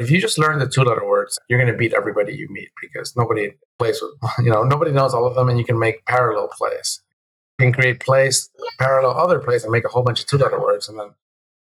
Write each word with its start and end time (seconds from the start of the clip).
if 0.00 0.10
you 0.10 0.18
just 0.18 0.38
learn 0.38 0.58
the 0.58 0.66
two 0.66 0.82
letter 0.82 1.06
words, 1.06 1.38
you're 1.48 1.58
going 1.58 1.70
to 1.70 1.76
beat 1.76 1.92
everybody 1.92 2.34
you 2.34 2.48
meet 2.50 2.70
because 2.80 3.14
nobody 3.16 3.50
plays 3.78 4.00
with, 4.00 4.12
you 4.44 4.50
know, 4.50 4.62
nobody 4.62 4.92
knows 4.92 5.12
all 5.12 5.26
of 5.26 5.34
them 5.34 5.48
and 5.48 5.58
you 5.58 5.64
can 5.64 5.78
make 5.78 6.04
parallel 6.06 6.48
plays. 6.48 7.02
You 7.58 7.66
can 7.66 7.72
create 7.74 8.00
plays, 8.00 8.48
parallel 8.78 9.16
other 9.18 9.38
plays 9.38 9.62
and 9.62 9.70
make 9.70 9.84
a 9.84 9.88
whole 9.88 10.02
bunch 10.02 10.20
of 10.20 10.26
two 10.26 10.38
letter 10.38 10.58
words 10.58 10.88
and 10.88 10.98
then 10.98 11.10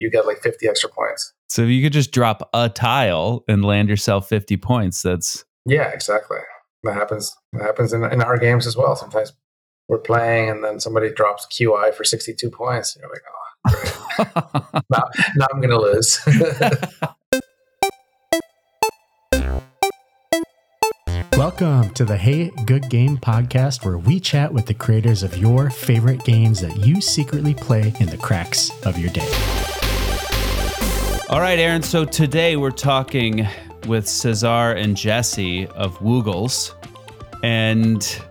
you 0.02 0.12
get 0.12 0.28
like 0.28 0.40
50 0.40 0.68
extra 0.68 0.90
points. 0.90 1.34
So 1.48 1.62
if 1.62 1.70
you 1.70 1.82
could 1.82 1.94
just 1.94 2.12
drop 2.12 2.50
a 2.54 2.68
tile 2.68 3.46
and 3.48 3.64
land 3.64 3.88
yourself 3.88 4.28
50 4.28 4.58
points, 4.58 5.02
that's. 5.02 5.46
Yeah, 5.66 5.90
exactly. 5.90 6.40
That 6.84 6.96
happens. 6.96 7.34
That 7.54 7.64
happens 7.64 7.94
in, 7.94 8.04
in 8.04 8.22
our 8.22 8.38
games 8.38 8.68
as 8.68 8.76
well. 8.76 8.98
Sometimes 8.98 9.32
we're 9.88 10.00
playing 10.00 10.50
and 10.50 10.64
then 10.64 10.82
somebody 10.82 11.10
drops 11.14 11.48
QI 11.48 11.94
for 11.94 12.04
62 12.04 12.50
points. 12.50 12.96
and 12.96 13.04
You're 13.04 13.12
like, 13.12 13.22
oh, 13.26 14.82
now, 14.92 15.04
now 15.38 15.48
I'm 15.54 15.62
going 15.62 15.70
to 15.70 15.80
lose. 15.80 16.20
Welcome 21.38 21.90
to 21.96 22.06
the 22.06 22.16
Hey 22.16 22.50
Good 22.66 22.90
Game 22.90 23.18
podcast, 23.18 23.84
where 23.84 23.98
we 23.98 24.22
chat 24.22 24.54
with 24.54 24.68
the 24.68 24.74
creators 24.74 25.22
of 25.22 25.38
your 25.38 25.70
favorite 25.70 26.24
games 26.24 26.62
that 26.62 26.78
you 26.78 27.02
secretly 27.02 27.54
play 27.54 27.94
in 28.00 28.06
the 28.06 28.16
cracks 28.16 28.72
of 28.86 28.98
your 28.98 29.10
day. 29.10 29.28
All 31.30 31.42
right, 31.42 31.60
Aaron. 31.60 31.84
So 31.84 32.06
today 32.06 32.56
we're 32.56 32.72
talking 32.72 33.46
with 33.86 34.08
Cesar 34.08 34.78
and 34.78 34.96
Jesse 34.96 35.68
of 35.68 35.98
Woogles, 36.00 36.74
and 37.44 38.22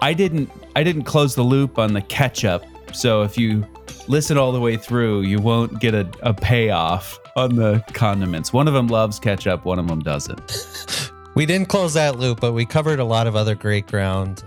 I 0.00 0.14
didn't 0.14 0.50
I 0.74 0.82
didn't 0.82 1.04
close 1.04 1.34
the 1.34 1.42
loop 1.42 1.78
on 1.78 1.92
the 1.92 2.00
ketchup. 2.00 2.64
So 2.94 3.20
if 3.20 3.36
you 3.36 3.66
listen 4.08 4.38
all 4.38 4.52
the 4.52 4.60
way 4.60 4.78
through, 4.78 5.22
you 5.22 5.40
won't 5.40 5.78
get 5.78 5.94
a, 5.94 6.10
a 6.22 6.32
payoff 6.32 7.18
on 7.36 7.56
the 7.56 7.84
condiments. 7.92 8.50
One 8.50 8.66
of 8.66 8.72
them 8.72 8.86
loves 8.86 9.18
ketchup, 9.18 9.66
one 9.66 9.78
of 9.78 9.86
them 9.86 10.00
doesn't. 10.00 11.10
We 11.34 11.46
didn't 11.46 11.68
close 11.68 11.94
that 11.94 12.18
loop, 12.18 12.40
but 12.40 12.52
we 12.52 12.66
covered 12.66 12.98
a 12.98 13.04
lot 13.04 13.26
of 13.26 13.36
other 13.36 13.54
great 13.54 13.86
ground. 13.86 14.42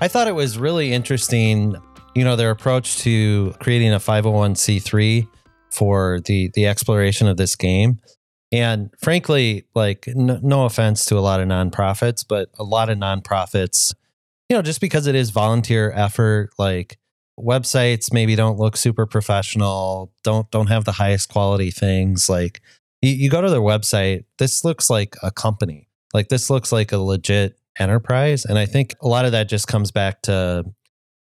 I 0.00 0.06
thought 0.06 0.28
it 0.28 0.34
was 0.34 0.56
really 0.56 0.92
interesting, 0.92 1.74
you 2.14 2.22
know, 2.22 2.36
their 2.36 2.50
approach 2.50 2.98
to 2.98 3.54
creating 3.58 3.92
a 3.92 3.98
501c3 3.98 5.28
for 5.70 6.20
the 6.26 6.50
the 6.54 6.66
exploration 6.66 7.26
of 7.26 7.36
this 7.36 7.56
game. 7.56 7.98
And 8.52 8.90
frankly, 9.00 9.64
like 9.74 10.06
no, 10.14 10.38
no 10.40 10.64
offense 10.64 11.04
to 11.06 11.18
a 11.18 11.20
lot 11.20 11.40
of 11.40 11.48
nonprofits, 11.48 12.24
but 12.26 12.50
a 12.58 12.64
lot 12.64 12.88
of 12.88 12.98
nonprofits, 12.98 13.92
you 14.48 14.56
know, 14.56 14.62
just 14.62 14.80
because 14.80 15.08
it 15.08 15.16
is 15.16 15.30
volunteer 15.30 15.92
effort, 15.94 16.50
like 16.56 16.98
websites 17.38 18.12
maybe 18.12 18.36
don't 18.36 18.58
look 18.58 18.76
super 18.76 19.06
professional, 19.06 20.12
don't 20.22 20.48
don't 20.52 20.68
have 20.68 20.84
the 20.84 20.92
highest 20.92 21.28
quality 21.30 21.72
things. 21.72 22.28
Like 22.28 22.62
you, 23.02 23.10
you 23.10 23.28
go 23.28 23.42
to 23.42 23.50
their 23.50 23.60
website, 23.60 24.24
this 24.38 24.64
looks 24.64 24.88
like 24.88 25.16
a 25.20 25.32
company 25.32 25.87
like 26.14 26.28
this 26.28 26.50
looks 26.50 26.72
like 26.72 26.92
a 26.92 26.98
legit 26.98 27.58
enterprise. 27.78 28.44
And 28.44 28.58
I 28.58 28.66
think 28.66 28.94
a 29.00 29.08
lot 29.08 29.24
of 29.24 29.32
that 29.32 29.48
just 29.48 29.68
comes 29.68 29.90
back 29.90 30.22
to 30.22 30.64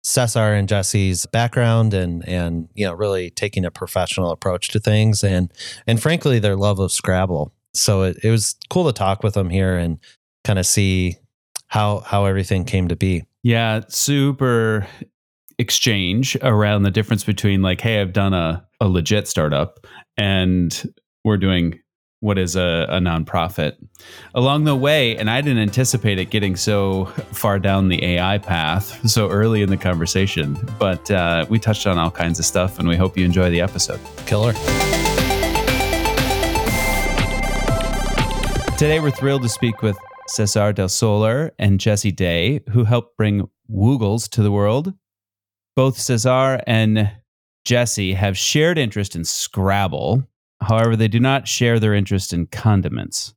Cesar 0.04 0.54
and 0.54 0.68
Jesse's 0.68 1.26
background 1.28 1.94
and 1.94 2.28
and 2.28 2.68
you 2.74 2.86
know 2.86 2.94
really 2.94 3.30
taking 3.30 3.64
a 3.64 3.72
professional 3.72 4.32
approach 4.32 4.68
to 4.70 4.80
things 4.80 5.24
and 5.24 5.52
and 5.88 6.02
frankly 6.02 6.40
their 6.40 6.58
love 6.58 6.80
of 6.80 6.92
Scrabble. 6.92 7.54
So 7.74 8.04
it, 8.04 8.18
it 8.24 8.30
was 8.30 8.56
cool 8.70 8.86
to 8.86 8.94
talk 8.94 9.24
with 9.24 9.34
them 9.34 9.50
here 9.50 9.78
and 9.78 9.98
kind 10.44 10.60
of 10.60 10.66
see 10.66 11.18
how 11.68 12.00
how 12.00 12.26
everything 12.26 12.66
came 12.66 12.90
to 12.90 12.96
be. 12.96 13.24
Yeah, 13.44 13.82
super 13.88 14.88
exchange 15.58 16.38
around 16.42 16.84
the 16.84 16.92
difference 16.92 17.24
between 17.24 17.62
like, 17.62 17.82
hey, 17.82 18.02
I've 18.02 18.14
done 18.14 18.34
a, 18.34 18.66
a 18.80 18.88
legit 18.88 19.28
startup 19.28 19.86
and 20.18 20.94
we're 21.24 21.38
doing 21.38 21.80
what 22.24 22.38
is 22.38 22.56
a, 22.56 22.86
a 22.90 23.00
nonprofit. 23.00 23.76
Along 24.34 24.64
the 24.64 24.78
way, 24.78 25.18
and 25.18 25.30
I 25.30 25.42
didn't 25.42 25.62
anticipate 25.62 26.18
it 26.18 26.30
getting 26.30 26.56
so 26.56 27.06
far 27.34 27.60
down 27.60 27.90
the 27.90 28.02
AI 28.02 28.38
path 28.38 29.10
so 29.10 29.30
early 29.30 29.62
in 29.62 29.70
the 29.70 29.76
conversation, 29.76 30.58
but 30.80 31.12
uh, 31.12 31.46
we 31.50 31.60
touched 31.60 31.86
on 31.86 31.98
all 31.98 32.10
kinds 32.10 32.40
of 32.40 32.46
stuff, 32.46 32.80
and 32.80 32.88
we 32.88 32.96
hope 32.96 33.18
you 33.18 33.26
enjoy 33.26 33.50
the 33.50 33.60
episode. 33.60 34.00
Killer. 34.26 34.54
Today, 38.78 39.02
we're 39.02 39.12
thrilled 39.12 39.44
to 39.44 39.50
speak 39.50 39.82
with 39.82 39.98
Cesar 40.30 40.72
del 40.72 40.88
Solar 40.88 41.52
and 41.60 41.78
Jesse 41.78 42.14
Day, 42.14 42.62
who 42.72 42.86
helped 42.86 43.18
bring 43.18 43.50
Woogles 43.70 44.30
to 44.30 44.42
the 44.42 44.52
world. 44.52 44.94
Both 45.76 46.00
Cesar 46.00 46.62
and 46.68 47.12
Jesse 47.66 48.14
have 48.14 48.38
shared 48.38 48.78
interest 48.78 49.14
in 49.14 49.26
Scrabble, 49.26 50.24
However, 50.64 50.96
they 50.96 51.08
do 51.08 51.20
not 51.20 51.48
share 51.48 51.80
their 51.80 51.94
interest 51.94 52.34
in 52.34 52.48
condiments. 52.48 53.34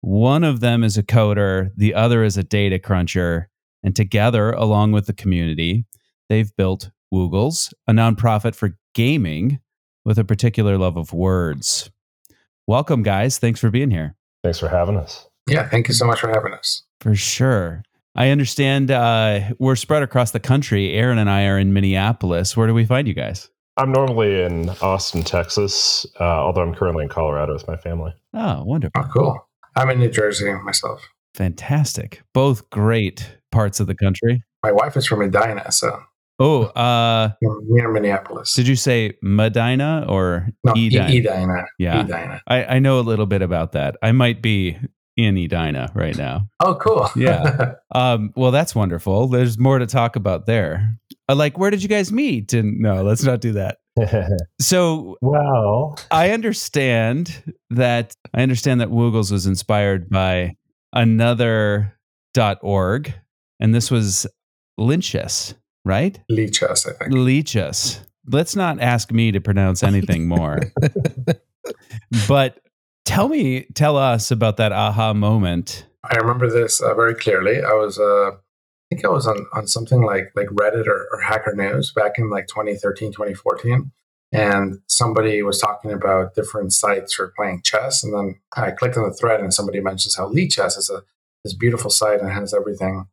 One 0.00 0.44
of 0.44 0.60
them 0.60 0.84
is 0.84 0.98
a 0.98 1.02
coder, 1.02 1.70
the 1.76 1.94
other 1.94 2.24
is 2.24 2.36
a 2.36 2.42
data 2.42 2.78
cruncher, 2.78 3.48
and 3.82 3.96
together, 3.96 4.50
along 4.50 4.92
with 4.92 5.06
the 5.06 5.12
community, 5.12 5.86
they've 6.28 6.54
built 6.56 6.90
Woogles, 7.12 7.72
a 7.86 7.92
nonprofit 7.92 8.54
for 8.54 8.76
gaming 8.94 9.60
with 10.04 10.18
a 10.18 10.24
particular 10.24 10.76
love 10.76 10.96
of 10.96 11.12
words. 11.12 11.90
Welcome, 12.66 13.02
guys. 13.02 13.38
Thanks 13.38 13.60
for 13.60 13.70
being 13.70 13.90
here. 13.90 14.16
Thanks 14.42 14.58
for 14.58 14.68
having 14.68 14.96
us. 14.96 15.26
Yeah, 15.48 15.68
thank 15.68 15.88
you 15.88 15.94
so 15.94 16.06
much 16.06 16.20
for 16.20 16.28
having 16.28 16.52
us. 16.52 16.82
For 17.00 17.14
sure. 17.14 17.82
I 18.14 18.28
understand 18.28 18.90
uh, 18.90 19.40
we're 19.58 19.76
spread 19.76 20.02
across 20.02 20.30
the 20.30 20.40
country. 20.40 20.92
Aaron 20.92 21.18
and 21.18 21.28
I 21.28 21.46
are 21.46 21.58
in 21.58 21.72
Minneapolis. 21.72 22.56
Where 22.56 22.66
do 22.66 22.74
we 22.74 22.84
find 22.84 23.08
you 23.08 23.14
guys? 23.14 23.50
I'm 23.76 23.90
normally 23.90 24.42
in 24.42 24.70
Austin, 24.80 25.22
Texas, 25.24 26.06
uh, 26.20 26.24
although 26.24 26.62
I'm 26.62 26.74
currently 26.74 27.04
in 27.04 27.08
Colorado 27.08 27.54
with 27.54 27.66
my 27.66 27.76
family. 27.76 28.12
Oh, 28.32 28.62
wonderful. 28.64 29.02
Oh, 29.02 29.08
cool. 29.12 29.48
I'm 29.76 29.90
in 29.90 29.98
New 29.98 30.10
Jersey 30.10 30.52
myself. 30.52 31.08
Fantastic. 31.34 32.22
Both 32.32 32.70
great 32.70 33.36
parts 33.50 33.80
of 33.80 33.88
the 33.88 33.94
country. 33.94 34.44
My 34.62 34.70
wife 34.70 34.96
is 34.96 35.06
from 35.06 35.18
Medina, 35.20 35.72
so. 35.72 36.00
Oh, 36.38 36.64
uh, 36.64 37.30
near 37.42 37.90
Minneapolis. 37.90 38.54
Did 38.54 38.66
you 38.66 38.76
say 38.76 39.16
Medina 39.22 40.04
or 40.08 40.48
no, 40.64 40.72
Edina? 40.72 41.06
Edina. 41.06 41.64
Yeah, 41.78 42.00
Edina. 42.00 42.42
I, 42.46 42.64
I 42.64 42.78
know 42.78 42.98
a 42.98 43.02
little 43.02 43.26
bit 43.26 43.42
about 43.42 43.72
that. 43.72 43.96
I 44.02 44.12
might 44.12 44.42
be 44.42 44.78
in 45.16 45.36
Edina 45.36 45.92
right 45.94 46.16
now. 46.16 46.48
Oh, 46.60 46.74
cool. 46.76 47.08
yeah. 47.16 47.74
Um, 47.94 48.32
well, 48.34 48.50
that's 48.50 48.74
wonderful. 48.74 49.28
There's 49.28 49.56
more 49.56 49.78
to 49.78 49.86
talk 49.86 50.16
about 50.16 50.46
there. 50.46 50.98
Uh, 51.28 51.34
like, 51.34 51.58
where 51.58 51.70
did 51.70 51.82
you 51.82 51.88
guys 51.88 52.12
meet? 52.12 52.52
And 52.52 52.78
no, 52.80 53.02
let's 53.02 53.24
not 53.24 53.40
do 53.40 53.52
that. 53.52 53.78
so, 54.60 55.16
well, 55.20 55.98
I 56.10 56.30
understand 56.30 57.54
that 57.70 58.14
I 58.34 58.42
understand 58.42 58.80
that 58.80 58.88
Woogles 58.88 59.30
was 59.30 59.46
inspired 59.46 60.10
by 60.10 60.56
another 60.92 61.96
dot 62.34 62.58
.org, 62.62 63.14
and 63.60 63.74
this 63.74 63.90
was 63.90 64.26
Lynchus, 64.78 65.54
right? 65.84 66.20
Lichess, 66.30 66.88
I 66.88 66.92
think. 66.92 67.12
Lichess. 67.12 68.00
Let's 68.26 68.56
not 68.56 68.80
ask 68.80 69.12
me 69.12 69.32
to 69.32 69.40
pronounce 69.40 69.82
anything 69.82 70.26
more. 70.26 70.60
but 72.28 72.58
tell 73.04 73.28
me, 73.28 73.66
tell 73.74 73.96
us 73.96 74.30
about 74.30 74.56
that 74.56 74.72
aha 74.72 75.12
moment. 75.12 75.86
I 76.02 76.16
remember 76.16 76.50
this 76.50 76.80
uh, 76.80 76.94
very 76.94 77.14
clearly. 77.14 77.62
I 77.62 77.74
was 77.74 77.98
uh, 77.98 78.32
I 78.92 78.96
think 78.96 79.04
I 79.04 79.08
was 79.08 79.26
on, 79.26 79.46
on 79.54 79.66
something 79.66 80.02
like 80.02 80.30
like 80.34 80.48
Reddit 80.48 80.86
or, 80.86 81.08
or 81.12 81.20
Hacker 81.20 81.54
News 81.54 81.92
back 81.92 82.18
in 82.18 82.30
like 82.30 82.46
2013, 82.48 83.12
2014. 83.12 83.92
And 84.32 84.78
somebody 84.88 85.42
was 85.42 85.60
talking 85.60 85.92
about 85.92 86.34
different 86.34 86.72
sites 86.72 87.14
for 87.14 87.32
playing 87.36 87.62
chess. 87.64 88.02
And 88.02 88.12
then 88.12 88.40
I 88.56 88.72
clicked 88.72 88.96
on 88.96 89.08
the 89.08 89.14
thread 89.14 89.40
and 89.40 89.54
somebody 89.54 89.80
mentions 89.80 90.16
how 90.16 90.28
Lichess 90.28 90.76
is 90.76 90.90
a 90.90 91.02
this 91.44 91.54
beautiful 91.54 91.90
site 91.90 92.20
and 92.20 92.30
has 92.30 92.54
everything. 92.54 93.06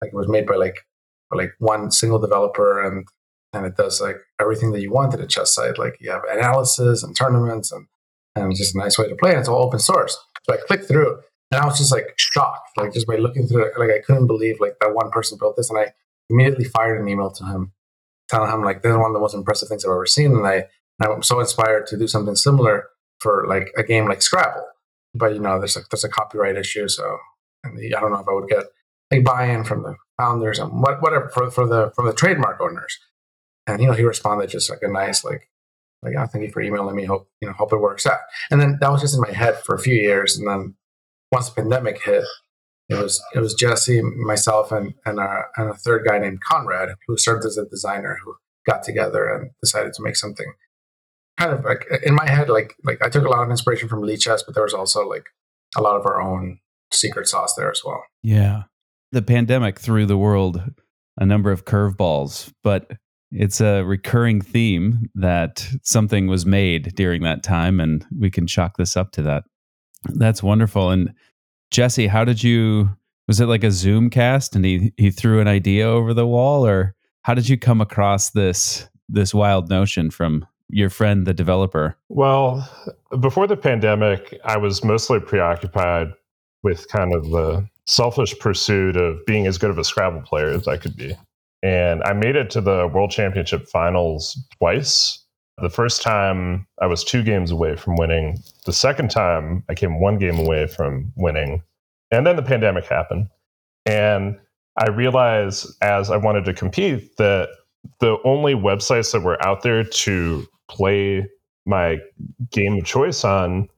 Like 0.00 0.12
it 0.12 0.16
was 0.16 0.28
made 0.28 0.46
by 0.46 0.56
like 0.56 0.86
by 1.30 1.38
like 1.38 1.52
one 1.58 1.90
single 1.90 2.18
developer 2.18 2.82
and 2.82 3.06
and 3.52 3.66
it 3.66 3.76
does 3.76 4.00
like 4.00 4.16
everything 4.40 4.72
that 4.72 4.80
you 4.80 4.92
want 4.92 5.14
at 5.14 5.20
a 5.20 5.26
chess 5.26 5.54
site. 5.54 5.78
Like 5.78 5.96
you 6.00 6.10
have 6.10 6.22
analysis 6.30 7.02
and 7.02 7.16
tournaments 7.16 7.72
and 7.72 7.86
and 8.36 8.54
just 8.54 8.74
a 8.74 8.78
nice 8.78 8.98
way 8.98 9.08
to 9.08 9.16
play. 9.16 9.30
And 9.30 9.40
it's 9.40 9.48
all 9.48 9.64
open 9.64 9.80
source. 9.80 10.16
So 10.44 10.54
I 10.54 10.58
clicked 10.58 10.86
through 10.86 11.18
and 11.50 11.60
I 11.60 11.66
was 11.66 11.78
just 11.78 11.92
like 11.92 12.14
shocked, 12.16 12.76
like 12.76 12.92
just 12.92 13.06
by 13.06 13.16
looking 13.16 13.46
through 13.46 13.66
it, 13.66 13.78
like 13.78 13.90
I 13.90 14.00
couldn't 14.00 14.26
believe 14.26 14.60
like 14.60 14.76
that 14.80 14.94
one 14.94 15.10
person 15.10 15.38
built 15.38 15.56
this. 15.56 15.70
And 15.70 15.78
I 15.78 15.92
immediately 16.28 16.64
fired 16.64 17.00
an 17.00 17.08
email 17.08 17.30
to 17.30 17.44
him, 17.44 17.72
telling 18.28 18.52
him 18.52 18.62
like 18.62 18.82
this 18.82 18.90
is 18.90 18.96
one 18.96 19.10
of 19.10 19.14
the 19.14 19.20
most 19.20 19.34
impressive 19.34 19.68
things 19.68 19.84
I've 19.84 19.90
ever 19.90 20.06
seen. 20.06 20.32
And 20.32 20.46
I 20.46 20.66
I'm 21.00 21.22
so 21.22 21.40
inspired 21.40 21.86
to 21.88 21.96
do 21.96 22.06
something 22.06 22.36
similar 22.36 22.88
for 23.20 23.46
like 23.48 23.72
a 23.76 23.82
game 23.82 24.06
like 24.06 24.22
Scrabble. 24.22 24.66
But 25.14 25.34
you 25.34 25.40
know, 25.40 25.58
there's 25.58 25.76
a 25.76 25.80
there's 25.90 26.04
a 26.04 26.08
copyright 26.08 26.56
issue, 26.56 26.88
so 26.88 27.18
I 27.64 27.68
don't 27.68 28.12
know 28.12 28.20
if 28.20 28.28
I 28.28 28.32
would 28.32 28.48
get 28.48 28.64
like 29.10 29.24
buy-in 29.24 29.64
from 29.64 29.82
the 29.82 29.96
founders 30.18 30.58
and 30.58 30.82
what, 30.82 31.00
whatever 31.00 31.28
for, 31.30 31.50
for 31.50 31.66
the 31.66 31.92
from 31.94 32.06
the 32.06 32.12
trademark 32.12 32.60
owners. 32.60 32.98
And 33.66 33.80
you 33.80 33.88
know, 33.88 33.94
he 33.94 34.02
responded 34.02 34.50
just 34.50 34.70
like 34.70 34.82
a 34.82 34.88
nice 34.88 35.24
like 35.24 35.48
like 36.02 36.14
oh, 36.16 36.26
thank 36.26 36.44
you 36.44 36.50
for 36.50 36.60
emailing 36.60 36.94
me. 36.94 37.04
Hope 37.04 37.30
you 37.40 37.48
know 37.48 37.54
hope 37.54 37.72
it 37.72 37.78
works 37.78 38.06
out. 38.06 38.20
And 38.50 38.60
then 38.60 38.78
that 38.80 38.92
was 38.92 39.00
just 39.00 39.14
in 39.14 39.20
my 39.20 39.32
head 39.32 39.58
for 39.64 39.74
a 39.74 39.80
few 39.80 39.94
years, 39.94 40.36
and 40.36 40.46
then 40.46 40.74
once 41.32 41.48
the 41.48 41.60
pandemic 41.60 42.02
hit, 42.02 42.24
it 42.88 42.94
was 42.94 43.22
it 43.34 43.40
was 43.40 43.54
Jesse, 43.54 44.02
myself, 44.02 44.72
and 44.72 44.94
and 45.04 45.18
a, 45.18 45.42
and 45.56 45.70
a 45.70 45.74
third 45.74 46.06
guy 46.06 46.18
named 46.18 46.40
Conrad 46.40 46.90
who 47.06 47.16
served 47.18 47.44
as 47.44 47.58
a 47.58 47.66
designer 47.66 48.18
who 48.24 48.34
got 48.66 48.82
together 48.82 49.28
and 49.28 49.50
decided 49.62 49.92
to 49.94 50.02
make 50.02 50.16
something 50.16 50.46
kind 51.38 51.52
of 51.52 51.64
like 51.64 51.86
in 52.02 52.14
my 52.14 52.28
head 52.28 52.48
like 52.48 52.74
like 52.84 53.02
I 53.02 53.08
took 53.08 53.24
a 53.24 53.28
lot 53.28 53.42
of 53.42 53.50
inspiration 53.50 53.88
from 53.88 54.02
Lichess, 54.02 54.42
but 54.44 54.54
there 54.54 54.64
was 54.64 54.74
also 54.74 55.08
like 55.08 55.26
a 55.76 55.82
lot 55.82 55.96
of 55.96 56.06
our 56.06 56.20
own 56.20 56.58
secret 56.92 57.28
sauce 57.28 57.54
there 57.54 57.70
as 57.70 57.82
well. 57.84 58.02
Yeah. 58.22 58.64
The 59.12 59.22
pandemic 59.22 59.78
threw 59.78 60.06
the 60.06 60.18
world 60.18 60.62
a 61.18 61.26
number 61.26 61.50
of 61.50 61.64
curveballs, 61.64 62.52
but 62.62 62.92
it's 63.30 63.60
a 63.60 63.82
recurring 63.82 64.40
theme 64.40 65.10
that 65.14 65.68
something 65.82 66.26
was 66.26 66.46
made 66.46 66.94
during 66.94 67.22
that 67.22 67.42
time, 67.42 67.80
and 67.80 68.06
we 68.18 68.30
can 68.30 68.46
chalk 68.46 68.76
this 68.76 68.96
up 68.96 69.12
to 69.12 69.22
that. 69.22 69.44
That's 70.04 70.42
wonderful. 70.42 70.90
And 70.90 71.14
Jesse, 71.70 72.06
how 72.06 72.24
did 72.24 72.42
you? 72.42 72.90
Was 73.26 73.40
it 73.40 73.46
like 73.46 73.64
a 73.64 73.70
Zoom 73.70 74.08
cast, 74.08 74.56
and 74.56 74.64
he 74.64 74.92
he 74.96 75.10
threw 75.10 75.40
an 75.40 75.48
idea 75.48 75.86
over 75.86 76.14
the 76.14 76.26
wall, 76.26 76.66
or 76.66 76.94
how 77.22 77.34
did 77.34 77.48
you 77.48 77.58
come 77.58 77.80
across 77.80 78.30
this 78.30 78.88
this 79.08 79.34
wild 79.34 79.68
notion 79.68 80.10
from 80.10 80.46
your 80.70 80.90
friend, 80.90 81.26
the 81.26 81.34
developer? 81.34 81.96
Well, 82.08 82.68
before 83.20 83.46
the 83.46 83.56
pandemic, 83.56 84.38
I 84.44 84.56
was 84.56 84.84
mostly 84.84 85.20
preoccupied 85.20 86.08
with 86.62 86.88
kind 86.88 87.14
of 87.14 87.24
the 87.30 87.66
selfish 87.86 88.38
pursuit 88.38 88.96
of 88.96 89.24
being 89.26 89.46
as 89.46 89.58
good 89.58 89.70
of 89.70 89.78
a 89.78 89.84
Scrabble 89.84 90.22
player 90.22 90.50
as 90.50 90.68
I 90.68 90.76
could 90.76 90.96
be. 90.96 91.16
And 91.62 92.02
I 92.04 92.12
made 92.12 92.36
it 92.36 92.50
to 92.50 92.60
the 92.60 92.86
World 92.86 93.10
Championship 93.10 93.66
finals 93.68 94.38
twice. 94.58 95.24
The 95.60 95.70
first 95.70 96.02
time 96.02 96.66
I 96.80 96.86
was 96.86 97.02
two 97.02 97.22
games 97.22 97.50
away 97.50 97.76
from 97.76 97.96
winning. 97.96 98.38
The 98.64 98.72
second 98.72 99.10
time 99.10 99.64
I 99.68 99.74
came 99.74 100.00
one 100.00 100.18
game 100.18 100.38
away 100.38 100.66
from 100.66 101.12
winning. 101.16 101.62
And 102.10 102.26
then 102.26 102.36
the 102.36 102.42
pandemic 102.42 102.86
happened. 102.86 103.28
And 103.84 104.38
I 104.76 104.90
realized 104.90 105.66
as 105.82 106.10
I 106.10 106.16
wanted 106.16 106.44
to 106.44 106.54
compete 106.54 107.16
that 107.16 107.48
the 108.00 108.18
only 108.24 108.54
websites 108.54 109.12
that 109.12 109.22
were 109.22 109.44
out 109.46 109.62
there 109.62 109.82
to 109.82 110.46
play 110.68 111.26
my 111.66 111.98
game 112.50 112.78
of 112.78 112.84
choice 112.84 113.24
on 113.24 113.68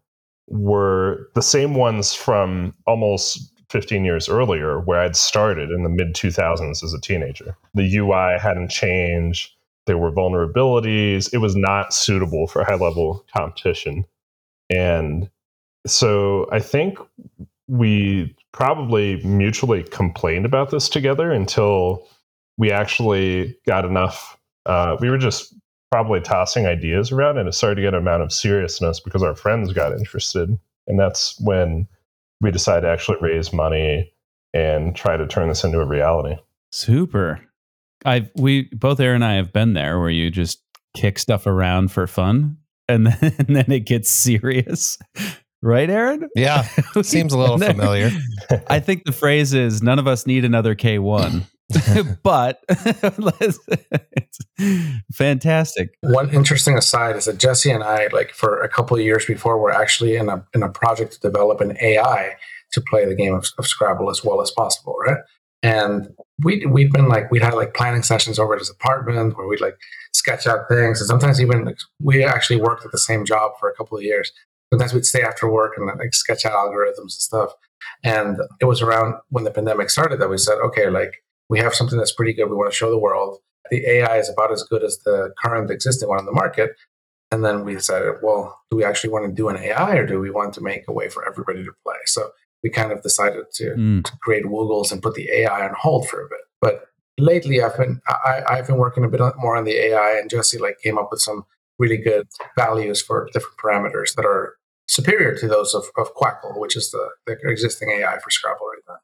were 0.48 1.28
the 1.34 1.42
same 1.42 1.74
ones 1.74 2.12
from 2.12 2.74
almost 2.86 3.52
15 3.70 4.04
years 4.04 4.28
earlier, 4.28 4.80
where 4.80 5.00
I'd 5.00 5.16
started 5.16 5.70
in 5.70 5.84
the 5.84 5.88
mid 5.88 6.14
2000s 6.14 6.82
as 6.82 6.92
a 6.92 7.00
teenager. 7.00 7.56
The 7.74 7.96
UI 7.98 8.36
hadn't 8.38 8.70
changed, 8.70 9.50
there 9.86 9.98
were 9.98 10.12
vulnerabilities, 10.12 11.32
it 11.32 11.38
was 11.38 11.56
not 11.56 11.92
suitable 11.92 12.46
for 12.46 12.64
high 12.64 12.74
level 12.74 13.24
competition. 13.34 14.04
And 14.70 15.30
so 15.86 16.48
I 16.52 16.60
think 16.60 16.98
we 17.68 18.34
probably 18.52 19.22
mutually 19.24 19.82
complained 19.84 20.44
about 20.44 20.70
this 20.70 20.88
together 20.88 21.30
until 21.30 22.06
we 22.58 22.70
actually 22.70 23.56
got 23.66 23.84
enough. 23.84 24.36
Uh, 24.66 24.96
we 25.00 25.08
were 25.08 25.18
just 25.18 25.54
probably 25.90 26.20
tossing 26.20 26.66
ideas 26.66 27.10
around 27.10 27.38
and 27.38 27.48
it 27.48 27.52
started 27.52 27.76
to 27.76 27.82
get 27.82 27.94
an 27.94 28.00
amount 28.00 28.22
of 28.22 28.32
seriousness 28.32 29.00
because 29.00 29.22
our 29.22 29.34
friends 29.34 29.72
got 29.72 29.92
interested. 29.92 30.56
And 30.86 30.98
that's 30.98 31.40
when 31.40 31.88
we 32.40 32.50
decided 32.50 32.82
to 32.82 32.88
actually 32.88 33.18
raise 33.20 33.52
money 33.52 34.12
and 34.52 34.94
try 34.94 35.16
to 35.16 35.26
turn 35.26 35.48
this 35.48 35.64
into 35.64 35.80
a 35.80 35.84
reality. 35.84 36.36
Super. 36.72 37.40
I've 38.04 38.30
we 38.36 38.68
both 38.72 39.00
Aaron 39.00 39.16
and 39.16 39.24
I 39.24 39.34
have 39.34 39.52
been 39.52 39.74
there 39.74 39.98
where 39.98 40.10
you 40.10 40.30
just 40.30 40.62
kick 40.96 41.18
stuff 41.18 41.46
around 41.46 41.92
for 41.92 42.06
fun 42.06 42.56
and 42.88 43.06
then, 43.20 43.34
and 43.38 43.56
then 43.56 43.70
it 43.70 43.86
gets 43.86 44.10
serious. 44.10 44.98
Right, 45.62 45.90
Aaron? 45.90 46.28
Yeah. 46.34 46.62
Seems 47.02 47.32
a 47.32 47.38
little 47.38 47.58
familiar. 47.58 48.10
I 48.68 48.80
think 48.80 49.04
the 49.04 49.12
phrase 49.12 49.52
is 49.52 49.82
none 49.82 49.98
of 49.98 50.06
us 50.06 50.26
need 50.26 50.44
another 50.44 50.74
K1. 50.74 51.44
but 52.24 52.60
it's 52.68 53.58
fantastic. 55.12 55.90
One 56.00 56.30
interesting 56.30 56.76
aside 56.76 57.16
is 57.16 57.26
that 57.26 57.38
Jesse 57.38 57.70
and 57.70 57.84
I, 57.84 58.08
like 58.08 58.32
for 58.32 58.60
a 58.60 58.68
couple 58.68 58.96
of 58.96 59.04
years 59.04 59.24
before, 59.24 59.56
were 59.58 59.70
actually 59.70 60.16
in 60.16 60.28
a 60.28 60.44
in 60.52 60.64
a 60.64 60.68
project 60.68 61.12
to 61.12 61.20
develop 61.20 61.60
an 61.60 61.76
AI 61.80 62.34
to 62.72 62.80
play 62.80 63.04
the 63.04 63.14
game 63.14 63.34
of, 63.34 63.46
of 63.56 63.68
Scrabble 63.68 64.10
as 64.10 64.24
well 64.24 64.40
as 64.40 64.50
possible, 64.50 64.96
right? 65.06 65.18
And 65.62 66.08
we 66.42 66.64
we'd 66.66 66.92
been 66.92 67.08
like 67.08 67.30
we'd 67.30 67.42
had 67.42 67.54
like 67.54 67.74
planning 67.74 68.02
sessions 68.02 68.38
over 68.38 68.54
at 68.54 68.58
his 68.58 68.70
apartment 68.70 69.36
where 69.36 69.46
we'd 69.46 69.60
like 69.60 69.78
sketch 70.12 70.46
out 70.46 70.68
things, 70.68 71.00
and 71.00 71.08
sometimes 71.08 71.40
even 71.40 71.64
like, 71.64 71.78
we 72.00 72.24
actually 72.24 72.60
worked 72.60 72.84
at 72.84 72.92
the 72.92 72.98
same 72.98 73.24
job 73.24 73.52
for 73.58 73.68
a 73.68 73.74
couple 73.74 73.96
of 73.96 74.04
years. 74.04 74.32
Sometimes 74.72 74.94
we'd 74.94 75.04
stay 75.04 75.22
after 75.22 75.50
work 75.50 75.72
and 75.76 75.86
like 75.98 76.14
sketch 76.14 76.44
out 76.44 76.52
algorithms 76.52 76.98
and 76.98 77.10
stuff. 77.10 77.52
And 78.04 78.38
it 78.60 78.66
was 78.66 78.82
around 78.82 79.14
when 79.30 79.44
the 79.44 79.50
pandemic 79.50 79.90
started 79.90 80.20
that 80.20 80.30
we 80.30 80.38
said, 80.38 80.58
okay, 80.58 80.88
like 80.88 81.24
we 81.48 81.58
have 81.58 81.74
something 81.74 81.98
that's 81.98 82.12
pretty 82.12 82.32
good. 82.32 82.48
We 82.48 82.56
want 82.56 82.70
to 82.70 82.76
show 82.76 82.90
the 82.90 82.98
world. 82.98 83.38
The 83.70 83.84
AI 83.88 84.18
is 84.18 84.30
about 84.30 84.52
as 84.52 84.62
good 84.62 84.84
as 84.84 84.98
the 85.04 85.32
current 85.42 85.70
existing 85.70 86.08
one 86.08 86.18
on 86.18 86.26
the 86.26 86.32
market. 86.32 86.70
And 87.32 87.44
then 87.44 87.64
we 87.64 87.74
decided, 87.74 88.14
well, 88.22 88.60
do 88.70 88.76
we 88.76 88.84
actually 88.84 89.10
want 89.10 89.26
to 89.26 89.32
do 89.32 89.48
an 89.48 89.56
AI 89.56 89.96
or 89.96 90.06
do 90.06 90.20
we 90.20 90.30
want 90.30 90.54
to 90.54 90.60
make 90.60 90.84
a 90.88 90.92
way 90.92 91.08
for 91.08 91.26
everybody 91.28 91.64
to 91.64 91.72
play? 91.84 91.96
So 92.06 92.30
we 92.62 92.70
kind 92.70 92.92
of 92.92 93.02
decided 93.02 93.44
to, 93.54 93.64
mm. 93.70 94.04
to 94.04 94.12
create 94.18 94.44
Woogles 94.44 94.92
and 94.92 95.02
put 95.02 95.14
the 95.14 95.30
AI 95.30 95.66
on 95.66 95.74
hold 95.78 96.08
for 96.08 96.20
a 96.20 96.28
bit. 96.28 96.40
But 96.60 96.86
lately, 97.18 97.62
I've 97.62 97.76
been 97.76 98.00
I, 98.06 98.42
I've 98.48 98.66
been 98.66 98.76
working 98.76 99.04
a 99.04 99.08
bit 99.08 99.20
more 99.38 99.56
on 99.56 99.64
the 99.64 99.76
AI, 99.76 100.18
and 100.18 100.28
Jesse 100.28 100.58
like 100.58 100.78
came 100.82 100.98
up 100.98 101.08
with 101.10 101.20
some 101.20 101.44
really 101.78 101.96
good 101.96 102.28
values 102.56 103.00
for 103.00 103.28
different 103.32 103.56
parameters 103.56 104.14
that 104.14 104.26
are 104.26 104.56
superior 104.86 105.36
to 105.36 105.48
those 105.48 105.72
of, 105.72 105.84
of 105.96 106.14
Quackle, 106.14 106.58
which 106.58 106.76
is 106.76 106.90
the, 106.90 107.08
the 107.26 107.36
existing 107.44 107.90
AI 107.90 108.18
for 108.18 108.30
Scrabble 108.30 108.66
right 108.66 108.82
now. 108.88 108.96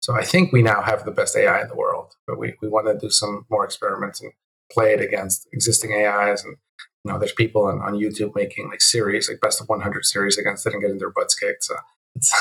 So 0.00 0.14
I 0.14 0.24
think 0.24 0.52
we 0.52 0.62
now 0.62 0.82
have 0.82 1.04
the 1.04 1.10
best 1.10 1.36
AI 1.36 1.62
in 1.62 1.68
the 1.68 1.74
world, 1.74 2.14
but 2.26 2.38
we, 2.38 2.54
we 2.60 2.68
want 2.68 2.86
to 2.86 2.98
do 2.98 3.10
some 3.10 3.46
more 3.50 3.64
experiments 3.64 4.20
and 4.20 4.32
play 4.70 4.92
it 4.92 5.00
against 5.00 5.48
existing 5.52 5.92
AIs. 5.92 6.44
And, 6.44 6.56
you 7.04 7.12
know, 7.12 7.18
there's 7.18 7.32
people 7.32 7.64
on, 7.64 7.80
on 7.80 7.94
YouTube 7.94 8.34
making 8.34 8.68
like 8.68 8.82
series, 8.82 9.28
like 9.28 9.40
best 9.40 9.60
of 9.60 9.68
100 9.68 10.04
series 10.04 10.36
against 10.38 10.66
it 10.66 10.72
and 10.72 10.82
getting 10.82 10.98
their 10.98 11.10
butts 11.10 11.34
kicked. 11.34 11.64
So 11.64 11.76
it's, 12.14 12.32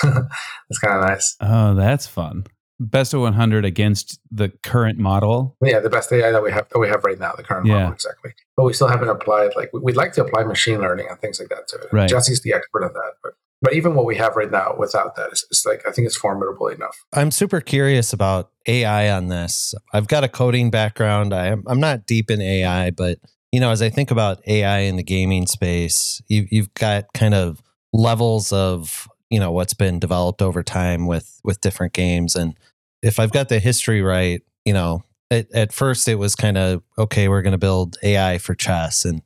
it's 0.69 0.79
kind 0.79 0.97
of 0.97 1.09
nice. 1.09 1.35
Oh, 1.39 1.75
that's 1.75 2.07
fun. 2.07 2.45
Best 2.79 3.13
of 3.13 3.21
100 3.21 3.63
against 3.63 4.19
the 4.31 4.49
current 4.63 4.97
model. 4.97 5.55
Yeah, 5.61 5.79
the 5.79 5.89
best 5.89 6.11
AI 6.11 6.31
that 6.31 6.41
we 6.41 6.51
have 6.51 6.67
that 6.69 6.79
we 6.79 6.87
have 6.87 7.03
right 7.03 7.19
now, 7.19 7.33
the 7.33 7.43
current 7.43 7.67
yeah. 7.67 7.75
model, 7.75 7.93
exactly. 7.93 8.31
But 8.57 8.65
we 8.65 8.73
still 8.73 8.87
haven't 8.87 9.09
applied 9.09 9.51
like 9.55 9.69
we'd 9.71 9.95
like 9.95 10.13
to 10.13 10.23
apply 10.23 10.43
machine 10.43 10.79
learning 10.79 11.05
and 11.09 11.19
things 11.19 11.39
like 11.39 11.49
that 11.49 11.67
to 11.69 11.75
it. 11.77 11.93
Right. 11.93 12.09
Jesse's 12.09 12.41
the 12.41 12.53
expert 12.53 12.83
on 12.83 12.93
that, 12.93 13.13
but 13.21 13.33
but 13.61 13.73
even 13.75 13.93
what 13.93 14.05
we 14.05 14.15
have 14.15 14.35
right 14.35 14.49
now 14.49 14.75
without 14.77 15.15
that 15.15 15.31
is, 15.31 15.45
is 15.51 15.63
like 15.63 15.87
I 15.87 15.91
think 15.91 16.07
it's 16.07 16.15
formidable 16.15 16.67
enough. 16.67 16.97
I'm 17.13 17.29
super 17.29 17.61
curious 17.61 18.13
about 18.13 18.49
AI 18.67 19.11
on 19.11 19.27
this. 19.27 19.75
I've 19.93 20.07
got 20.07 20.23
a 20.23 20.27
coding 20.27 20.71
background. 20.71 21.35
I 21.35 21.47
am, 21.47 21.63
I'm 21.67 21.79
not 21.79 22.07
deep 22.07 22.31
in 22.31 22.41
AI, 22.41 22.89
but 22.89 23.19
you 23.51 23.59
know, 23.59 23.69
as 23.69 23.81
I 23.81 23.89
think 23.89 24.11
about 24.11 24.41
AI 24.47 24.79
in 24.79 24.95
the 24.95 25.03
gaming 25.03 25.45
space, 25.45 26.21
you, 26.27 26.47
you've 26.49 26.73
got 26.73 27.13
kind 27.13 27.33
of 27.33 27.61
levels 27.93 28.51
of 28.51 29.07
you 29.31 29.39
know 29.39 29.51
what's 29.51 29.73
been 29.73 29.97
developed 29.97 30.41
over 30.41 30.61
time 30.61 31.07
with 31.07 31.39
with 31.43 31.61
different 31.61 31.93
games, 31.93 32.35
and 32.35 32.55
if 33.01 33.17
I've 33.19 33.31
got 33.31 33.49
the 33.49 33.59
history 33.59 34.01
right, 34.01 34.41
you 34.65 34.73
know, 34.73 35.03
at, 35.31 35.51
at 35.53 35.73
first 35.73 36.07
it 36.07 36.15
was 36.15 36.35
kind 36.35 36.57
of 36.57 36.83
okay, 36.99 37.27
we're 37.27 37.41
going 37.41 37.53
to 37.53 37.57
build 37.57 37.97
AI 38.03 38.37
for 38.37 38.53
chess, 38.53 39.05
and 39.05 39.21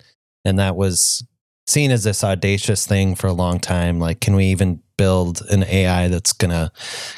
and 0.45 0.59
that 0.59 0.75
was 0.75 1.25
seen 1.67 1.91
as 1.91 2.03
this 2.03 2.23
audacious 2.23 2.85
thing 2.85 3.15
for 3.15 3.27
a 3.27 3.33
long 3.33 3.59
time. 3.59 3.99
Like, 3.99 4.21
can 4.21 4.35
we 4.35 4.45
even 4.45 4.81
build 4.97 5.41
an 5.49 5.63
AI 5.63 6.07
that's 6.07 6.31
gonna 6.31 6.71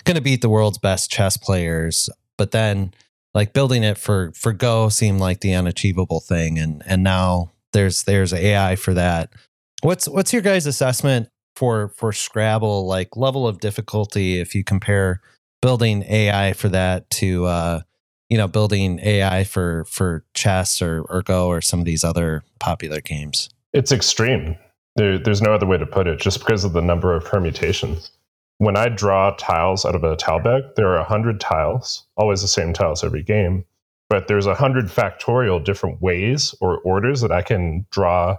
gonna 0.06 0.22
beat 0.22 0.42
the 0.42 0.50
world's 0.50 0.78
best 0.78 1.12
chess 1.12 1.36
players? 1.36 2.10
But 2.38 2.52
then, 2.52 2.94
like 3.34 3.52
building 3.54 3.84
it 3.84 3.98
for 3.98 4.32
for 4.32 4.54
Go 4.54 4.88
seemed 4.88 5.20
like 5.20 5.42
the 5.42 5.54
unachievable 5.54 6.22
thing, 6.22 6.58
and 6.58 6.82
and 6.86 7.04
now 7.04 7.52
there's 7.74 8.04
there's 8.04 8.34
AI 8.34 8.78
for 8.78 8.94
that. 8.94 9.34
What's 9.82 10.08
what's 10.08 10.32
your 10.32 10.42
guys' 10.42 10.66
assessment 10.66 11.28
for 11.58 11.90
for 11.90 12.14
Scrabble? 12.14 12.86
Like 12.86 13.18
level 13.18 13.48
of 13.48 13.60
difficulty 13.60 14.40
if 14.40 14.54
you 14.54 14.64
compare 14.64 15.22
building 15.62 16.04
AI 16.04 16.54
for 16.54 16.70
that 16.70 17.10
to 17.10 17.46
uh, 17.46 17.82
you 18.30 18.38
know 18.38 18.48
building 18.48 19.00
AI 19.00 19.44
for 19.44 19.86
for 19.86 20.24
chess 20.34 20.82
or 20.82 21.02
or 21.10 21.24
Go 21.24 21.48
or 21.48 21.62
some 21.62 21.80
of 21.80 21.86
these 21.86 22.04
other 22.04 22.44
popular 22.60 23.02
games. 23.02 23.50
It's 23.74 23.92
extreme. 23.92 24.56
There, 24.96 25.20
there's 25.20 25.42
no 25.42 25.54
other 25.54 25.68
way 25.68 25.78
to 25.78 25.86
put 25.86 26.08
it, 26.08 26.20
just 26.20 26.40
because 26.40 26.64
of 26.64 26.74
the 26.74 26.82
number 26.82 27.16
of 27.16 27.24
permutations. 27.24 28.12
When 28.58 28.76
I 28.76 28.90
draw 28.90 29.36
tiles 29.36 29.86
out 29.86 29.94
of 29.94 30.04
a 30.04 30.16
tile 30.16 30.40
bag, 30.40 30.64
there 30.76 30.88
are 30.88 30.98
100 30.98 31.40
tiles, 31.40 32.08
always 32.16 32.42
the 32.42 32.48
same 32.48 32.74
tiles 32.74 33.04
every 33.04 33.22
game, 33.22 33.64
but 34.10 34.28
there's 34.28 34.48
100 34.48 34.88
factorial 34.88 35.64
different 35.64 36.02
ways 36.02 36.56
or 36.60 36.80
orders 36.80 37.22
that 37.22 37.32
I 37.32 37.44
can 37.44 37.86
draw 37.92 38.38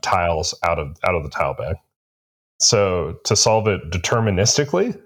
tiles 0.00 0.54
out 0.62 0.78
of, 0.78 0.96
out 1.04 1.14
of 1.14 1.22
the 1.22 1.28
tile 1.28 1.52
bag. 1.52 1.76
So 2.60 3.18
to 3.24 3.34
solve 3.34 3.66
it 3.68 3.90
deterministically 3.90 4.98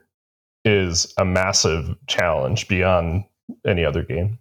is 0.64 1.12
a 1.18 1.24
massive 1.24 1.94
challenge 2.06 2.68
beyond 2.68 3.24
any 3.66 3.84
other 3.84 4.02
game. 4.02 4.38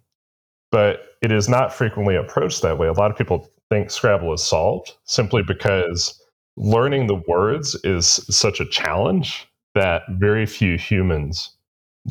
But 0.70 1.00
it 1.22 1.30
is 1.30 1.48
not 1.48 1.72
frequently 1.72 2.16
approached 2.16 2.62
that 2.62 2.78
way. 2.78 2.88
A 2.88 2.92
lot 2.92 3.10
of 3.10 3.16
people 3.16 3.48
think 3.70 3.90
Scrabble 3.90 4.32
is 4.32 4.42
solved 4.42 4.94
simply 5.04 5.42
because 5.42 6.20
learning 6.56 7.06
the 7.06 7.22
words 7.28 7.74
is 7.84 8.06
such 8.06 8.60
a 8.60 8.66
challenge 8.66 9.48
that 9.74 10.02
very 10.10 10.46
few 10.46 10.76
humans 10.76 11.50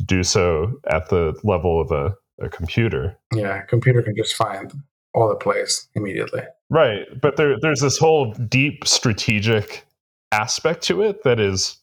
do 0.06 0.22
so 0.22 0.80
at 0.88 1.08
the 1.08 1.38
level 1.44 1.80
of 1.80 1.90
a, 1.90 2.14
a 2.44 2.48
computer. 2.48 3.16
Yeah, 3.34 3.62
a 3.62 3.66
computer 3.66 4.02
can 4.02 4.16
just 4.16 4.34
find 4.34 4.72
all 5.14 5.28
the 5.28 5.36
plays 5.36 5.88
immediately. 5.94 6.42
Right. 6.70 7.06
But 7.20 7.36
there, 7.36 7.56
there's 7.60 7.80
this 7.80 7.98
whole 7.98 8.32
deep 8.32 8.86
strategic 8.86 9.86
aspect 10.34 10.82
to 10.84 11.02
it 11.02 11.22
that 11.24 11.40
is 11.40 11.78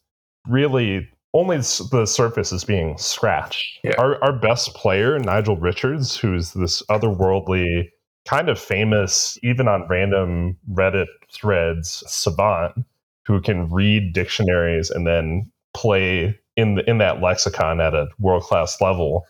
really 0.48 1.08
only 1.34 1.58
the 1.58 2.06
surface 2.06 2.52
is 2.52 2.64
being 2.64 2.98
scratched. 2.98 3.80
Yeah. 3.84 3.96
Our 3.98 4.22
our 4.24 4.34
best 4.34 4.74
player, 4.74 5.18
Nigel 5.18 5.58
Richards, 5.58 6.18
who's 6.18 6.52
this 6.52 6.84
otherworldly, 6.90 7.90
kind 8.28 8.50
of 8.50 8.60
famous, 8.60 9.38
even 9.42 9.68
on 9.68 9.88
random 9.88 10.58
Reddit 10.72 11.08
threads, 11.34 12.04
savant 12.08 12.86
who 13.26 13.40
can 13.40 13.70
read 13.70 14.14
dictionaries 14.14 14.90
and 14.90 15.08
then 15.08 15.50
play 15.74 16.38
in 16.58 16.76
the, 16.76 16.90
in 16.90 16.98
that 16.98 17.22
lexicon 17.22 17.80
at 17.80 17.94
a 17.94 18.08
world 18.20 18.44
class 18.44 18.82
level. 18.82 19.26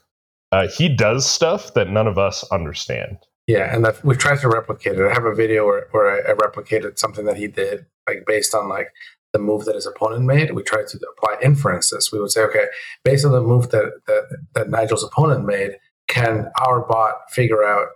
Uh, 0.51 0.67
he 0.67 0.89
does 0.89 1.29
stuff 1.29 1.73
that 1.75 1.89
none 1.89 2.07
of 2.07 2.17
us 2.17 2.43
understand. 2.51 3.17
Yeah, 3.47 3.73
and 3.73 3.85
we've 4.03 4.17
tried 4.17 4.39
to 4.39 4.49
replicate 4.49 4.97
it. 4.97 5.05
I 5.05 5.13
have 5.13 5.25
a 5.25 5.35
video 5.35 5.65
where, 5.65 5.87
where 5.91 6.27
I, 6.27 6.31
I 6.31 6.35
replicated 6.35 6.97
something 6.97 7.25
that 7.25 7.37
he 7.37 7.47
did, 7.47 7.85
like 8.11 8.25
based 8.25 8.53
on 8.53 8.69
like 8.69 8.87
the 9.33 9.39
move 9.39 9.65
that 9.65 9.75
his 9.75 9.87
opponent 9.87 10.25
made. 10.25 10.53
We 10.53 10.63
tried 10.63 10.87
to 10.87 10.99
apply 11.17 11.37
inferences. 11.41 12.11
We 12.11 12.19
would 12.19 12.31
say, 12.31 12.41
okay, 12.41 12.65
based 13.03 13.25
on 13.25 13.31
the 13.31 13.41
move 13.41 13.69
that 13.71 13.91
that, 14.07 14.23
that 14.55 14.69
Nigel's 14.69 15.03
opponent 15.03 15.45
made, 15.45 15.77
can 16.07 16.51
our 16.59 16.85
bot 16.85 17.31
figure 17.31 17.63
out 17.63 17.87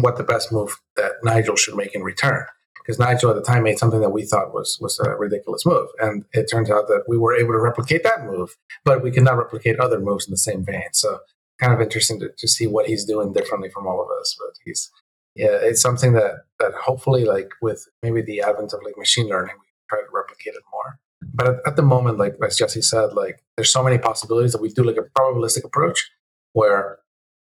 what 0.00 0.16
the 0.16 0.24
best 0.24 0.52
move 0.52 0.80
that 0.96 1.12
Nigel 1.22 1.56
should 1.56 1.76
make 1.76 1.94
in 1.94 2.02
return? 2.02 2.44
Because 2.78 2.98
Nigel 2.98 3.30
at 3.30 3.36
the 3.36 3.42
time 3.42 3.64
made 3.64 3.78
something 3.78 4.00
that 4.00 4.10
we 4.10 4.24
thought 4.24 4.54
was 4.54 4.78
was 4.80 4.98
a 5.00 5.14
ridiculous 5.16 5.66
move, 5.66 5.88
and 5.98 6.24
it 6.32 6.46
turns 6.50 6.70
out 6.70 6.88
that 6.88 7.04
we 7.06 7.18
were 7.18 7.36
able 7.36 7.52
to 7.52 7.60
replicate 7.60 8.02
that 8.04 8.24
move, 8.24 8.56
but 8.84 9.02
we 9.02 9.10
could 9.10 9.24
not 9.24 9.36
replicate 9.36 9.78
other 9.78 10.00
moves 10.00 10.26
in 10.26 10.30
the 10.30 10.38
same 10.38 10.64
vein. 10.64 10.88
So 10.92 11.20
kind 11.60 11.74
of 11.74 11.80
interesting 11.80 12.18
to, 12.20 12.30
to 12.38 12.48
see 12.48 12.66
what 12.66 12.86
he's 12.86 13.04
doing 13.04 13.34
differently 13.34 13.68
from 13.68 13.86
all 13.86 14.02
of 14.02 14.08
us. 14.18 14.34
But 14.38 14.56
he's 14.64 14.90
yeah, 15.34 15.58
it's 15.60 15.80
something 15.80 16.12
that 16.14 16.44
that 16.58 16.72
hopefully 16.74 17.24
like 17.24 17.50
with 17.62 17.86
maybe 18.02 18.22
the 18.22 18.40
advent 18.40 18.72
of 18.72 18.80
like 18.84 18.98
machine 18.98 19.28
learning, 19.28 19.54
we 19.58 19.66
try 19.88 20.00
to 20.00 20.06
replicate 20.12 20.54
it 20.54 20.62
more. 20.72 20.98
But 21.34 21.46
at, 21.48 21.56
at 21.66 21.76
the 21.76 21.82
moment, 21.82 22.18
like 22.18 22.36
as 22.44 22.56
Jesse 22.56 22.82
said, 22.82 23.12
like 23.12 23.42
there's 23.56 23.72
so 23.72 23.82
many 23.82 23.98
possibilities 23.98 24.52
that 24.52 24.62
we 24.62 24.70
do 24.70 24.82
like 24.82 24.96
a 24.96 25.18
probabilistic 25.18 25.64
approach 25.64 26.10
where 26.52 26.98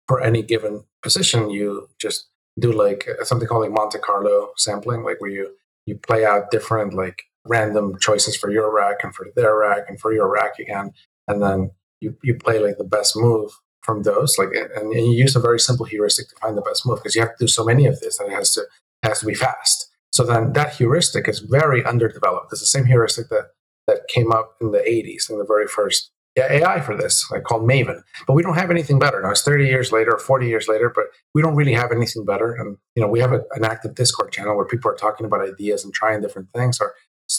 for 0.08 0.20
any 0.20 0.42
given 0.42 0.84
position 1.02 1.50
you 1.50 1.88
just 1.98 2.28
do 2.58 2.72
like 2.72 3.08
something 3.22 3.48
called 3.48 3.62
like 3.62 3.72
Monte 3.72 3.98
Carlo 3.98 4.50
sampling, 4.56 5.02
like 5.02 5.20
where 5.20 5.30
you 5.30 5.54
you 5.86 5.96
play 5.96 6.24
out 6.24 6.50
different 6.50 6.94
like 6.94 7.24
random 7.46 7.98
choices 8.00 8.36
for 8.36 8.50
your 8.50 8.74
rack 8.74 8.98
and 9.02 9.14
for 9.14 9.26
their 9.36 9.58
rack 9.58 9.84
and 9.88 10.00
for 10.00 10.14
your 10.14 10.30
rack 10.30 10.58
again, 10.58 10.92
and 11.28 11.42
then 11.42 11.70
you 12.00 12.16
you 12.22 12.34
play 12.34 12.58
like 12.58 12.78
the 12.78 12.84
best 12.84 13.14
move 13.16 13.50
from 13.84 14.02
those 14.02 14.36
like 14.38 14.48
and, 14.54 14.92
and 14.92 14.92
you 14.92 15.12
use 15.12 15.36
a 15.36 15.40
very 15.40 15.60
simple 15.60 15.86
heuristic 15.86 16.28
to 16.28 16.36
find 16.36 16.56
the 16.56 16.62
best 16.62 16.86
move 16.86 16.98
because 16.98 17.14
you 17.14 17.20
have 17.20 17.36
to 17.36 17.44
do 17.44 17.48
so 17.48 17.64
many 17.64 17.86
of 17.86 18.00
this 18.00 18.18
and 18.18 18.30
it 18.30 18.34
has 18.34 18.52
to 18.52 18.60
it 18.60 19.08
has 19.08 19.20
to 19.20 19.26
be 19.26 19.34
fast 19.34 19.90
so 20.10 20.24
then 20.24 20.52
that 20.52 20.74
heuristic 20.74 21.28
is 21.28 21.40
very 21.40 21.84
underdeveloped 21.84 22.48
it's 22.50 22.60
the 22.60 22.66
same 22.66 22.86
heuristic 22.86 23.28
that 23.28 23.50
that 23.86 24.08
came 24.08 24.32
up 24.32 24.56
in 24.60 24.70
the 24.72 24.78
80s 24.78 25.30
in 25.30 25.38
the 25.38 25.44
very 25.44 25.66
first 25.66 26.10
AI 26.36 26.80
for 26.80 26.96
this, 26.96 27.30
like 27.30 27.44
called 27.44 27.62
Maven. 27.62 28.02
But 28.26 28.34
we 28.34 28.42
don't 28.42 28.56
have 28.56 28.70
anything 28.70 28.98
better. 28.98 29.20
Now 29.22 29.30
it's 29.30 29.42
30 29.42 29.66
years 29.66 29.92
later 29.92 30.14
or 30.14 30.18
40 30.18 30.48
years 30.48 30.66
later, 30.68 30.90
but 30.94 31.04
we 31.34 31.42
don't 31.42 31.54
really 31.54 31.74
have 31.74 31.92
anything 31.92 32.24
better. 32.24 32.52
And 32.52 32.76
you 32.96 33.02
know, 33.02 33.08
we 33.08 33.20
have 33.20 33.32
a, 33.32 33.42
an 33.52 33.64
active 33.64 33.94
Discord 33.94 34.32
channel 34.32 34.56
where 34.56 34.66
people 34.66 34.90
are 34.90 34.96
talking 34.96 35.26
about 35.26 35.42
ideas 35.42 35.84
and 35.84 35.94
trying 35.94 36.20
different 36.20 36.48
things 36.52 36.78
or 36.80 36.94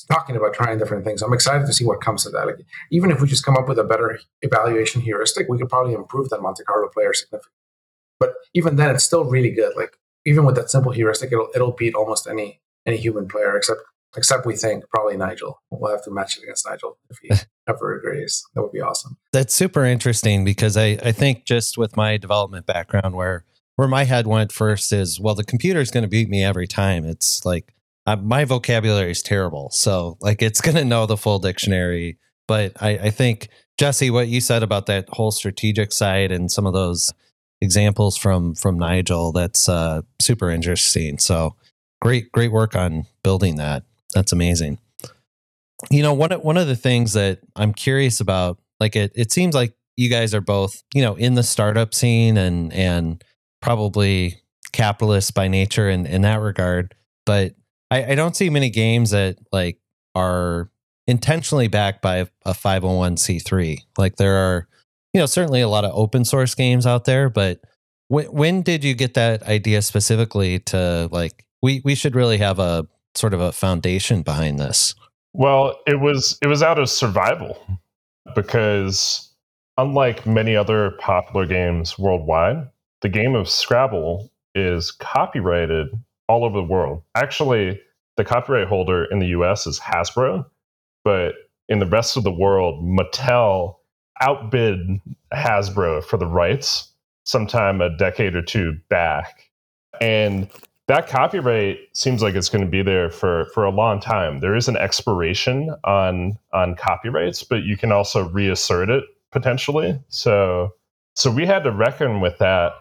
talking 0.10 0.36
about 0.36 0.54
trying 0.54 0.78
different 0.78 1.06
things. 1.06 1.22
I'm 1.22 1.34
excited 1.34 1.68
to 1.68 1.74
see 1.74 1.86
what 1.86 2.02
comes 2.02 2.26
of 2.26 2.34
that. 2.34 2.48
Like, 2.48 2.66
even 2.92 3.12
if 3.12 3.22
we 3.22 3.28
just 3.28 3.46
come 3.46 3.56
up 3.56 3.68
with 3.68 3.80
a 3.80 3.84
better 3.84 4.20
evaluation 4.42 5.02
heuristic, 5.02 5.48
we 5.50 5.58
could 5.58 5.70
probably 5.70 5.94
improve 5.94 6.30
that 6.30 6.42
Monte 6.42 6.64
Carlo 6.64 6.90
player 6.90 7.14
significantly. 7.14 7.52
But 8.20 8.34
even 8.54 8.76
then, 8.76 8.94
it's 8.94 9.04
still 9.04 9.26
really 9.26 9.52
good. 9.52 9.74
Like 9.76 9.98
even 10.26 10.46
with 10.46 10.56
that 10.56 10.70
simple 10.70 10.92
heuristic, 10.92 11.32
it'll 11.32 11.50
it'll 11.54 11.74
beat 11.74 11.96
almost 11.96 12.28
any 12.28 12.62
any 12.86 12.98
human 12.98 13.28
player 13.28 13.56
except 13.56 13.82
except 14.18 14.46
we 14.46 14.56
think 14.56 14.86
probably 14.90 15.18
Nigel. 15.18 15.62
We'll 15.70 15.92
have 15.92 16.04
to 16.06 16.12
match 16.12 16.38
it 16.38 16.44
against 16.44 16.68
Nigel 16.68 16.98
if 17.10 17.18
he 17.22 17.30
ever 17.68 17.98
agrees. 17.98 18.44
That 18.54 18.62
would 18.62 18.72
be 18.72 18.82
awesome. 18.82 19.18
That's 19.34 19.54
super 19.54 19.86
interesting 19.86 20.46
because 20.46 20.78
I 20.78 20.98
I 21.04 21.12
think 21.12 21.46
just 21.46 21.78
with 21.78 21.98
my 21.98 22.18
development 22.18 22.66
background 22.66 23.16
where 23.16 23.44
where 23.76 23.88
my 23.88 24.06
head 24.06 24.26
went 24.26 24.52
first 24.52 24.94
is 24.94 25.20
well 25.20 25.36
the 25.36 25.44
computer 25.44 25.82
is 25.82 25.92
going 25.92 26.04
to 26.04 26.10
beat 26.10 26.30
me 26.30 26.44
every 26.44 26.68
time. 26.68 27.06
It's 27.06 27.46
like 27.46 27.74
my 28.14 28.46
vocabulary 28.46 29.12
is 29.12 29.24
terrible. 29.24 29.70
So 29.72 30.18
like 30.22 30.42
it's 30.42 30.62
going 30.62 30.78
to 30.78 30.86
know 30.86 31.06
the 31.06 31.18
full 31.18 31.40
dictionary. 31.40 32.18
But 32.48 32.74
I, 32.82 32.90
I 32.92 33.10
think 33.10 33.50
Jesse, 33.78 34.12
what 34.12 34.28
you 34.28 34.40
said 34.40 34.64
about 34.64 34.86
that 34.86 35.10
whole 35.10 35.32
strategic 35.32 35.92
side 35.92 36.32
and 36.32 36.52
some 36.52 36.66
of 36.66 36.74
those 36.74 37.12
examples 37.62 38.18
from 38.18 38.54
from 38.56 38.78
Nigel, 38.78 39.32
that's 39.32 39.68
uh, 39.68 40.02
super 40.22 40.52
interesting. 40.52 41.18
So 41.18 41.56
great, 42.02 42.32
great 42.32 42.52
work 42.52 42.76
on 42.76 43.06
building 43.24 43.56
that. 43.56 43.84
That's 44.14 44.32
amazing. 44.32 44.78
You 45.90 46.04
know, 46.04 46.14
one 46.14 46.32
one 46.32 46.58
of 46.58 46.68
the 46.68 46.76
things 46.76 47.14
that 47.14 47.40
I'm 47.56 47.74
curious 47.74 48.20
about, 48.20 48.60
like 48.80 48.96
it, 48.96 49.12
it 49.16 49.32
seems 49.32 49.56
like 49.56 49.74
you 49.98 50.10
guys 50.10 50.34
are 50.34 50.42
both, 50.42 50.84
you 50.94 51.02
know, 51.02 51.16
in 51.16 51.34
the 51.34 51.44
startup 51.44 51.94
scene 51.94 52.38
and 52.38 52.72
and 52.72 53.24
probably 53.62 54.42
capitalists 54.72 55.32
by 55.32 55.48
nature 55.48 55.90
in, 55.90 56.06
in 56.06 56.22
that 56.22 56.40
regard. 56.40 56.94
But 57.26 57.56
I, 57.92 58.12
I 58.12 58.16
don't 58.16 58.36
see 58.36 58.50
many 58.50 58.70
games 58.70 59.12
that 59.12 59.38
like 59.52 59.80
are 60.14 60.70
intentionally 61.08 61.68
backed 61.68 62.02
by 62.02 62.18
a 62.46 62.54
501c3. 62.54 63.80
Like 63.98 64.16
there 64.16 64.36
are, 64.36 64.68
you 65.14 65.20
know, 65.20 65.26
certainly 65.26 65.62
a 65.62 65.70
lot 65.70 65.86
of 65.86 65.92
open 65.94 66.26
source 66.26 66.56
games 66.56 66.86
out 66.86 67.06
there, 67.06 67.30
but 67.30 67.60
when, 68.08 68.26
when 68.28 68.62
did 68.62 68.84
you 68.84 68.94
get 68.94 69.14
that 69.16 69.44
idea 69.44 69.82
specifically 69.82 70.60
to 70.60 71.10
like 71.12 71.46
we 71.62 71.82
we 71.84 71.96
should 71.96 72.16
really 72.16 72.38
have 72.38 72.60
a 72.60 72.88
sort 73.16 73.34
of 73.34 73.42
a 73.42 73.52
foundation 73.52 74.22
behind 74.22 74.60
this? 74.60 74.96
Well, 75.34 75.80
it 75.88 76.00
was 76.00 76.38
it 76.42 76.48
was 76.48 76.64
out 76.64 76.80
of 76.80 76.90
survival 76.90 77.58
because 78.36 79.32
unlike 79.78 80.26
many 80.26 80.56
other 80.56 80.92
popular 81.00 81.46
games 81.46 82.00
worldwide, 82.00 82.68
the 83.02 83.10
game 83.10 83.36
of 83.36 83.50
Scrabble 83.50 84.32
is 84.54 84.92
copyrighted 84.92 85.88
all 86.28 86.44
over 86.44 86.58
the 86.58 86.68
world. 86.68 87.04
Actually, 87.16 87.80
the 88.18 88.26
copyright 88.26 88.68
holder 88.68 89.06
in 89.06 89.20
the 89.20 89.28
US 89.28 89.68
is 89.68 89.80
Hasbro, 89.80 90.46
but 91.04 91.36
in 91.68 91.80
the 91.80 91.86
rest 91.86 92.18
of 92.18 92.24
the 92.24 92.32
world, 92.32 92.84
Mattel 92.84 93.76
outbid 94.22 94.80
Hasbro 95.34 96.04
for 96.04 96.18
the 96.18 96.28
rights 96.28 96.92
sometime 97.26 97.82
a 97.82 97.96
decade 97.98 98.36
or 98.36 98.42
two 98.42 98.78
back. 98.90 99.50
And 100.00 100.50
that 100.88 101.08
copyright 101.08 101.80
seems 101.94 102.22
like 102.22 102.36
it's 102.36 102.50
going 102.50 102.64
to 102.64 102.70
be 102.70 102.84
there 102.84 103.10
for, 103.10 103.46
for 103.54 103.66
a 103.66 103.72
long 103.72 104.00
time. 104.00 104.40
There 104.40 104.56
is 104.56 104.68
an 104.68 104.78
expiration 104.78 105.76
on 105.84 106.38
on 106.54 106.76
copyrights, 106.76 107.44
but 107.44 107.64
you 107.64 107.76
can 107.76 107.92
also 107.92 108.30
reassert 108.30 108.90
it 108.90 109.04
potentially. 109.32 110.00
So 110.10 110.74
so 111.16 111.32
we 111.32 111.46
had 111.46 111.64
to 111.64 111.72
reckon 111.72 112.22
with 112.22 112.38
that 112.38 112.74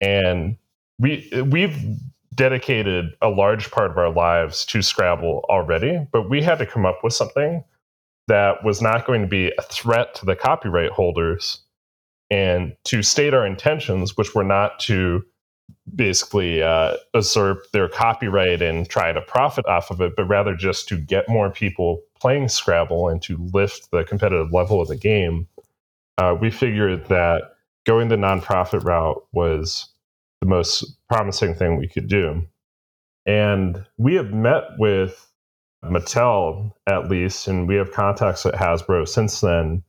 and 0.00 0.56
we 0.98 1.30
we've 1.50 1.76
dedicated 2.34 3.14
a 3.20 3.28
large 3.28 3.70
part 3.70 3.90
of 3.90 3.98
our 3.98 4.10
lives 4.10 4.64
to 4.66 4.82
Scrabble 4.82 5.44
already, 5.48 6.06
but 6.12 6.30
we 6.30 6.42
had 6.42 6.58
to 6.58 6.66
come 6.66 6.86
up 6.86 7.00
with 7.02 7.12
something 7.12 7.64
that 8.28 8.64
was 8.64 8.80
not 8.80 9.06
going 9.06 9.20
to 9.20 9.26
be 9.26 9.52
a 9.58 9.62
threat 9.62 10.14
to 10.14 10.24
the 10.24 10.36
copyright 10.36 10.90
holders 10.90 11.62
and 12.30 12.74
to 12.84 13.02
state 13.02 13.34
our 13.34 13.46
intentions, 13.46 14.16
which 14.16 14.34
were 14.34 14.44
not 14.44 14.78
to 14.80 15.22
basically 15.94 16.62
uh, 16.62 16.96
usurp 17.14 17.70
their 17.72 17.88
copyright 17.88 18.62
and 18.62 18.88
try 18.88 19.12
to 19.12 19.20
profit 19.20 19.66
off 19.66 19.90
of 19.90 20.00
it, 20.00 20.14
but 20.16 20.24
rather 20.24 20.54
just 20.54 20.88
to 20.88 20.96
get 20.96 21.28
more 21.28 21.50
people 21.50 22.00
playing 22.18 22.48
Scrabble 22.48 23.08
and 23.08 23.20
to 23.22 23.36
lift 23.52 23.90
the 23.90 24.04
competitive 24.04 24.52
level 24.52 24.80
of 24.80 24.88
the 24.88 24.96
game. 24.96 25.46
Uh, 26.18 26.36
we 26.40 26.50
figured 26.50 27.06
that 27.06 27.42
going 27.84 28.08
the 28.08 28.16
nonprofit 28.16 28.84
route 28.84 29.26
was 29.32 29.88
the 30.42 30.48
most 30.48 30.96
promising 31.08 31.54
thing 31.54 31.76
we 31.76 31.86
could 31.86 32.08
do. 32.08 32.42
And 33.26 33.86
we 33.96 34.14
have 34.14 34.32
met 34.32 34.64
with 34.76 35.30
Mattel 35.84 36.72
at 36.88 37.08
least, 37.08 37.46
and 37.46 37.68
we 37.68 37.76
have 37.76 37.92
contacts 37.92 38.44
at 38.44 38.54
Hasbro 38.54 39.08
since 39.08 39.40
then. 39.40 39.84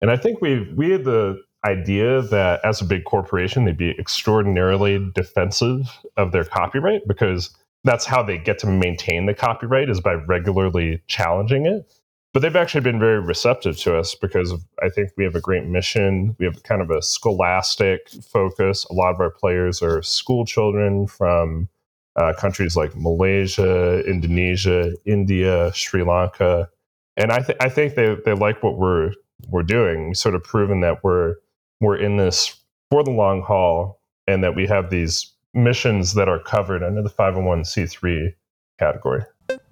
And 0.00 0.10
I 0.10 0.16
think 0.16 0.40
we 0.40 0.72
we 0.74 0.90
had 0.90 1.04
the 1.04 1.38
idea 1.66 2.22
that 2.22 2.64
as 2.64 2.80
a 2.80 2.86
big 2.86 3.04
corporation, 3.04 3.64
they'd 3.64 3.76
be 3.76 3.94
extraordinarily 3.98 5.10
defensive 5.14 5.90
of 6.16 6.32
their 6.32 6.44
copyright 6.44 7.06
because 7.06 7.54
that's 7.84 8.06
how 8.06 8.22
they 8.22 8.38
get 8.38 8.58
to 8.60 8.66
maintain 8.66 9.26
the 9.26 9.34
copyright 9.34 9.90
is 9.90 10.00
by 10.00 10.14
regularly 10.14 11.02
challenging 11.06 11.66
it. 11.66 11.97
But 12.34 12.42
they've 12.42 12.56
actually 12.56 12.82
been 12.82 13.00
very 13.00 13.20
receptive 13.20 13.78
to 13.78 13.96
us 13.96 14.14
because 14.14 14.52
I 14.82 14.90
think 14.90 15.12
we 15.16 15.24
have 15.24 15.34
a 15.34 15.40
great 15.40 15.64
mission. 15.64 16.36
We 16.38 16.44
have 16.44 16.62
kind 16.62 16.82
of 16.82 16.90
a 16.90 17.00
scholastic 17.00 18.08
focus. 18.30 18.84
A 18.90 18.92
lot 18.92 19.14
of 19.14 19.20
our 19.20 19.30
players 19.30 19.82
are 19.82 20.02
school 20.02 20.44
children 20.44 21.06
from 21.06 21.68
uh, 22.16 22.34
countries 22.34 22.76
like 22.76 22.94
Malaysia, 22.96 24.04
Indonesia, 24.06 24.92
India, 25.06 25.72
Sri 25.74 26.02
Lanka, 26.02 26.68
and 27.16 27.32
I, 27.32 27.40
th- 27.40 27.58
I 27.60 27.68
think 27.68 27.94
they, 27.94 28.16
they 28.24 28.32
like 28.32 28.62
what 28.62 28.78
we're 28.78 29.12
we're 29.48 29.62
doing. 29.62 30.08
We've 30.08 30.16
sort 30.16 30.34
of 30.34 30.42
proven 30.42 30.80
that 30.80 31.02
we're 31.04 31.36
we're 31.80 31.96
in 31.96 32.16
this 32.16 32.60
for 32.90 33.04
the 33.04 33.10
long 33.10 33.42
haul, 33.42 34.00
and 34.26 34.42
that 34.42 34.54
we 34.54 34.66
have 34.66 34.90
these 34.90 35.32
missions 35.54 36.14
that 36.14 36.28
are 36.28 36.38
covered 36.38 36.82
under 36.82 37.02
the 37.02 37.10
501c3 37.10 38.34
category. 38.78 39.22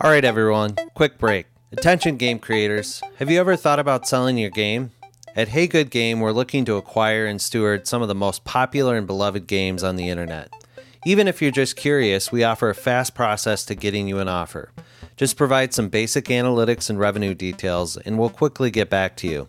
All 0.00 0.10
right, 0.10 0.24
everyone, 0.24 0.76
quick 0.94 1.18
break. 1.18 1.46
Attention 1.78 2.16
game 2.16 2.38
creators, 2.38 3.02
have 3.18 3.30
you 3.30 3.38
ever 3.38 3.54
thought 3.54 3.78
about 3.78 4.08
selling 4.08 4.38
your 4.38 4.48
game? 4.48 4.92
At 5.36 5.48
Hey 5.48 5.66
Good 5.66 5.90
Game, 5.90 6.20
we're 6.20 6.32
looking 6.32 6.64
to 6.64 6.76
acquire 6.76 7.26
and 7.26 7.40
steward 7.40 7.86
some 7.86 8.00
of 8.00 8.08
the 8.08 8.14
most 8.14 8.44
popular 8.44 8.96
and 8.96 9.06
beloved 9.06 9.46
games 9.46 9.84
on 9.84 9.96
the 9.96 10.08
internet. 10.08 10.50
Even 11.04 11.28
if 11.28 11.42
you're 11.42 11.50
just 11.50 11.76
curious, 11.76 12.32
we 12.32 12.42
offer 12.42 12.70
a 12.70 12.74
fast 12.74 13.14
process 13.14 13.62
to 13.66 13.74
getting 13.74 14.08
you 14.08 14.18
an 14.18 14.26
offer. 14.26 14.72
Just 15.18 15.36
provide 15.36 15.74
some 15.74 15.90
basic 15.90 16.24
analytics 16.24 16.88
and 16.88 16.98
revenue 16.98 17.34
details, 17.34 17.98
and 17.98 18.18
we'll 18.18 18.30
quickly 18.30 18.70
get 18.70 18.88
back 18.88 19.14
to 19.18 19.28
you. 19.28 19.46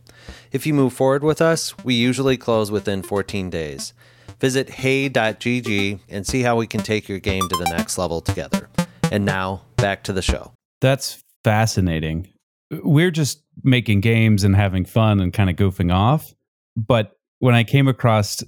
If 0.51 0.67
you 0.67 0.73
move 0.73 0.91
forward 0.91 1.23
with 1.23 1.41
us, 1.41 1.77
we 1.85 1.95
usually 1.95 2.35
close 2.35 2.69
within 2.69 3.03
14 3.03 3.49
days. 3.49 3.93
Visit 4.41 4.69
hey.gg 4.69 5.99
and 6.09 6.27
see 6.27 6.41
how 6.41 6.57
we 6.57 6.67
can 6.67 6.81
take 6.81 7.07
your 7.07 7.19
game 7.19 7.47
to 7.47 7.55
the 7.55 7.69
next 7.69 7.97
level 7.97 8.19
together. 8.19 8.67
And 9.13 9.23
now, 9.23 9.61
back 9.77 10.03
to 10.03 10.13
the 10.13 10.21
show. 10.21 10.51
That's 10.81 11.23
fascinating. 11.47 12.27
We're 12.71 13.09
just 13.09 13.41
making 13.63 14.01
games 14.01 14.43
and 14.43 14.53
having 14.53 14.83
fun 14.83 15.21
and 15.21 15.31
kind 15.31 15.49
of 15.49 15.55
goofing 15.55 15.93
off. 15.93 16.33
But 16.75 17.13
when 17.39 17.55
I 17.55 17.63
came 17.63 17.87
across 17.87 18.43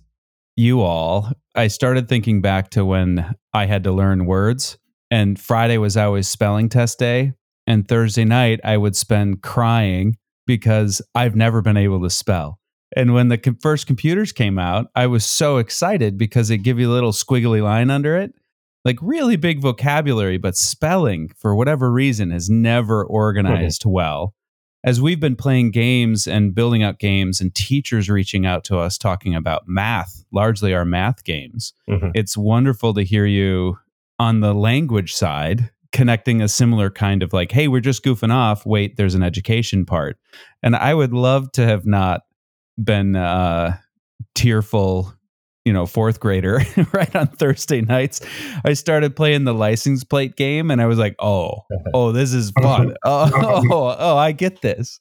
you 0.57 0.81
all, 0.81 1.31
I 1.55 1.69
started 1.69 2.09
thinking 2.09 2.41
back 2.41 2.71
to 2.71 2.83
when 2.83 3.35
I 3.53 3.67
had 3.67 3.85
to 3.85 3.93
learn 3.93 4.25
words. 4.25 4.77
And 5.09 5.39
Friday 5.39 5.77
was 5.77 5.95
always 5.95 6.27
spelling 6.27 6.67
test 6.67 6.99
day. 6.99 7.31
And 7.65 7.87
Thursday 7.87 8.25
night, 8.25 8.59
I 8.65 8.75
would 8.75 8.97
spend 8.97 9.43
crying 9.43 10.17
because 10.45 11.01
I've 11.15 11.37
never 11.37 11.61
been 11.61 11.77
able 11.77 12.01
to 12.01 12.09
spell. 12.09 12.59
And 12.97 13.13
when 13.13 13.29
the 13.29 13.37
com- 13.37 13.59
first 13.61 13.87
computers 13.87 14.33
came 14.33 14.59
out, 14.59 14.87
I 14.93 15.07
was 15.07 15.23
so 15.23 15.55
excited 15.55 16.17
because 16.17 16.49
they 16.49 16.57
give 16.57 16.79
you 16.79 16.91
a 16.91 16.95
little 16.95 17.13
squiggly 17.13 17.63
line 17.63 17.91
under 17.91 18.17
it 18.17 18.33
like 18.85 18.97
really 19.01 19.35
big 19.35 19.61
vocabulary, 19.61 20.37
but 20.37 20.55
spelling 20.55 21.29
for 21.37 21.55
whatever 21.55 21.91
reason 21.91 22.31
is 22.31 22.49
never 22.49 23.03
organized 23.03 23.81
mm-hmm. 23.81 23.91
well. 23.91 24.33
As 24.81 25.01
we've 25.01 25.19
been 25.19 25.35
playing 25.35 25.71
games 25.71 26.25
and 26.25 26.55
building 26.55 26.83
up 26.83 26.99
games, 26.99 27.41
and 27.41 27.53
teachers 27.53 28.09
reaching 28.09 28.45
out 28.45 28.63
to 28.65 28.77
us 28.77 28.97
talking 28.97 29.35
about 29.35 29.67
math, 29.67 30.23
largely 30.31 30.73
our 30.73 30.85
math 30.85 31.25
games, 31.25 31.73
mm-hmm. 31.89 32.11
it's 32.13 32.37
wonderful 32.37 32.93
to 32.93 33.03
hear 33.03 33.25
you 33.25 33.77
on 34.19 34.39
the 34.39 34.53
language 34.53 35.13
side 35.13 35.69
connecting 35.91 36.41
a 36.41 36.47
similar 36.47 36.89
kind 36.89 37.23
of 37.23 37.33
like, 37.33 37.51
hey, 37.51 37.67
we're 37.67 37.81
just 37.81 38.03
goofing 38.03 38.33
off. 38.33 38.65
Wait, 38.65 38.95
there's 38.95 39.15
an 39.15 39.23
education 39.23 39.85
part. 39.85 40.17
And 40.61 40.75
I 40.75 40.93
would 40.93 41.13
love 41.13 41.51
to 41.53 41.65
have 41.65 41.85
not 41.85 42.21
been 42.81 43.15
uh, 43.15 43.77
tearful 44.35 45.13
you 45.65 45.73
know 45.73 45.85
fourth 45.85 46.19
grader 46.19 46.61
right 46.93 47.15
on 47.15 47.27
thursday 47.27 47.81
nights 47.81 48.21
i 48.65 48.73
started 48.73 49.15
playing 49.15 49.43
the 49.43 49.53
license 49.53 50.03
plate 50.03 50.35
game 50.35 50.71
and 50.71 50.81
i 50.81 50.85
was 50.85 50.97
like 50.97 51.15
oh 51.19 51.65
oh 51.93 52.11
this 52.11 52.33
is 52.33 52.51
fun. 52.61 52.95
oh, 53.05 53.31
oh, 53.71 53.95
oh 53.97 54.17
i 54.17 54.31
get 54.31 54.61
this. 54.61 54.99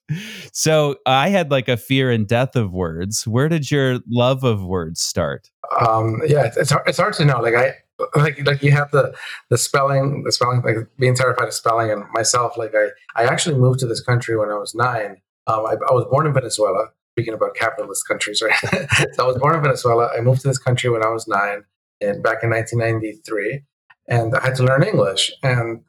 So 0.52 0.96
i 1.06 1.28
had 1.28 1.50
like 1.50 1.68
a 1.68 1.76
fear 1.76 2.10
and 2.10 2.26
death 2.26 2.56
of 2.56 2.72
words. 2.72 3.26
Where 3.26 3.48
did 3.48 3.70
your 3.70 4.00
love 4.08 4.44
of 4.44 4.64
words 4.64 5.00
start? 5.00 5.50
Um 5.80 6.20
yeah 6.26 6.46
it's, 6.46 6.56
it's 6.56 6.70
hard, 6.70 6.88
it's 6.88 6.98
hard 6.98 7.14
to 7.14 7.24
know. 7.24 7.40
Like 7.40 7.54
i 7.54 7.74
like 8.16 8.44
like 8.46 8.62
you 8.62 8.70
have 8.70 8.90
the 8.90 9.14
the 9.50 9.58
spelling 9.58 10.22
the 10.24 10.32
spelling 10.32 10.62
like 10.62 10.76
being 10.98 11.14
terrified 11.14 11.48
of 11.48 11.54
spelling 11.54 11.90
and 11.90 12.04
myself 12.12 12.56
like 12.56 12.72
i 12.74 12.88
i 13.16 13.24
actually 13.24 13.56
moved 13.56 13.80
to 13.80 13.86
this 13.86 14.00
country 14.00 14.36
when 14.36 14.50
i 14.50 14.54
was 14.54 14.74
nine. 14.74 15.16
Um, 15.48 15.64
I, 15.66 15.72
I 15.72 15.94
was 15.94 16.06
born 16.10 16.26
in 16.26 16.32
venezuela 16.32 16.90
speaking 17.18 17.34
about 17.34 17.56
capitalist 17.56 18.06
countries, 18.06 18.40
right? 18.40 18.54
so 19.12 19.24
I 19.24 19.26
was 19.26 19.36
born 19.38 19.56
in 19.56 19.62
Venezuela. 19.62 20.08
I 20.16 20.20
moved 20.20 20.42
to 20.42 20.48
this 20.48 20.58
country 20.58 20.88
when 20.88 21.04
I 21.04 21.08
was 21.08 21.26
nine, 21.26 21.64
and 22.00 22.22
back 22.22 22.44
in 22.44 22.50
1993, 22.50 23.62
and 24.06 24.36
I 24.36 24.40
had 24.40 24.54
to 24.56 24.62
learn 24.62 24.84
English. 24.84 25.32
And 25.42 25.80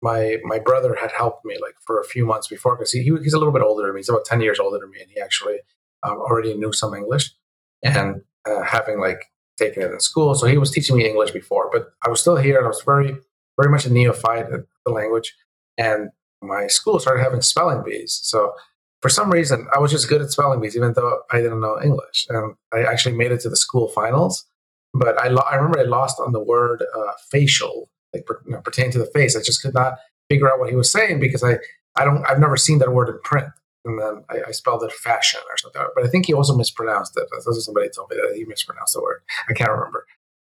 my 0.00 0.38
my 0.44 0.58
brother 0.58 0.96
had 0.98 1.12
helped 1.12 1.44
me 1.44 1.58
like 1.60 1.74
for 1.86 2.00
a 2.00 2.04
few 2.04 2.24
months 2.24 2.48
before 2.48 2.74
because 2.74 2.92
he, 2.92 3.02
he's 3.02 3.34
a 3.34 3.38
little 3.38 3.52
bit 3.52 3.60
older 3.60 3.84
than 3.84 3.94
me. 3.94 3.98
He's 3.98 4.08
about 4.08 4.24
10 4.24 4.40
years 4.40 4.58
older 4.58 4.78
than 4.78 4.90
me, 4.90 5.02
and 5.02 5.10
he 5.10 5.20
actually 5.20 5.58
um, 6.02 6.16
already 6.18 6.54
knew 6.54 6.72
some 6.72 6.94
English. 6.94 7.30
And 7.82 8.22
uh, 8.48 8.62
having 8.62 8.98
like 8.98 9.20
taken 9.58 9.82
it 9.82 9.92
in 9.92 10.00
school, 10.00 10.34
so 10.34 10.46
he 10.46 10.56
was 10.56 10.70
teaching 10.70 10.96
me 10.96 11.06
English 11.06 11.32
before, 11.32 11.68
but 11.70 11.88
I 12.02 12.08
was 12.08 12.22
still 12.22 12.36
here, 12.36 12.56
and 12.56 12.64
I 12.64 12.68
was 12.68 12.82
very 12.82 13.14
very 13.58 13.70
much 13.70 13.84
a 13.84 13.92
neophyte 13.92 14.50
at 14.54 14.60
the 14.86 14.92
language. 14.92 15.34
And 15.76 16.10
my 16.40 16.68
school 16.68 16.98
started 16.98 17.22
having 17.22 17.42
spelling 17.42 17.82
bees, 17.84 18.18
so 18.22 18.54
for 19.00 19.08
some 19.08 19.30
reason, 19.30 19.66
I 19.74 19.78
was 19.78 19.92
just 19.92 20.08
good 20.08 20.22
at 20.22 20.30
spelling 20.30 20.60
bees, 20.60 20.76
even 20.76 20.92
though 20.94 21.20
I 21.30 21.40
didn't 21.40 21.60
know 21.60 21.80
English. 21.82 22.26
And 22.28 22.54
I 22.72 22.82
actually 22.82 23.16
made 23.16 23.30
it 23.30 23.40
to 23.40 23.48
the 23.48 23.56
school 23.56 23.88
finals. 23.88 24.44
But 24.92 25.20
I, 25.20 25.28
lo- 25.28 25.44
I 25.48 25.54
remember 25.56 25.80
I 25.80 25.84
lost 25.84 26.18
on 26.18 26.32
the 26.32 26.42
word 26.42 26.82
uh, 26.96 27.12
facial, 27.30 27.90
like 28.12 28.24
you 28.46 28.52
know, 28.52 28.60
pertaining 28.60 28.90
to 28.92 28.98
the 28.98 29.10
face. 29.14 29.36
I 29.36 29.42
just 29.42 29.62
could 29.62 29.74
not 29.74 29.98
figure 30.28 30.50
out 30.50 30.58
what 30.58 30.70
he 30.70 30.76
was 30.76 30.90
saying 30.90 31.20
because 31.20 31.44
I, 31.44 31.58
I 31.96 32.04
don't, 32.04 32.24
I've 32.28 32.40
never 32.40 32.56
seen 32.56 32.78
that 32.78 32.92
word 32.92 33.08
in 33.08 33.20
print. 33.22 33.48
And 33.84 34.00
then 34.00 34.24
I, 34.30 34.48
I 34.48 34.50
spelled 34.50 34.82
it 34.82 34.92
fashion 34.92 35.40
or 35.48 35.56
something. 35.56 35.82
But 35.94 36.04
I 36.04 36.08
think 36.08 36.26
he 36.26 36.34
also 36.34 36.56
mispronounced 36.56 37.16
it. 37.16 37.28
That's 37.30 37.46
what 37.46 37.54
somebody 37.54 37.88
told 37.94 38.10
me 38.10 38.16
that 38.16 38.36
he 38.36 38.44
mispronounced 38.44 38.94
the 38.94 39.02
word. 39.02 39.20
I 39.48 39.52
can't 39.52 39.70
remember. 39.70 40.06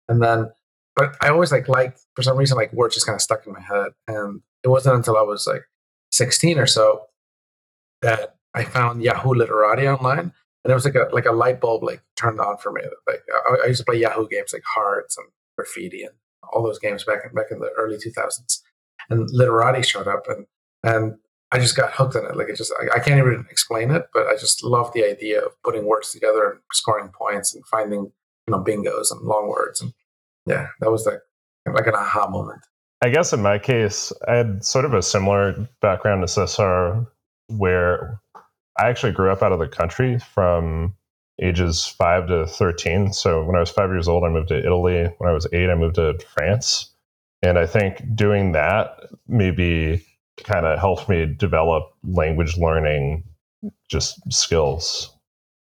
And 0.08 0.22
then, 0.22 0.50
but 0.94 1.16
I 1.20 1.28
always 1.28 1.50
like 1.50 1.68
liked 1.68 2.00
for 2.14 2.22
some 2.22 2.36
reason 2.36 2.56
like 2.56 2.72
words 2.72 2.94
just 2.94 3.06
kind 3.06 3.16
of 3.16 3.22
stuck 3.22 3.46
in 3.46 3.52
my 3.52 3.60
head. 3.60 3.88
And 4.06 4.42
it 4.62 4.68
wasn't 4.68 4.96
until 4.96 5.16
I 5.16 5.22
was 5.22 5.46
like 5.46 5.62
16 6.12 6.58
or 6.58 6.66
so 6.66 7.02
that 8.02 8.35
I 8.56 8.64
found 8.64 9.02
Yahoo 9.02 9.34
Literati 9.34 9.86
online, 9.86 10.18
and 10.64 10.70
it 10.70 10.74
was 10.74 10.84
like 10.84 10.94
a 10.94 11.08
like 11.12 11.26
a 11.26 11.32
light 11.32 11.60
bulb 11.60 11.84
like 11.84 12.02
turned 12.16 12.40
on 12.40 12.56
for 12.56 12.72
me. 12.72 12.82
Like 13.06 13.22
I, 13.48 13.64
I 13.64 13.66
used 13.66 13.80
to 13.80 13.84
play 13.84 14.00
Yahoo 14.00 14.26
games 14.28 14.52
like 14.52 14.64
Hearts 14.64 15.16
and 15.16 15.26
Graffiti 15.56 16.02
and 16.02 16.14
all 16.52 16.62
those 16.62 16.78
games 16.78 17.04
back 17.04 17.20
in 17.24 17.34
back 17.34 17.50
in 17.50 17.60
the 17.60 17.70
early 17.78 17.96
2000s, 17.96 18.60
and 19.10 19.28
Literati 19.30 19.82
showed 19.82 20.08
up, 20.08 20.24
and 20.28 20.46
and 20.82 21.18
I 21.52 21.58
just 21.58 21.76
got 21.76 21.92
hooked 21.92 22.16
on 22.16 22.24
it. 22.24 22.36
Like 22.36 22.48
it 22.48 22.56
just 22.56 22.72
I, 22.80 22.96
I 22.96 22.98
can't 22.98 23.18
even 23.18 23.46
explain 23.50 23.90
it, 23.90 24.08
but 24.12 24.26
I 24.26 24.32
just 24.32 24.64
love 24.64 24.92
the 24.92 25.04
idea 25.04 25.40
of 25.42 25.52
putting 25.62 25.84
words 25.84 26.10
together 26.10 26.50
and 26.50 26.60
scoring 26.72 27.10
points 27.16 27.54
and 27.54 27.64
finding 27.66 28.10
you 28.46 28.50
know 28.50 28.64
bingos 28.64 29.12
and 29.12 29.20
long 29.22 29.48
words 29.48 29.80
and 29.80 29.92
yeah, 30.46 30.68
that 30.80 30.90
was 30.90 31.04
like 31.04 31.20
like 31.66 31.86
an 31.86 31.94
aha 31.94 32.28
moment. 32.28 32.62
I 33.02 33.10
guess 33.10 33.32
in 33.32 33.42
my 33.42 33.58
case, 33.58 34.12
I 34.26 34.36
had 34.36 34.64
sort 34.64 34.84
of 34.84 34.94
a 34.94 35.02
similar 35.02 35.68
background 35.82 36.22
to 36.22 36.28
Cesar, 36.28 37.06
where 37.48 38.20
I 38.78 38.88
actually 38.88 39.12
grew 39.12 39.30
up 39.30 39.42
out 39.42 39.52
of 39.52 39.58
the 39.58 39.68
country 39.68 40.18
from 40.18 40.94
ages 41.40 41.86
five 41.86 42.28
to 42.28 42.46
13. 42.46 43.12
So 43.12 43.44
when 43.44 43.56
I 43.56 43.60
was 43.60 43.70
five 43.70 43.90
years 43.90 44.08
old, 44.08 44.24
I 44.24 44.28
moved 44.28 44.48
to 44.48 44.58
Italy. 44.58 45.12
When 45.18 45.30
I 45.30 45.32
was 45.32 45.46
eight, 45.52 45.70
I 45.70 45.74
moved 45.74 45.96
to 45.96 46.18
France. 46.34 46.90
And 47.42 47.58
I 47.58 47.66
think 47.66 48.02
doing 48.14 48.52
that 48.52 48.98
maybe 49.28 50.04
kind 50.44 50.66
of 50.66 50.78
helped 50.78 51.08
me 51.08 51.26
develop 51.26 51.92
language 52.04 52.56
learning 52.56 53.24
just 53.88 54.20
skills. 54.32 55.14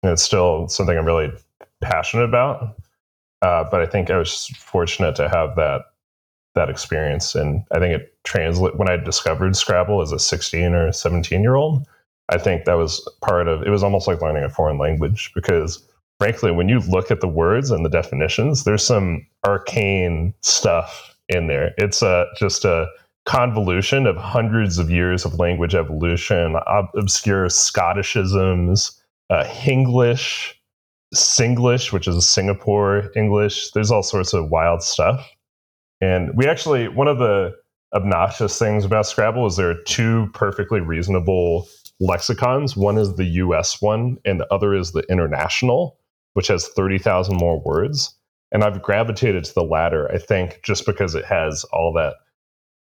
And 0.04 0.12
it's 0.12 0.24
still 0.24 0.68
something 0.68 0.98
I'm 0.98 1.06
really 1.06 1.32
passionate 1.82 2.24
about. 2.24 2.78
Uh, 3.42 3.64
but 3.70 3.82
I 3.82 3.86
think 3.86 4.10
I 4.10 4.18
was 4.18 4.48
fortunate 4.58 5.16
to 5.16 5.28
have 5.30 5.56
that 5.56 5.82
that 6.54 6.70
experience, 6.70 7.34
and 7.34 7.64
I 7.72 7.80
think 7.80 8.02
it 8.02 8.14
translate 8.26 8.76
when 8.76 8.90
I 8.90 8.98
discovered 8.98 9.56
Scrabble 9.56 10.02
as 10.02 10.12
a 10.12 10.20
16 10.20 10.74
or 10.74 10.92
17 10.92 11.42
year 11.42 11.56
old. 11.56 11.88
I 12.32 12.38
think 12.38 12.66
that 12.66 12.78
was 12.78 13.08
part 13.22 13.48
of 13.48 13.64
it 13.64 13.70
was 13.70 13.84
almost 13.84 14.08
like 14.08 14.22
learning 14.22 14.44
a 14.44 14.50
foreign 14.50 14.78
language 14.78 15.32
because 15.36 15.86
frankly, 16.22 16.52
when 16.52 16.70
you 16.70 16.80
look 16.82 17.10
at 17.10 17.20
the 17.20 17.28
words 17.28 17.72
and 17.72 17.84
the 17.84 17.90
definitions, 17.90 18.64
there's 18.64 18.86
some 18.86 19.26
arcane 19.44 20.32
stuff 20.42 21.16
in 21.28 21.48
there. 21.48 21.72
It's 21.78 22.04
a, 22.04 22.28
just 22.38 22.64
a 22.64 22.86
convolution 23.26 24.06
of 24.06 24.18
hundreds 24.18 24.78
of 24.78 24.92
years 24.92 25.26
of 25.26 25.40
language 25.40 25.74
evolution, 25.74 26.58
ob- 26.68 26.92
obscure 26.96 27.48
Scottishisms, 27.48 28.96
uh, 29.32 29.44
Hinglish, 29.46 30.54
Singlish, 31.16 31.92
which 31.92 32.08
is 32.08 32.30
Singapore 32.30 33.12
English. 33.16 33.72
There's 33.72 33.90
all 33.90 34.04
sorts 34.04 34.34
of 34.34 34.52
wild 34.52 34.84
stuff. 34.84 35.28
And 36.02 36.30
we 36.36 36.46
actually, 36.46 36.88
one 36.88 37.08
of 37.08 37.18
the 37.18 37.56
obnoxious 37.96 38.60
things 38.60 38.86
about 38.86 39.08
Scrabble 39.08 39.48
is 39.48 39.56
there 39.56 39.72
are 39.72 39.84
two 39.88 40.30
perfectly 40.36 40.82
reasonable 40.82 41.68
lexicons. 42.02 42.76
One 42.76 42.98
is 42.98 43.16
the 43.16 43.26
US 43.26 43.82
one, 43.82 44.18
and 44.26 44.40
the 44.40 44.54
other 44.54 44.74
is 44.74 44.92
the 44.92 45.04
international, 45.10 45.98
which 46.34 46.48
has 46.48 46.68
30,000 46.68 47.38
more 47.38 47.62
words. 47.62 48.14
And 48.52 48.64
I've 48.64 48.82
gravitated 48.82 49.46
to 49.46 49.54
the 49.54 49.64
latter, 49.64 50.12
I 50.12 50.18
think, 50.18 50.60
just 50.64 50.86
because 50.86 51.16
it 51.16 51.24
has 51.24 51.64
all 51.66 51.94
that 51.94 52.16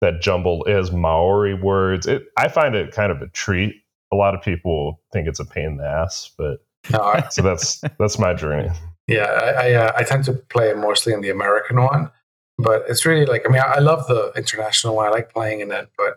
that 0.01 0.19
jumbled 0.19 0.67
it 0.67 0.73
has 0.73 0.91
Maori 0.91 1.53
words. 1.53 2.07
It 2.07 2.23
I 2.35 2.49
find 2.49 2.75
it 2.75 2.91
kind 2.91 3.11
of 3.11 3.21
a 3.21 3.27
treat. 3.27 3.75
A 4.11 4.15
lot 4.15 4.35
of 4.35 4.41
people 4.41 4.99
think 5.13 5.27
it's 5.27 5.39
a 5.39 5.45
pain 5.45 5.65
in 5.65 5.77
the 5.77 5.85
ass, 5.85 6.31
but 6.37 6.65
no, 6.91 7.21
so 7.29 7.41
that's 7.41 7.81
that's 7.99 8.19
my 8.19 8.33
journey. 8.33 8.69
Yeah, 9.07 9.25
I 9.25 9.69
I, 9.69 9.73
uh, 9.73 9.91
I, 9.97 10.03
tend 10.03 10.25
to 10.25 10.33
play 10.33 10.73
mostly 10.73 11.13
in 11.13 11.21
the 11.21 11.29
American 11.29 11.81
one, 11.81 12.11
but 12.57 12.83
it's 12.89 13.05
really 13.05 13.25
like 13.25 13.43
I 13.47 13.51
mean 13.51 13.61
I, 13.61 13.75
I 13.75 13.79
love 13.79 14.07
the 14.07 14.33
international 14.35 14.95
one. 14.95 15.07
I 15.07 15.11
like 15.11 15.31
playing 15.31 15.61
in 15.61 15.71
it, 15.71 15.89
but 15.97 16.15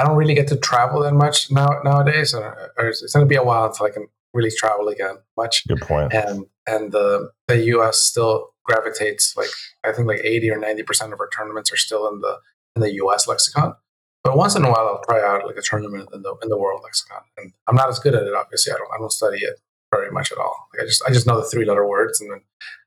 I 0.00 0.04
don't 0.04 0.16
really 0.16 0.34
get 0.34 0.48
to 0.48 0.56
travel 0.56 1.02
that 1.02 1.12
much 1.12 1.50
now 1.50 1.68
nowadays, 1.84 2.32
or, 2.32 2.72
or 2.78 2.88
it's 2.88 3.12
going 3.12 3.24
to 3.24 3.28
be 3.28 3.36
a 3.36 3.44
while 3.44 3.66
until 3.66 3.86
I 3.86 3.90
can 3.90 4.06
really 4.32 4.50
travel 4.50 4.88
again 4.88 5.16
much. 5.36 5.66
Good 5.68 5.82
point. 5.82 6.14
And 6.14 6.46
and 6.66 6.92
the 6.92 7.30
the 7.48 7.58
U.S. 7.74 8.00
still 8.00 8.48
gravitates 8.64 9.36
like 9.36 9.50
I 9.84 9.92
think 9.92 10.08
like 10.08 10.20
eighty 10.24 10.50
or 10.50 10.58
ninety 10.58 10.82
percent 10.82 11.12
of 11.12 11.20
our 11.20 11.28
tournaments 11.36 11.70
are 11.70 11.76
still 11.76 12.08
in 12.08 12.20
the 12.20 12.38
in 12.76 12.82
the 12.82 12.94
U.S. 12.94 13.28
lexicon. 13.28 13.74
But 14.24 14.36
once 14.36 14.54
in 14.54 14.64
a 14.64 14.70
while, 14.70 14.86
I'll 14.86 15.02
try 15.08 15.22
out 15.22 15.46
like 15.46 15.56
a 15.56 15.62
tournament 15.62 16.08
in 16.14 16.22
the 16.22 16.34
in 16.42 16.48
the 16.48 16.58
world 16.58 16.80
lexicon, 16.82 17.20
and 17.36 17.52
I'm 17.66 17.76
not 17.76 17.90
as 17.90 17.98
good 17.98 18.14
at 18.14 18.22
it. 18.22 18.34
Obviously, 18.34 18.72
I 18.72 18.76
don't 18.76 18.90
I 18.94 18.98
don't 18.98 19.12
study 19.12 19.40
it 19.40 19.60
very 19.92 20.10
much 20.10 20.32
at 20.32 20.38
all. 20.38 20.68
Like 20.72 20.84
I 20.84 20.86
just 20.86 21.02
I 21.06 21.12
just 21.12 21.26
know 21.26 21.38
the 21.38 21.46
three 21.46 21.66
letter 21.66 21.86
words 21.86 22.22
and 22.22 22.30
then 22.30 22.40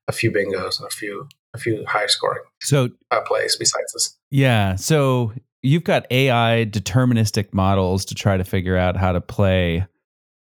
a 0.08 0.12
few 0.12 0.32
bingos 0.32 0.80
and 0.80 0.88
a 0.88 0.92
few 0.92 1.28
a 1.54 1.58
few 1.60 1.86
high 1.86 2.08
scoring 2.08 2.42
So 2.62 2.90
uh, 3.12 3.22
plays 3.22 3.56
besides 3.56 3.94
this. 3.94 4.18
Yeah. 4.32 4.76
So 4.76 5.34
you've 5.64 5.86
got 5.86 6.06
AI 6.12 6.66
deterministic 6.70 7.54
models 7.54 8.06
to 8.06 8.16
try 8.16 8.38
to 8.38 8.44
figure 8.44 8.78
out 8.78 8.98
how 8.98 9.14
to 9.14 9.22
play. 9.22 9.88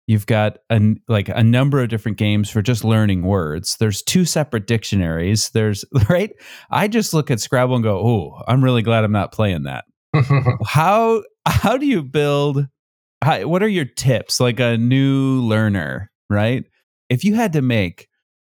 You've 0.05 0.27
got 0.27 0.59
a, 0.69 0.95
like 1.09 1.27
a 1.27 1.43
number 1.43 1.81
of 1.81 1.89
different 1.89 2.17
games 2.17 2.49
for 2.49 2.61
just 2.61 2.85
learning 2.85 3.23
words. 3.23 3.75
There's 3.77 4.01
two 4.01 4.23
separate 4.23 4.67
dictionaries. 4.67 5.49
There's 5.49 5.83
right. 6.09 6.31
I 6.71 6.87
just 6.87 7.13
look 7.13 7.29
at 7.29 7.41
Scrabble 7.41 7.75
and 7.75 7.83
go, 7.83 7.97
"Oh, 7.97 8.41
I'm 8.47 8.63
really 8.63 8.83
glad 8.83 9.03
I'm 9.03 9.11
not 9.11 9.33
playing 9.33 9.63
that." 9.63 9.83
How 10.65 11.23
how 11.45 11.77
do 11.77 11.85
you 11.85 12.01
build? 12.03 12.65
How, 13.23 13.45
what 13.47 13.61
are 13.61 13.67
your 13.67 13.85
tips? 13.85 14.39
Like 14.39 14.59
a 14.59 14.77
new 14.77 15.41
learner, 15.41 16.11
right? 16.29 16.63
If 17.09 17.23
you 17.23 17.35
had 17.35 17.53
to 17.53 17.61
make 17.61 18.07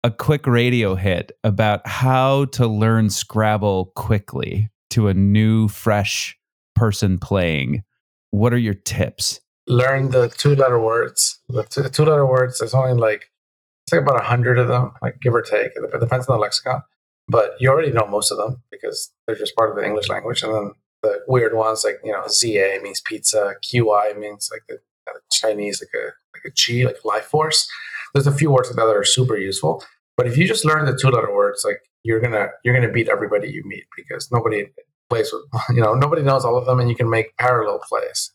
a 0.05 0.11
quick 0.11 0.47
radio 0.47 0.95
hit 0.95 1.33
about 1.45 1.87
how 1.87 2.47
to 2.47 2.67
learn 2.67 3.11
Scrabble 3.11 3.93
quickly 3.95 4.71
to 4.91 5.09
a 5.09 5.15
new, 5.15 5.69
fresh 5.69 6.37
person 6.75 7.19
playing, 7.19 7.83
what 8.31 8.53
are 8.53 8.59
your 8.59 8.75
tips? 8.75 9.41
Learn 9.67 10.11
the 10.11 10.29
two 10.29 10.57
letter 10.57 10.81
words. 10.81 11.41
The 11.49 11.65
two, 11.65 11.89
two 11.89 12.05
letter 12.05 12.27
words. 12.27 12.59
There's 12.59 12.75
only 12.75 12.95
like 12.95 13.31
it's 13.87 13.93
like 13.93 14.03
about 14.03 14.21
a 14.21 14.25
hundred 14.25 14.59
of 14.59 14.69
them, 14.69 14.93
like 15.03 15.21
give 15.21 15.35
or 15.35 15.43
take. 15.43 15.73
It 15.77 16.01
depends 16.01 16.27
on 16.27 16.37
the 16.37 16.41
lexicon, 16.41 16.83
but 17.29 17.53
you 17.61 17.69
already 17.69 17.93
know 17.93 18.07
most 18.07 18.31
of 18.31 18.39
them 18.39 18.63
because 18.71 19.13
they're 19.27 19.37
just 19.37 19.55
part 19.55 19.71
of 19.71 19.77
the 19.77 19.85
English 19.85 20.09
language. 20.09 20.43
And 20.43 20.55
then 20.55 20.73
the 21.03 21.21
weird 21.27 21.55
ones 21.55 21.85
like 21.85 22.01
you 22.05 22.13
know 22.13 22.25
ZA 22.29 22.79
means 22.83 23.01
pizza, 23.01 23.55
QI 23.65 24.19
means 24.19 24.49
like 24.53 24.63
the 24.69 24.77
uh, 25.11 25.19
Chinese 25.31 25.83
like 25.83 26.03
a 26.03 26.07
like 26.35 26.45
a 26.47 26.51
chi 26.51 26.85
like 26.85 27.05
life 27.05 27.25
force. 27.25 27.69
There's 28.15 28.27
a 28.27 28.33
few 28.33 28.51
words 28.51 28.69
like 28.69 28.77
that 28.77 28.87
that 28.87 28.97
are 28.97 29.05
super 29.05 29.37
useful. 29.37 29.85
But 30.17 30.27
if 30.27 30.37
you 30.37 30.47
just 30.47 30.65
learn 30.65 30.85
the 30.85 30.97
two 30.97 31.09
letter 31.09 31.33
words, 31.33 31.65
like 31.65 31.81
you're 32.03 32.21
gonna 32.21 32.49
you're 32.65 32.75
gonna 32.75 32.93
beat 32.93 33.09
everybody 33.09 33.51
you 33.51 33.63
meet 33.65 33.85
because 33.97 34.31
nobody 34.31 34.67
plays 35.13 35.33
with 35.33 35.43
you 35.77 35.83
know 35.83 35.95
nobody 35.95 36.23
knows 36.23 36.45
all 36.45 36.57
of 36.57 36.65
them, 36.65 36.81
and 36.81 36.89
you 36.89 36.97
can 36.97 37.11
make 37.11 37.37
parallel 37.37 37.81
plays. 37.87 38.33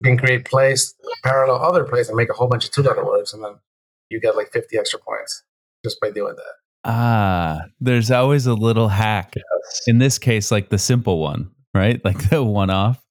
You 0.00 0.10
can 0.10 0.18
create 0.18 0.44
plays, 0.44 0.94
parallel 1.22 1.62
other 1.62 1.84
plays, 1.84 2.08
and 2.08 2.16
make 2.16 2.30
a 2.30 2.34
whole 2.34 2.48
bunch 2.48 2.64
of 2.64 2.72
two 2.72 2.82
letter 2.82 3.04
words, 3.04 3.32
and 3.32 3.42
then 3.42 3.54
you 4.10 4.20
get 4.20 4.36
like 4.36 4.52
50 4.52 4.76
extra 4.76 4.98
points 4.98 5.42
just 5.84 6.00
by 6.00 6.10
doing 6.10 6.34
that. 6.34 6.54
Ah, 6.84 7.60
there's 7.80 8.10
always 8.10 8.46
a 8.46 8.54
little 8.54 8.88
hack. 8.88 9.34
Yes. 9.36 9.82
In 9.86 9.98
this 9.98 10.18
case, 10.18 10.50
like 10.50 10.68
the 10.68 10.78
simple 10.78 11.18
one, 11.20 11.50
right? 11.74 12.04
Like 12.04 12.28
the 12.30 12.42
one 12.42 12.70
off, 12.70 13.02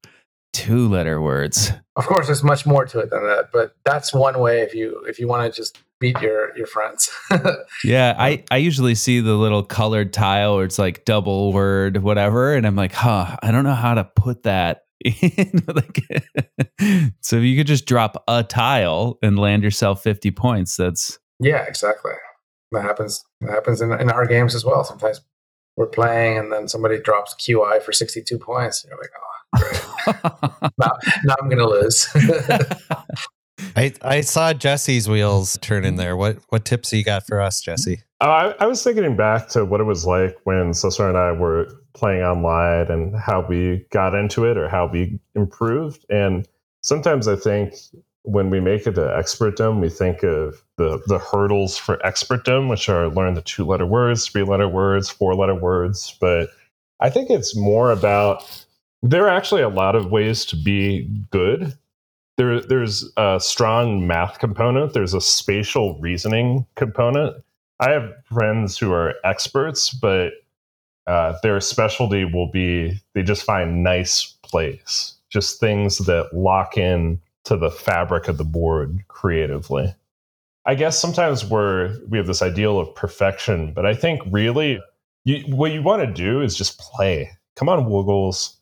two 0.53 0.87
letter 0.89 1.21
words. 1.21 1.71
Of 1.95 2.05
course, 2.05 2.27
there's 2.27 2.43
much 2.43 2.65
more 2.65 2.85
to 2.85 2.99
it 2.99 3.09
than 3.09 3.23
that, 3.23 3.49
but 3.51 3.75
that's 3.85 4.13
one 4.13 4.39
way 4.39 4.61
if 4.61 4.73
you 4.73 5.03
if 5.07 5.19
you 5.19 5.27
want 5.27 5.51
to 5.51 5.55
just 5.55 5.79
beat 5.99 6.19
your 6.21 6.55
your 6.57 6.67
friends. 6.67 7.09
Yeah, 7.83 8.15
I, 8.17 8.43
I 8.49 8.57
usually 8.57 8.95
see 8.95 9.19
the 9.19 9.35
little 9.35 9.61
colored 9.63 10.11
tile 10.13 10.55
where 10.55 10.65
it's 10.65 10.79
like 10.79 11.05
double 11.05 11.53
word, 11.53 11.97
whatever. 12.01 12.53
And 12.55 12.65
I'm 12.65 12.75
like, 12.75 12.93
huh, 12.93 13.35
I 13.43 13.51
don't 13.51 13.63
know 13.63 13.73
how 13.73 13.93
to 13.93 14.03
put 14.15 14.43
that 14.43 14.81
in. 15.05 15.63
like, 15.67 15.99
so 17.21 17.37
if 17.37 17.43
you 17.43 17.55
could 17.57 17.67
just 17.67 17.85
drop 17.85 18.23
a 18.27 18.43
tile 18.43 19.19
and 19.21 19.37
land 19.37 19.63
yourself 19.63 20.01
50 20.03 20.31
points, 20.31 20.77
that's 20.77 21.19
yeah, 21.39 21.63
exactly. 21.63 22.13
That 22.71 22.81
happens. 22.83 23.23
That 23.41 23.51
happens 23.51 23.81
in, 23.81 23.91
in 23.93 24.09
our 24.09 24.25
games 24.25 24.55
as 24.55 24.65
well. 24.65 24.83
Sometimes 24.83 25.21
we're 25.77 25.87
playing 25.87 26.37
and 26.37 26.51
then 26.51 26.67
somebody 26.67 26.99
drops 26.99 27.35
QI 27.35 27.81
for 27.83 27.91
62 27.91 28.37
points. 28.39 28.83
And 28.83 28.91
You're 28.91 28.99
like, 28.99 29.11
oh, 29.15 30.61
great. 30.61 30.71
now, 30.79 30.91
now 31.25 31.35
I'm 31.41 31.49
gonna 31.49 31.67
lose. 31.67 32.07
I, 33.75 33.93
I 34.01 34.21
saw 34.21 34.53
Jesse's 34.53 35.09
wheels 35.09 35.57
turn 35.61 35.83
in 35.83 35.95
there. 35.95 36.15
What 36.15 36.37
what 36.49 36.65
tips 36.65 36.93
you 36.93 37.03
got 37.03 37.25
for 37.27 37.41
us, 37.41 37.61
Jesse? 37.61 38.01
Uh, 38.21 38.53
I, 38.59 38.63
I 38.63 38.67
was 38.67 38.83
thinking 38.83 39.15
back 39.15 39.49
to 39.49 39.65
what 39.65 39.81
it 39.81 39.85
was 39.85 40.05
like 40.05 40.37
when 40.45 40.73
Cesar 40.73 41.09
and 41.09 41.17
I 41.17 41.33
were 41.33 41.67
playing 41.93 42.21
online 42.21 42.89
and 42.89 43.15
how 43.15 43.45
we 43.47 43.85
got 43.91 44.15
into 44.15 44.45
it 44.45 44.57
or 44.57 44.69
how 44.69 44.87
we 44.87 45.19
improved. 45.35 46.05
And 46.09 46.47
sometimes 46.81 47.27
I 47.27 47.35
think 47.35 47.73
when 48.23 48.49
we 48.49 48.59
make 48.59 48.87
it 48.87 48.95
to 48.95 49.15
expertdom, 49.17 49.81
we 49.81 49.89
think 49.89 50.23
of 50.23 50.63
the, 50.77 51.01
the 51.07 51.19
hurdles 51.19 51.77
for 51.77 51.97
expertdom, 52.05 52.69
which 52.69 52.89
are 52.89 53.09
learn 53.09 53.33
the 53.33 53.41
two 53.41 53.65
letter 53.65 53.85
words, 53.85 54.27
three 54.27 54.43
letter 54.43 54.67
words, 54.67 55.09
four 55.09 55.35
letter 55.35 55.55
words. 55.55 56.17
But 56.19 56.49
I 56.99 57.09
think 57.09 57.29
it's 57.29 57.55
more 57.55 57.91
about 57.91 58.65
there 59.03 59.25
are 59.25 59.29
actually 59.29 59.61
a 59.61 59.69
lot 59.69 59.95
of 59.95 60.11
ways 60.11 60.45
to 60.45 60.55
be 60.55 61.09
good 61.29 61.77
there, 62.37 62.61
there's 62.61 63.11
a 63.17 63.39
strong 63.39 64.07
math 64.07 64.39
component. 64.39 64.93
There's 64.93 65.13
a 65.13 65.21
spatial 65.21 65.97
reasoning 65.99 66.65
component. 66.75 67.43
I 67.79 67.91
have 67.91 68.11
friends 68.25 68.77
who 68.77 68.91
are 68.91 69.15
experts, 69.23 69.89
but 69.89 70.33
uh, 71.07 71.37
their 71.43 71.59
specialty 71.59 72.25
will 72.25 72.49
be 72.49 72.99
they 73.13 73.23
just 73.23 73.43
find 73.43 73.83
nice 73.83 74.35
plays, 74.43 75.13
just 75.29 75.59
things 75.59 75.99
that 75.99 76.33
lock 76.33 76.77
in 76.77 77.21
to 77.45 77.57
the 77.57 77.69
fabric 77.69 78.27
of 78.27 78.37
the 78.37 78.43
board 78.43 79.03
creatively. 79.07 79.93
I 80.65 80.75
guess 80.75 80.99
sometimes 80.99 81.45
we're 81.45 81.95
we 82.09 82.17
have 82.17 82.27
this 82.27 82.41
ideal 82.41 82.79
of 82.79 82.93
perfection, 82.95 83.71
but 83.73 83.85
I 83.85 83.93
think 83.93 84.21
really 84.31 84.81
you, 85.25 85.43
what 85.55 85.71
you 85.71 85.83
want 85.83 86.01
to 86.01 86.11
do 86.11 86.41
is 86.41 86.55
just 86.55 86.79
play. 86.79 87.31
Come 87.55 87.69
on, 87.69 87.85
Woogles, 87.85 88.55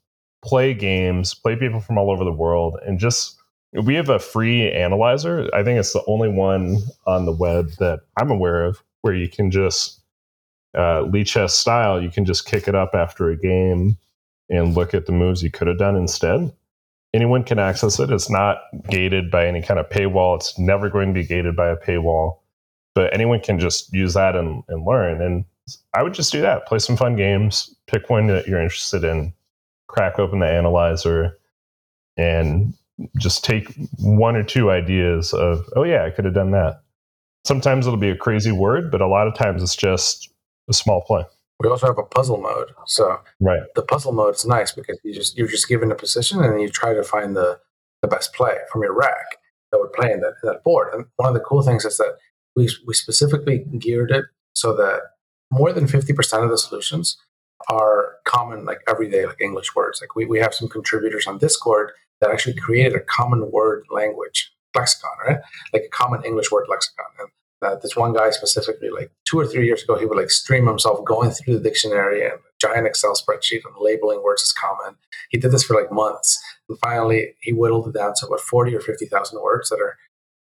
play 0.44 0.74
games, 0.74 1.34
play 1.34 1.56
people 1.56 1.80
from 1.80 1.98
all 1.98 2.12
over 2.12 2.24
the 2.24 2.32
world, 2.32 2.78
and 2.86 3.00
just 3.00 3.38
we 3.82 3.96
have 3.96 4.10
a 4.10 4.20
free 4.20 4.72
analyzer. 4.72 5.50
I 5.54 5.64
think 5.64 5.80
it's 5.80 5.94
the 5.94 6.04
only 6.08 6.30
one 6.30 6.78
on 7.08 7.26
the 7.26 7.32
web 7.32 7.72
that 7.80 8.02
I'm 8.18 8.30
aware 8.30 8.66
of 8.66 8.84
where 9.02 9.14
you 9.14 9.28
can 9.28 9.52
just 9.52 10.00
uh, 10.76 11.04
Lichess 11.04 11.52
style. 11.52 12.02
You 12.02 12.10
can 12.10 12.26
just 12.26 12.46
kick 12.46 12.68
it 12.68 12.76
up 12.76 12.92
after 12.94 13.30
a 13.30 13.38
game 13.38 13.98
and 14.50 14.76
look 14.76 14.94
at 14.94 15.06
the 15.06 15.12
moves 15.12 15.42
you 15.42 15.52
could 15.52 15.68
have 15.68 15.80
done 15.80 15.96
instead. 15.96 16.52
Anyone 17.14 17.44
can 17.44 17.60
access 17.60 18.00
it. 18.00 18.12
It's 18.12 18.30
not 18.30 18.62
gated 18.90 19.30
by 19.30 19.48
any 19.48 19.62
kind 19.62 19.80
of 19.80 19.90
paywall. 19.90 20.36
It's 20.36 20.58
never 20.58 20.90
going 20.90 21.10
to 21.10 21.14
be 21.14 21.26
gated 21.26 21.56
by 21.56 21.70
a 21.70 21.78
paywall. 21.78 22.40
But 22.96 23.14
anyone 23.14 23.40
can 23.40 23.60
just 23.60 23.92
use 23.94 24.14
that 24.14 24.36
and, 24.36 24.64
and 24.68 24.86
learn. 24.86 25.22
And 25.22 25.46
I 25.94 26.04
would 26.04 26.14
just 26.14 26.32
do 26.32 26.42
that. 26.42 26.68
Play 26.68 26.80
some 26.80 26.98
fun 26.98 27.16
games. 27.16 27.76
Pick 27.88 28.10
one 28.10 28.28
that 28.28 28.48
you're 28.48 28.62
interested 28.62 29.04
in. 29.04 29.34
Crack 29.88 30.20
open 30.20 30.40
the 30.40 30.48
analyzer 30.48 31.38
and 32.18 32.74
just 33.18 33.44
take 33.44 33.74
one 34.00 34.36
or 34.36 34.44
two 34.44 34.72
ideas 34.72 35.34
of, 35.34 35.66
oh, 35.76 35.84
yeah, 35.84 36.06
I 36.06 36.10
could 36.10 36.26
have 36.26 36.34
done 36.34 36.52
that. 36.52 36.82
Sometimes 37.46 37.86
it'll 37.86 37.98
be 38.00 38.10
a 38.10 38.16
crazy 38.18 38.52
word, 38.52 38.90
but 38.92 39.02
a 39.02 39.08
lot 39.08 39.28
of 39.28 39.36
times 39.36 39.62
it's 39.62 39.76
just 39.76 40.30
a 40.70 40.74
small 40.74 41.02
play. 41.02 41.26
we 41.60 41.70
also 41.70 41.88
have 41.88 41.98
a 41.98 42.04
puzzle 42.04 42.38
mode. 42.38 42.72
So 42.86 43.20
Right. 43.40 43.62
the 43.76 43.82
puzzle 43.84 44.12
mode 44.14 44.36
is 44.36 44.46
nice 44.46 44.72
because 44.72 45.00
you 45.04 45.14
just 45.14 45.38
you're 45.38 45.48
just 45.48 45.68
given 45.68 45.92
a 45.92 45.96
position 45.96 46.42
and 46.44 46.62
you 46.62 46.70
try 46.70 46.94
to 46.94 47.04
find 47.04 47.36
the 47.36 47.60
the 48.02 48.08
best 48.08 48.34
play 48.34 48.56
from 48.72 48.82
your 48.82 48.94
rack 48.94 49.38
that 49.72 49.80
would 49.80 49.94
play 49.94 50.12
in 50.12 50.20
that, 50.22 50.34
in 50.44 50.50
that 50.50 50.64
board. 50.64 50.94
And 50.94 51.06
one 51.18 51.28
of 51.30 51.34
the 51.34 51.40
cool 51.40 51.62
things 51.62 51.86
is 51.86 51.98
that 51.98 52.18
we 52.56 52.70
we 52.88 52.94
specifically 52.94 53.60
geared 53.80 54.12
it 54.12 54.26
so 54.54 54.74
that 54.76 55.02
more 55.52 55.72
than 55.74 55.88
fifty 55.88 56.14
percent 56.14 56.44
of 56.44 56.50
the 56.50 56.58
solutions 56.58 57.18
are 57.70 58.16
common, 58.26 58.66
like 58.66 58.82
everyday, 58.88 59.26
like 59.26 59.42
English 59.42 59.76
words. 59.76 60.02
Like 60.02 60.16
we, 60.16 60.26
we 60.26 60.40
have 60.40 60.54
some 60.54 60.68
contributors 60.68 61.28
on 61.28 61.38
Discord 61.38 61.92
that 62.22 62.32
actually 62.32 62.56
created 62.56 62.96
a 62.96 63.02
common 63.02 63.52
word 63.52 63.86
language 63.90 64.52
lexicon, 64.76 65.12
right? 65.28 65.40
Like 65.72 65.84
a 65.84 65.90
common 65.90 66.24
English 66.24 66.52
word 66.52 66.66
lexicon. 66.70 67.06
And 67.20 67.30
uh, 67.62 67.76
this 67.82 67.96
one 67.96 68.14
guy 68.14 68.30
specifically, 68.32 68.90
like 68.90 69.12
two 69.26 69.40
or 69.40 69.48
three 69.48 69.66
years 69.66 69.84
ago, 69.84 69.96
he 69.98 70.06
would 70.06 70.18
like 70.18 70.32
stream 70.32 70.68
himself 70.68 71.04
going 71.06 71.32
through 71.32 71.56
the 71.56 71.64
dictionary 71.64 72.24
and 72.24 72.40
giant 72.60 72.88
Excel 72.88 73.14
spreadsheet 73.14 73.62
and 73.66 73.76
labeling 73.80 74.24
words 74.24 74.44
as 74.44 74.52
common. 74.54 74.96
He 75.30 75.38
did 75.38 75.52
this 75.52 75.64
for 75.64 75.76
like 75.76 75.92
months, 75.92 76.42
and 76.70 76.78
finally 76.80 77.36
he 77.42 77.54
whittled 77.54 77.88
it 77.88 77.94
down 77.94 78.14
to 78.16 78.28
about 78.28 78.42
forty 78.42 78.76
or 78.76 78.82
fifty 78.82 79.06
thousand 79.06 79.42
words 79.42 79.70
that 79.70 79.80
are 79.80 79.98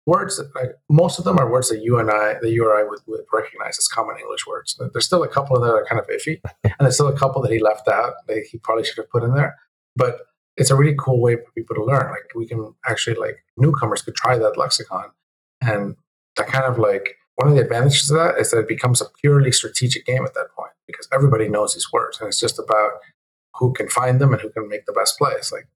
words 0.06 0.36
that 0.36 0.54
like, 0.54 0.72
most 0.88 1.18
of 1.18 1.24
them 1.24 1.38
are 1.38 1.50
words 1.50 1.68
that 1.68 1.82
you 1.82 1.98
and 1.98 2.10
I, 2.10 2.34
that 2.40 2.50
you 2.50 2.66
or 2.66 2.76
I 2.78 2.82
would, 2.82 3.00
would 3.06 3.24
recognize 3.32 3.78
as 3.78 3.88
common 3.88 4.16
English 4.18 4.46
words. 4.46 4.78
There's 4.92 5.06
still 5.06 5.22
a 5.22 5.28
couple 5.28 5.60
that 5.60 5.72
are 5.72 5.86
kind 5.86 6.00
of 6.00 6.08
iffy, 6.08 6.40
and 6.64 6.74
there's 6.80 6.94
still 6.94 7.08
a 7.08 7.18
couple 7.18 7.42
that 7.42 7.52
he 7.52 7.58
left 7.58 7.88
out 7.88 8.14
that 8.26 8.44
he 8.50 8.58
probably 8.58 8.84
should 8.84 8.96
have 8.96 9.10
put 9.10 9.22
in 9.22 9.34
there. 9.34 9.56
But 9.94 10.20
it's 10.56 10.70
a 10.70 10.76
really 10.76 10.94
cool 10.98 11.20
way 11.20 11.36
for 11.36 11.50
people 11.54 11.76
to 11.76 11.84
learn. 11.84 12.10
Like 12.10 12.34
we 12.34 12.46
can 12.46 12.74
actually 12.86 13.16
like 13.16 13.44
newcomers 13.56 14.02
could 14.02 14.16
try 14.16 14.36
that 14.38 14.58
lexicon, 14.58 15.10
and 15.60 15.96
that 16.36 16.48
kind 16.48 16.64
of 16.64 16.78
like 16.78 17.16
one 17.36 17.48
of 17.48 17.54
the 17.54 17.62
advantages 17.62 18.10
of 18.10 18.18
that 18.18 18.38
is 18.38 18.50
that 18.50 18.60
it 18.60 18.68
becomes 18.68 19.00
a 19.00 19.06
purely 19.20 19.52
strategic 19.52 20.04
game 20.04 20.24
at 20.24 20.34
that 20.34 20.48
point 20.56 20.72
because 20.86 21.08
everybody 21.12 21.48
knows 21.48 21.74
these 21.74 21.92
words, 21.92 22.20
and 22.20 22.28
it's 22.28 22.40
just 22.40 22.58
about 22.58 22.92
who 23.56 23.72
can 23.72 23.88
find 23.88 24.20
them 24.20 24.32
and 24.32 24.42
who 24.42 24.50
can 24.50 24.68
make 24.68 24.86
the 24.86 24.92
best 24.92 25.18
plays. 25.18 25.52
Like, 25.52 25.68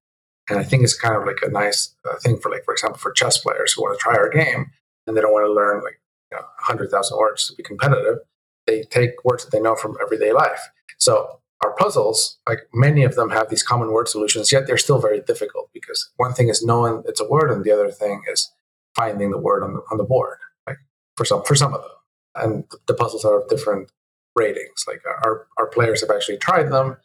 and 0.48 0.59
I 0.59 0.64
think 0.64 0.82
it's 0.85 0.98
kind 0.98 1.16
of 1.16 1.24
like 1.26 1.38
a 1.42 1.50
nice 1.50 1.94
uh, 2.09 2.16
thing 2.22 2.38
for 2.38 2.50
like, 2.50 2.64
for 2.64 2.72
example, 2.72 2.98
for 2.98 3.12
chess 3.12 3.38
players 3.38 3.72
who 3.72 3.82
want 3.82 3.98
to 3.98 4.02
try 4.02 4.14
our 4.14 4.28
game 4.28 4.70
and 5.06 5.16
they 5.16 5.20
don't 5.20 5.32
want 5.32 5.46
to 5.46 5.52
learn 5.52 5.82
like 5.82 6.00
you 6.30 6.38
know 6.38 6.44
hundred 6.59 6.90
thousand 6.90 7.18
words 7.18 7.46
to 7.46 7.54
be 7.54 7.62
competitive. 7.62 8.18
They 8.66 8.82
take 8.82 9.24
words 9.24 9.44
that 9.44 9.50
they 9.50 9.61
know 9.61 9.76
from 9.76 9.96
everyday 10.02 10.32
life. 10.32 10.70
So 10.98 11.40
our 11.64 11.72
puzzles, 11.74 12.38
like 12.48 12.68
many 12.74 13.04
of 13.04 13.14
them 13.14 13.30
have 13.30 13.48
these 13.48 13.62
common 13.62 13.92
word 13.92 14.09
solutions, 14.09 14.52
yet 14.52 14.66
they're 14.66 14.76
still 14.76 15.00
very 15.00 15.20
difficult 15.20 15.70
because 15.72 16.11
one 16.16 16.32
thing 16.32 16.48
is 16.48 16.64
knowing 16.64 17.02
it's 17.06 17.20
a 17.20 17.28
word, 17.28 17.50
and 17.50 17.64
the 17.64 17.70
other 17.70 17.90
thing 17.90 18.22
is 18.30 18.52
finding 18.94 19.30
the 19.30 19.38
word 19.38 19.62
on 19.62 19.74
the 19.74 19.80
on 19.90 19.98
the 19.98 20.04
board. 20.04 20.38
Like 20.66 20.78
for 21.16 21.24
some 21.24 21.42
for 21.44 21.54
some 21.54 21.74
of 21.74 21.82
them, 21.82 21.90
and 22.35 22.64
the 22.87 22.94
puzzles 22.94 23.24
are 23.24 23.40
of 23.40 23.48
different 23.48 23.90
ratings. 24.35 24.85
Like 24.87 25.02
our 25.06 25.46
our 25.56 25.66
players 25.66 26.00
have 26.00 26.11
actually 26.11 26.38
tried 26.38 26.70
them, 26.70 26.96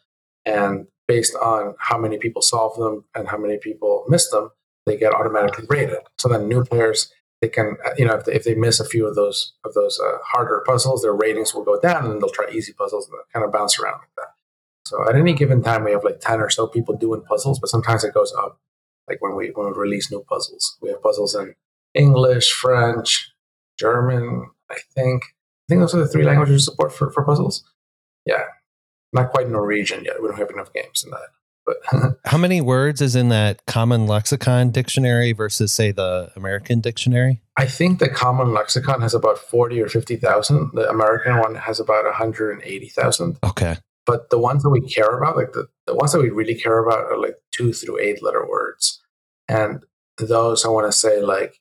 and 0.44 0.86
based 1.08 1.34
on 1.36 1.74
how 1.78 1.98
many 1.98 2.18
people 2.18 2.42
solve 2.42 2.76
them 2.78 3.04
and 3.14 3.28
how 3.28 3.38
many 3.38 3.58
people 3.58 4.04
miss 4.08 4.30
them, 4.30 4.50
they 4.86 4.96
get 4.96 5.14
automatically 5.14 5.66
rated. 5.68 5.98
So 6.18 6.28
then 6.28 6.48
new 6.48 6.64
players 6.64 7.12
they 7.42 7.48
can 7.48 7.76
you 7.98 8.06
know 8.06 8.14
if 8.14 8.24
they, 8.24 8.34
if 8.34 8.44
they 8.44 8.54
miss 8.54 8.80
a 8.80 8.84
few 8.84 9.06
of 9.06 9.16
those 9.16 9.52
of 9.64 9.74
those 9.74 10.00
uh, 10.00 10.18
harder 10.24 10.62
puzzles, 10.64 11.02
their 11.02 11.12
ratings 11.12 11.52
will 11.52 11.64
go 11.64 11.78
down, 11.78 12.06
and 12.06 12.22
they'll 12.22 12.30
try 12.30 12.46
easy 12.50 12.72
puzzles 12.72 13.08
and 13.08 13.18
kind 13.32 13.44
of 13.44 13.52
bounce 13.52 13.78
around 13.78 13.98
like 13.98 14.14
that. 14.16 14.28
So 14.86 15.06
at 15.08 15.16
any 15.16 15.34
given 15.34 15.62
time, 15.62 15.84
we 15.84 15.90
have 15.90 16.04
like 16.04 16.20
ten 16.20 16.40
or 16.40 16.48
so 16.48 16.66
people 16.68 16.96
doing 16.96 17.22
puzzles, 17.22 17.58
but 17.58 17.68
sometimes 17.68 18.04
it 18.04 18.14
goes 18.14 18.32
up. 18.38 18.60
Like 19.08 19.20
when 19.20 19.34
we 19.34 19.50
when 19.54 19.66
we 19.66 19.72
release 19.72 20.10
new 20.10 20.24
puzzles, 20.28 20.78
we 20.80 20.88
have 20.90 21.02
puzzles 21.02 21.34
in 21.34 21.54
English, 21.94 22.52
French, 22.52 23.32
German. 23.76 24.48
I 24.70 24.76
think 24.94 25.24
I 25.24 25.64
think 25.68 25.80
those 25.80 25.94
are 25.96 25.98
the 25.98 26.08
three 26.08 26.24
languages 26.24 26.64
support 26.64 26.92
for, 26.92 27.10
for 27.10 27.24
puzzles. 27.24 27.64
Yeah, 28.24 28.44
not 29.12 29.30
quite 29.30 29.48
Norwegian 29.48 30.04
yet. 30.04 30.20
We 30.20 30.28
don't 30.28 30.38
have 30.38 30.50
enough 30.50 30.72
games 30.72 31.04
in 31.04 31.10
that. 31.10 31.28
But 31.64 31.76
how 32.24 32.38
many 32.38 32.60
words 32.60 33.00
is 33.00 33.14
in 33.14 33.28
that 33.28 33.64
Common 33.66 34.06
Lexicon 34.06 34.70
dictionary 34.70 35.32
versus, 35.32 35.72
say, 35.72 35.92
the 35.92 36.32
American 36.34 36.80
dictionary? 36.80 37.40
I 37.56 37.66
think 37.66 37.98
the 37.98 38.08
Common 38.08 38.52
Lexicon 38.52 39.00
has 39.00 39.14
about 39.14 39.38
forty 39.38 39.80
or 39.80 39.88
fifty 39.88 40.16
thousand. 40.16 40.70
The 40.74 40.88
American 40.88 41.38
one 41.38 41.54
has 41.54 41.78
about 41.78 42.04
one 42.04 42.14
hundred 42.14 42.52
and 42.52 42.62
eighty 42.64 42.88
thousand. 42.88 43.38
Okay. 43.44 43.76
But 44.04 44.30
the 44.30 44.38
ones 44.38 44.64
that 44.64 44.70
we 44.70 44.80
care 44.80 45.16
about, 45.16 45.36
like 45.36 45.52
the, 45.52 45.68
the 45.86 45.94
ones 45.94 46.10
that 46.10 46.20
we 46.20 46.30
really 46.30 46.56
care 46.56 46.78
about, 46.78 47.04
are 47.04 47.18
like 47.18 47.36
two 47.52 47.72
through 47.72 48.00
eight 48.00 48.20
letter 48.22 48.44
words, 48.48 49.00
and 49.48 49.84
those 50.18 50.64
I 50.64 50.68
want 50.68 50.88
to 50.88 50.92
say 50.92 51.22
like 51.22 51.60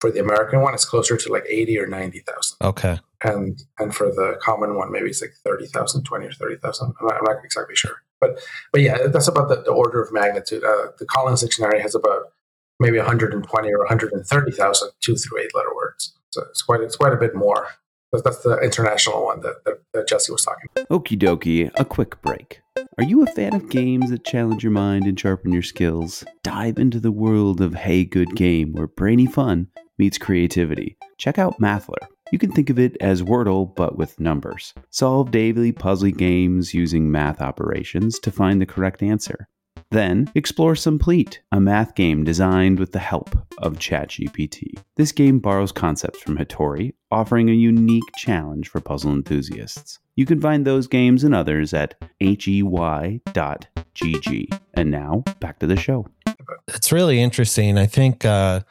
for 0.00 0.10
the 0.10 0.20
American 0.20 0.60
one, 0.60 0.74
it's 0.74 0.84
closer 0.84 1.16
to 1.16 1.32
like 1.32 1.44
80 1.48 1.78
or 1.78 1.86
90,000. 1.86 2.56
Okay. 2.62 2.98
And 3.22 3.62
and 3.78 3.94
for 3.94 4.06
the 4.08 4.38
common 4.42 4.76
one, 4.76 4.92
maybe 4.92 5.08
it's 5.08 5.22
like 5.22 5.34
30,000, 5.44 6.04
20 6.04 6.26
or 6.26 6.32
30,000. 6.32 6.94
I'm, 7.00 7.08
I'm, 7.08 7.24
not 7.24 7.44
exactly 7.44 7.76
sure. 7.76 8.02
But 8.20 8.38
but 8.72 8.82
yeah, 8.82 9.06
that's 9.08 9.28
about 9.28 9.48
the, 9.48 9.62
the 9.62 9.72
order 9.72 10.02
of 10.02 10.12
magnitude. 10.12 10.64
Uh, 10.64 10.88
the 10.98 11.06
Collins 11.06 11.42
Dictionary 11.42 11.80
has 11.80 11.94
about 11.94 12.32
maybe 12.78 12.98
120 12.98 13.72
or 13.72 13.78
130,000 13.78 14.90
two 15.00 15.16
through 15.16 15.40
eight 15.40 15.54
letter 15.54 15.74
words. 15.74 16.14
So 16.30 16.42
it's 16.50 16.62
quite 16.62 16.80
it's 16.80 16.96
quite 16.96 17.12
a 17.12 17.16
bit 17.16 17.34
more. 17.34 17.68
But 18.12 18.22
that's 18.22 18.38
the 18.38 18.58
international 18.58 19.24
one 19.24 19.40
that, 19.40 19.64
that, 19.64 19.80
that 19.92 20.08
Jesse 20.08 20.30
was 20.30 20.44
talking 20.44 20.68
about. 20.74 20.88
Okie 20.88 21.18
dokie, 21.18 21.70
a 21.74 21.84
quick 21.84 22.22
break. 22.22 22.60
Are 22.98 23.04
you 23.04 23.22
a 23.22 23.26
fan 23.26 23.54
of 23.54 23.68
games 23.68 24.10
that 24.10 24.24
challenge 24.24 24.62
your 24.62 24.72
mind 24.72 25.04
and 25.04 25.18
sharpen 25.18 25.52
your 25.52 25.62
skills? 25.62 26.24
Dive 26.42 26.78
into 26.78 27.00
the 27.00 27.10
world 27.10 27.60
of 27.60 27.74
Hey 27.74 28.04
Good 28.04 28.34
Game, 28.36 28.72
where 28.72 28.86
brainy 28.86 29.26
fun 29.26 29.68
meets 29.98 30.18
creativity. 30.18 30.96
Check 31.18 31.38
out 31.38 31.60
Mathler. 31.60 32.06
You 32.32 32.38
can 32.38 32.50
think 32.50 32.70
of 32.70 32.78
it 32.78 32.96
as 33.00 33.22
Wordle, 33.22 33.72
but 33.76 33.96
with 33.96 34.18
numbers. 34.18 34.74
Solve 34.90 35.30
daily 35.30 35.70
puzzle 35.70 36.10
games 36.10 36.74
using 36.74 37.10
math 37.10 37.40
operations 37.40 38.18
to 38.20 38.32
find 38.32 38.60
the 38.60 38.66
correct 38.66 39.00
answer. 39.02 39.46
Then, 39.92 40.28
explore 40.34 40.74
Simplete, 40.74 41.40
a 41.52 41.60
math 41.60 41.94
game 41.94 42.24
designed 42.24 42.80
with 42.80 42.90
the 42.90 42.98
help 42.98 43.38
of 43.58 43.74
ChatGPT. 43.74 44.76
This 44.96 45.12
game 45.12 45.38
borrows 45.38 45.70
concepts 45.70 46.20
from 46.20 46.36
Hitori, 46.36 46.94
offering 47.12 47.48
a 47.48 47.52
unique 47.52 48.10
challenge 48.16 48.68
for 48.68 48.80
puzzle 48.80 49.12
enthusiasts. 49.12 50.00
You 50.16 50.26
can 50.26 50.40
find 50.40 50.66
those 50.66 50.88
games 50.88 51.22
and 51.22 51.34
others 51.34 51.72
at 51.72 51.94
hey.gg. 52.18 52.88
And 54.74 54.90
now, 54.90 55.22
back 55.38 55.60
to 55.60 55.68
the 55.68 55.76
show. 55.76 56.08
It's 56.66 56.90
really 56.90 57.20
interesting. 57.20 57.78
I 57.78 57.86
think 57.86 58.24
uh, 58.24 58.62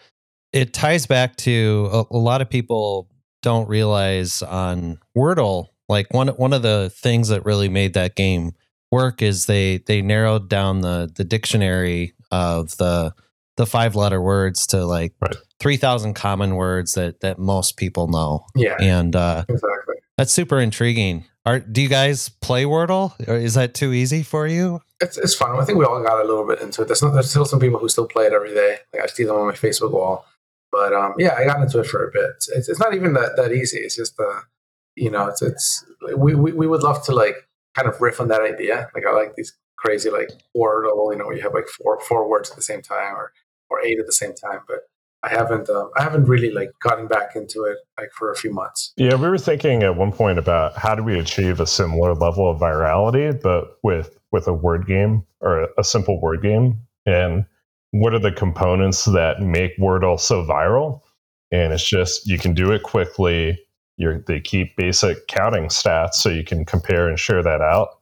it 0.51 0.73
ties 0.73 1.05
back 1.05 1.37
to 1.37 1.89
a, 1.93 2.03
a 2.11 2.17
lot 2.17 2.41
of 2.41 2.49
people 2.49 3.07
don't 3.45 3.69
realize 3.69 4.41
on 4.41 4.97
Wordle, 5.15 5.67
like 5.87 6.11
one 6.11 6.29
one 6.29 6.51
of 6.51 6.63
the 6.63 6.91
things 6.93 7.29
that 7.29 7.45
really 7.45 7.69
made 7.69 7.93
that 7.93 8.15
game 8.15 8.53
work 8.91 9.21
is 9.21 9.45
they 9.45 9.77
they 9.85 10.01
narrowed 10.01 10.49
down 10.49 10.81
the 10.81 11.11
the 11.15 11.23
dictionary 11.23 12.13
of 12.31 12.75
the 12.77 13.13
the 13.55 13.67
five 13.67 13.95
letter 13.95 14.19
words 14.19 14.65
to 14.67 14.83
like 14.83 15.13
right. 15.21 15.35
3000 15.59 16.15
common 16.15 16.55
words 16.55 16.95
that 16.95 17.19
that 17.21 17.37
most 17.37 17.77
people 17.77 18.07
know. 18.07 18.47
Yeah. 18.55 18.77
And 18.79 19.15
uh 19.15 19.45
exactly. 19.47 19.95
that's 20.17 20.33
super 20.33 20.59
intriguing. 20.59 21.25
Are 21.45 21.59
do 21.59 21.83
you 21.83 21.87
guys 21.87 22.29
play 22.29 22.63
wordle? 22.63 23.13
Or 23.27 23.35
is 23.35 23.53
that 23.53 23.75
too 23.75 23.93
easy 23.93 24.23
for 24.23 24.47
you? 24.47 24.81
It's, 25.01 25.17
it's 25.17 25.35
fun 25.35 25.59
i 25.59 25.65
think 25.65 25.77
we 25.77 25.85
all 25.85 26.01
got 26.01 26.19
a 26.19 26.25
little 26.25 26.47
bit 26.47 26.61
into 26.61 26.81
it. 26.81 26.87
There's, 26.87 27.03
not, 27.03 27.13
there's 27.13 27.29
still 27.29 27.45
some 27.45 27.59
people 27.59 27.79
who 27.79 27.89
still 27.89 28.07
play 28.07 28.25
it 28.25 28.33
every 28.33 28.55
day. 28.55 28.77
Like 28.91 29.03
i 29.03 29.05
see 29.05 29.23
them 29.23 29.35
on 29.35 29.45
my 29.45 29.53
facebook 29.53 29.91
wall 29.91 30.25
but 30.75 30.93
um 30.93 31.13
yeah 31.17 31.35
i 31.37 31.45
got 31.45 31.61
into 31.61 31.79
it 31.79 31.87
for 31.87 32.07
a 32.07 32.11
bit 32.11 32.31
it's, 32.55 32.69
it's 32.69 32.79
not 32.79 32.93
even 32.93 33.13
that 33.13 33.35
that 33.37 33.51
easy 33.51 33.77
it's 33.77 33.95
just 33.95 34.19
uh 34.19 34.41
you 34.95 35.09
know 35.09 35.27
it's 35.27 35.41
it's 35.41 35.85
we, 36.17 36.35
we, 36.35 36.51
we 36.51 36.67
would 36.67 36.83
love 36.83 37.03
to 37.05 37.13
like 37.13 37.35
kind 37.75 37.87
of 37.87 37.99
riff 38.01 38.19
on 38.19 38.29
that 38.29 38.41
idea. 38.41 38.89
Like 38.95 39.05
I 39.05 39.11
like 39.11 39.35
these 39.35 39.53
crazy 39.77 40.09
like 40.09 40.29
wordle, 40.55 41.11
you 41.11 41.17
know, 41.17 41.25
where 41.25 41.35
you 41.35 41.41
have 41.43 41.53
like 41.53 41.67
four 41.67 41.99
four 41.99 42.27
words 42.27 42.49
at 42.49 42.55
the 42.55 42.63
same 42.63 42.81
time 42.81 43.15
or 43.15 43.31
or 43.69 43.81
eight 43.81 43.99
at 43.99 44.05
the 44.05 44.13
same 44.13 44.33
time. 44.33 44.61
But 44.67 44.79
I 45.23 45.29
haven't 45.29 45.69
um, 45.69 45.91
I 45.97 46.03
haven't 46.03 46.25
really 46.25 46.51
like 46.51 46.71
gotten 46.81 47.07
back 47.07 47.35
into 47.35 47.63
it 47.63 47.77
like 47.99 48.11
for 48.13 48.31
a 48.31 48.35
few 48.35 48.51
months. 48.51 48.93
Yeah, 48.97 49.15
we 49.15 49.27
were 49.27 49.37
thinking 49.37 49.83
at 49.83 49.95
one 49.95 50.11
point 50.11 50.39
about 50.39 50.77
how 50.77 50.95
do 50.95 51.03
we 51.03 51.19
achieve 51.19 51.59
a 51.59 51.67
similar 51.67 52.13
level 52.13 52.49
of 52.49 52.59
virality, 52.59 53.39
but 53.41 53.77
with 53.83 54.17
with 54.31 54.47
a 54.47 54.53
word 54.53 54.87
game 54.87 55.25
or 55.41 55.67
a 55.77 55.83
simple 55.83 56.19
word 56.21 56.41
game, 56.41 56.79
and 57.05 57.45
what 57.99 58.13
are 58.13 58.19
the 58.19 58.31
components 58.31 59.05
that 59.05 59.41
make 59.41 59.77
Wordle 59.77 60.19
so 60.19 60.43
viral? 60.45 61.01
And 61.51 61.73
it's 61.73 61.87
just 61.87 62.27
you 62.27 62.37
can 62.37 62.53
do 62.53 62.71
it 62.71 62.83
quickly 62.83 63.59
you're, 63.97 64.19
they 64.19 64.39
keep 64.39 64.75
basic 64.75 65.27
counting 65.27 65.65
stats 65.65 66.15
so 66.15 66.29
you 66.29 66.43
can 66.43 66.65
compare 66.65 67.07
and 67.07 67.19
share 67.19 67.41
that 67.43 67.61
out. 67.61 67.99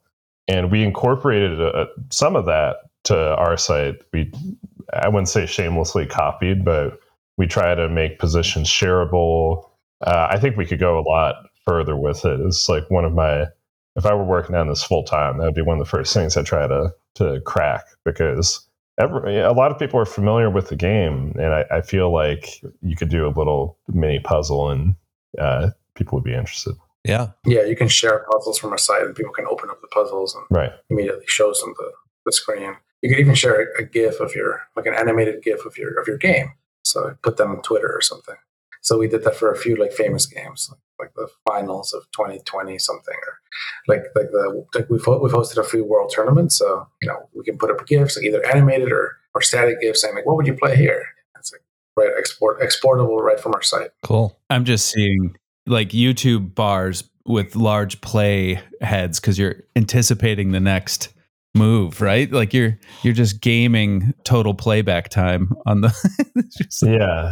And 0.47 0.71
we 0.71 0.84
incorporated 0.84 1.62
a, 1.62 1.67
uh, 1.67 1.86
some 2.12 2.36
of 2.36 2.45
that 2.45 2.77
to 3.06 3.36
our 3.36 3.58
site. 3.58 4.01
We, 4.12 4.32
I 4.93 5.08
wouldn't 5.08 5.29
say 5.29 5.45
shamelessly 5.45 6.06
copied, 6.06 6.65
but 6.65 6.99
we 7.38 7.47
try 7.47 7.75
to 7.75 7.89
make 7.89 8.19
positions 8.19 8.67
shareable. 8.67 9.69
Uh, 10.06 10.27
I 10.29 10.39
think 10.39 10.58
we 10.58 10.65
could 10.65 10.79
go 10.79 10.99
a 10.99 11.08
lot 11.08 11.36
further 11.65 11.95
with 11.95 12.25
it. 12.25 12.39
It's 12.41 12.67
like 12.67 12.89
one 12.89 13.06
of 13.06 13.13
my, 13.13 13.47
if 13.95 14.06
I 14.06 14.13
were 14.13 14.25
working 14.25 14.56
on 14.56 14.67
this 14.67 14.84
full 14.84 15.03
time, 15.03 15.38
that 15.38 15.45
would 15.45 15.56
be 15.56 15.62
one 15.62 15.79
of 15.79 15.86
the 15.86 15.89
first 15.89 16.13
things 16.13 16.36
I 16.36 16.43
try 16.43 16.67
to 16.67 16.93
to 17.15 17.39
crack 17.41 17.86
because 18.03 18.67
every, 18.99 19.39
a 19.39 19.51
lot 19.51 19.71
of 19.71 19.79
people 19.79 19.99
are 19.99 20.06
familiar 20.06 20.49
with 20.49 20.69
the 20.69 20.75
game, 20.75 21.34
and 21.36 21.53
I, 21.53 21.65
I 21.71 21.82
feel 21.82 22.12
like 22.12 22.63
you 22.82 22.95
could 22.95 23.10
do 23.10 23.27
a 23.27 23.34
little 23.38 23.77
mini 23.88 24.19
puzzle 24.19 24.69
and 24.69 24.95
uh, 25.39 25.71
people 25.95 26.17
would 26.17 26.25
be 26.25 26.34
interested. 26.34 26.75
Yeah. 27.03 27.32
Yeah, 27.45 27.63
you 27.63 27.75
can 27.75 27.89
share 27.89 28.25
puzzles 28.32 28.58
from 28.58 28.73
a 28.73 28.77
site 28.77 29.03
and 29.03 29.15
people 29.15 29.34
can 29.34 29.45
open 29.45 29.69
up 29.69 29.82
the 29.82 29.88
puzzles 29.88 30.36
and 30.36 30.45
right. 30.49 30.71
immediately 30.89 31.25
shows 31.27 31.60
them 31.60 31.73
the, 31.77 31.91
the 32.25 32.32
screen. 32.32 32.75
You 33.01 33.10
could 33.10 33.19
even 33.19 33.36
share 33.36 33.62
a, 33.62 33.82
a 33.82 33.86
GIF 33.86 34.21
of 34.21 34.34
your 34.34 34.62
like 34.77 34.86
an 34.86 34.93
animated 34.93 35.43
GIF 35.43 35.65
of 35.65 35.77
your 35.77 35.99
of 35.99 36.08
your 36.08 36.17
game. 36.17 36.53
So 36.86 37.17
put 37.21 37.36
them 37.38 37.51
on 37.51 37.62
Twitter 37.62 37.91
or 37.93 38.01
something. 38.01 38.36
So 38.82 38.97
we 38.97 39.08
did 39.08 39.23
that 39.25 39.36
for 39.36 39.51
a 39.51 39.58
few 39.58 39.75
like 39.75 39.91
famous 39.91 40.25
games, 40.25 40.69
like, 40.71 40.79
like 40.99 41.13
the 41.15 41.27
finals 41.47 41.93
of 41.93 42.03
2020 42.15 42.77
something, 42.79 43.15
or 43.15 43.39
like 43.88 44.03
like 44.15 44.32
the 44.32 44.65
like 44.75 44.89
we've 44.89 45.06
we've 45.06 45.34
hosted 45.34 45.58
a 45.58 45.63
few 45.63 45.84
world 45.84 46.12
tournaments. 46.13 46.58
So 46.58 46.88
you 47.01 47.08
know 47.08 47.29
we 47.34 47.43
can 47.43 47.58
put 47.58 47.71
up 47.71 47.86
GIFs, 47.86 48.17
like 48.17 48.25
either 48.25 48.45
animated 48.45 48.91
or 48.91 49.17
or 49.36 49.41
static 49.41 49.82
GIFs, 49.82 50.01
saying 50.01 50.15
like 50.15 50.25
what 50.25 50.36
would 50.36 50.47
you 50.47 50.56
play 50.56 50.75
here? 50.75 51.03
It's 51.38 51.51
like 51.51 51.62
right 51.97 52.13
export 52.17 52.62
exportable 52.62 53.17
right 53.17 53.39
from 53.39 53.53
our 53.53 53.62
site. 53.62 53.91
Cool. 54.03 54.38
I'm 54.49 54.65
just 54.65 54.89
seeing 54.89 55.36
like 55.65 55.89
YouTube 55.89 56.56
bars 56.56 57.03
with 57.25 57.56
large 57.56 58.01
play 58.01 58.60
heads 58.82 59.19
because 59.19 59.39
you're 59.39 59.63
anticipating 59.75 60.51
the 60.51 60.60
next 60.60 61.12
move, 61.56 62.02
right? 62.02 62.32
Like 62.32 62.54
you're 62.54 62.80
you're 63.04 63.13
just 63.13 63.42
gaming 63.42 64.13
total 64.24 64.54
playback 64.54 65.10
time 65.10 65.54
on 65.66 65.82
the 65.82 65.94
Yeah. 66.82 67.32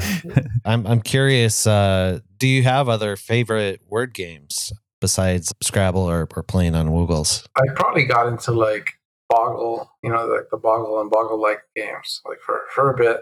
I'm 0.65 0.85
I'm 0.85 1.01
curious, 1.01 1.65
uh, 1.65 2.19
do 2.37 2.47
you 2.47 2.63
have 2.63 2.89
other 2.89 3.15
favorite 3.15 3.81
word 3.87 4.13
games 4.13 4.71
besides 4.99 5.53
Scrabble 5.61 6.01
or, 6.01 6.27
or 6.35 6.43
playing 6.43 6.75
on 6.75 6.89
Woogles? 6.89 7.45
I 7.55 7.63
probably 7.75 8.05
got 8.05 8.27
into 8.27 8.51
like 8.51 8.93
Boggle, 9.29 9.89
you 10.03 10.11
know, 10.11 10.25
like 10.27 10.49
the, 10.49 10.57
the 10.57 10.57
Boggle 10.57 11.01
and 11.01 11.09
Boggle 11.09 11.41
like 11.41 11.59
games, 11.75 12.21
like 12.27 12.39
for, 12.45 12.61
for 12.73 12.91
a 12.91 12.97
bit. 12.97 13.17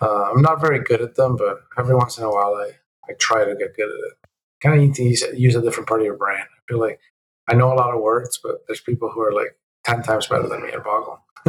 Uh, 0.00 0.30
I'm 0.30 0.42
not 0.42 0.60
very 0.60 0.78
good 0.78 1.00
at 1.00 1.14
them, 1.16 1.36
but 1.36 1.62
every 1.78 1.94
once 1.94 2.18
in 2.18 2.24
a 2.24 2.30
while 2.30 2.54
I, 2.54 2.72
I 3.08 3.14
try 3.18 3.44
to 3.44 3.54
get 3.56 3.74
good 3.74 3.88
at 3.88 4.10
it 4.10 4.26
kind 4.62 4.74
of 4.74 4.80
need 4.80 4.94
to 4.94 5.02
use, 5.02 5.24
use 5.34 5.54
a 5.54 5.62
different 5.62 5.88
part 5.88 6.00
of 6.00 6.06
your 6.06 6.16
brain. 6.16 6.38
I 6.38 6.60
feel 6.68 6.80
like 6.80 7.00
I 7.48 7.54
know 7.54 7.72
a 7.72 7.74
lot 7.76 7.94
of 7.94 8.00
words, 8.00 8.38
but 8.42 8.66
there's 8.66 8.80
people 8.80 9.10
who 9.10 9.20
are 9.20 9.32
like 9.32 9.56
10 9.86 10.02
times 10.02 10.26
better 10.26 10.48
than 10.48 10.62
me 10.62 10.70
at 10.70 10.84
Boggle, 10.84 11.20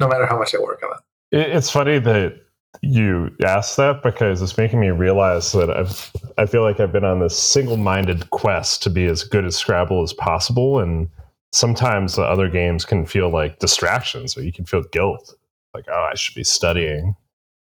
no 0.00 0.08
matter 0.08 0.26
how 0.26 0.38
much 0.38 0.54
I 0.54 0.58
work 0.58 0.82
on 0.82 0.90
it. 0.90 1.50
It's 1.54 1.70
funny 1.70 1.98
that 1.98 2.40
you 2.80 3.30
asked 3.44 3.76
that 3.76 4.02
because 4.02 4.40
it's 4.40 4.56
making 4.56 4.80
me 4.80 4.90
realize 4.90 5.52
that 5.52 5.70
I've, 5.70 6.12
I 6.38 6.46
feel 6.46 6.62
like 6.62 6.80
I've 6.80 6.92
been 6.92 7.04
on 7.04 7.20
this 7.20 7.38
single 7.38 7.76
minded 7.76 8.30
quest 8.30 8.82
to 8.84 8.90
be 8.90 9.06
as 9.06 9.24
good 9.24 9.44
at 9.44 9.52
Scrabble 9.52 10.02
as 10.02 10.12
possible. 10.12 10.78
And 10.78 11.08
sometimes 11.52 12.16
the 12.16 12.22
other 12.22 12.48
games 12.48 12.84
can 12.84 13.06
feel 13.06 13.28
like 13.28 13.58
distractions 13.58 14.36
or 14.36 14.42
you 14.42 14.52
can 14.52 14.64
feel 14.64 14.82
guilt 14.90 15.34
like 15.74 15.84
oh 15.90 16.08
i 16.10 16.14
should 16.14 16.34
be 16.34 16.44
studying 16.44 17.14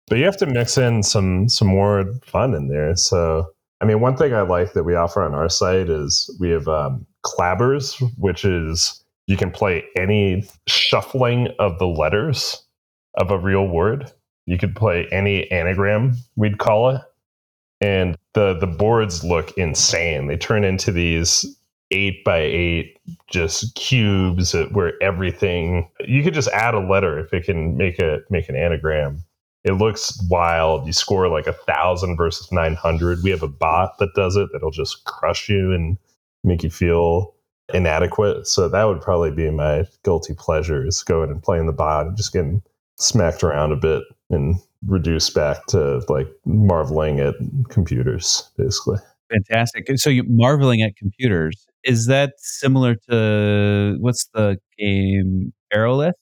but 0.09 0.18
you 0.18 0.24
have 0.24 0.37
to 0.37 0.46
mix 0.46 0.76
in 0.76 1.02
some 1.02 1.48
some 1.48 1.68
more 1.68 2.05
fun 2.24 2.52
in 2.52 2.68
there 2.68 2.94
so 2.96 3.46
i 3.81 3.85
mean 3.85 4.00
one 4.00 4.16
thing 4.16 4.35
i 4.35 4.42
like 4.42 4.72
that 4.72 4.85
we 4.85 4.94
offer 4.94 5.22
on 5.22 5.35
our 5.35 5.48
site 5.48 5.88
is 5.88 6.35
we 6.40 6.50
have 6.50 6.68
um, 6.68 7.07
clabbers 7.24 8.02
which 8.18 8.44
is 8.44 9.05
you 9.27 9.37
can 9.37 9.51
play 9.51 9.85
any 9.97 10.49
shuffling 10.67 11.49
of 11.59 11.79
the 11.79 11.87
letters 11.87 12.65
of 13.17 13.31
a 13.31 13.39
real 13.39 13.67
word. 13.67 14.11
You 14.47 14.59
could 14.59 14.77
play 14.77 15.09
any 15.11 15.51
anagram 15.51 16.17
we'd 16.37 16.59
call 16.59 16.91
it. 16.91 17.03
And 17.81 18.17
the 18.35 18.55
the 18.59 18.67
boards 18.67 19.25
look 19.25 19.53
insane. 19.59 20.29
They 20.29 20.37
turn 20.37 20.65
into 20.65 20.93
these 20.93 21.45
eight 21.91 22.25
by 22.25 22.39
eight 22.39 22.99
just 23.29 23.75
cubes 23.75 24.55
where 24.73 24.95
everything 25.03 25.89
you 26.01 26.23
could 26.23 26.35
just 26.35 26.49
add 26.49 26.75
a 26.75 26.81
letter 26.81 27.19
if 27.19 27.33
it 27.33 27.45
can 27.45 27.77
make 27.77 27.99
a 27.99 28.21
make 28.31 28.49
an 28.49 28.57
anagram. 28.57 29.23
It 29.65 29.73
looks 29.73 30.17
wild. 30.31 30.87
You 30.87 30.93
score 30.93 31.29
like 31.29 31.49
a 31.49 31.53
thousand 31.53 32.17
versus 32.17 32.51
900 32.53 33.23
we 33.23 33.31
have 33.31 33.43
a 33.43 33.49
bot 33.49 33.99
that 33.99 34.15
does 34.15 34.37
it 34.37 34.49
that'll 34.53 34.71
just 34.71 35.05
crush 35.05 35.49
you 35.49 35.73
and 35.73 35.99
make 36.45 36.62
you 36.62 36.71
feel 36.71 37.36
inadequate. 37.72 38.46
So 38.46 38.68
that 38.68 38.85
would 38.85 39.00
probably 39.00 39.31
be 39.31 39.50
my 39.50 39.85
guilty 40.05 40.35
pleasure 40.35 40.87
is 40.87 41.02
going 41.02 41.31
and 41.31 41.42
playing 41.42 41.66
the 41.66 41.72
bot 41.72 42.07
and 42.07 42.16
just 42.16 42.33
getting 42.33 42.62
smacked 42.96 43.42
around 43.42 43.72
a 43.72 43.76
bit 43.76 44.02
and 44.31 44.57
reduced 44.87 45.35
back 45.35 45.66
to 45.66 46.02
like 46.09 46.29
marveling 46.44 47.20
at 47.20 47.35
computers 47.68 48.50
basically. 48.57 48.98
Fantastic. 49.31 49.87
So 49.98 50.11
you 50.11 50.22
marveling 50.24 50.83
at 50.83 50.96
computers 50.96 51.66
is 51.83 52.07
that 52.07 52.35
similar 52.38 52.96
to 53.11 53.96
what's 54.00 54.29
the 54.35 54.59
game 54.79 55.52
Aerolith, 55.74 56.12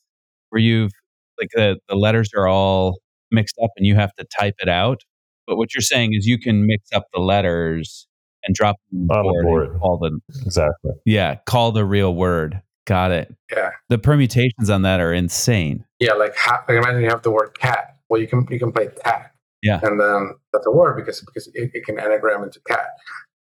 where 0.51 0.61
you've 0.61 0.93
like 1.39 1.49
the, 1.55 1.79
the 1.89 1.97
letters 1.97 2.31
are 2.37 2.47
all 2.47 2.99
mixed 3.31 3.57
up 3.63 3.71
and 3.77 3.87
you 3.87 3.95
have 3.97 4.15
to 4.15 4.25
type 4.39 4.55
it 4.61 4.69
out? 4.69 5.01
But 5.47 5.57
what 5.57 5.75
you're 5.75 5.83
saying 5.83 6.15
is 6.15 6.27
you 6.27 6.39
can 6.39 6.67
mix 6.67 6.91
up 6.93 7.05
the 7.13 7.21
letters 7.21 8.07
and 8.47 8.55
drop 8.55 8.77
them 8.91 9.11
on 9.11 9.25
the 9.25 9.43
board. 9.43 9.71
And 9.71 9.81
call 9.81 9.99
them 9.99 10.23
exactly. 10.45 10.93
Yeah, 11.05 11.37
call 11.47 11.73
the 11.73 11.85
real 11.85 12.15
word. 12.15 12.61
Got 12.87 13.13
it. 13.13 13.35
Yeah. 13.51 13.71
The 13.89 13.99
permutations 13.99 14.69
on 14.69 14.83
that 14.83 15.01
are 15.01 15.13
insane. 15.13 15.85
Yeah, 16.01 16.13
like, 16.13 16.37
ha- 16.37 16.65
like 16.69 16.77
imagine 16.77 17.01
you 17.03 17.09
have 17.09 17.23
the 17.23 17.31
word 17.31 17.59
cat. 17.59 17.97
Well, 18.09 18.21
you 18.21 18.29
can 18.29 18.47
you 18.51 18.59
can 18.59 18.73
play 18.73 18.89
cat. 19.03 19.33
Yeah. 19.63 19.81
And 19.83 19.99
then 19.99 20.35
that's 20.53 20.67
a 20.67 20.71
word 20.71 20.97
because 20.97 21.21
because 21.21 21.49
it, 21.55 21.71
it 21.73 21.85
can 21.87 21.99
anagram 21.99 22.43
into 22.43 22.61
cat. 22.67 22.89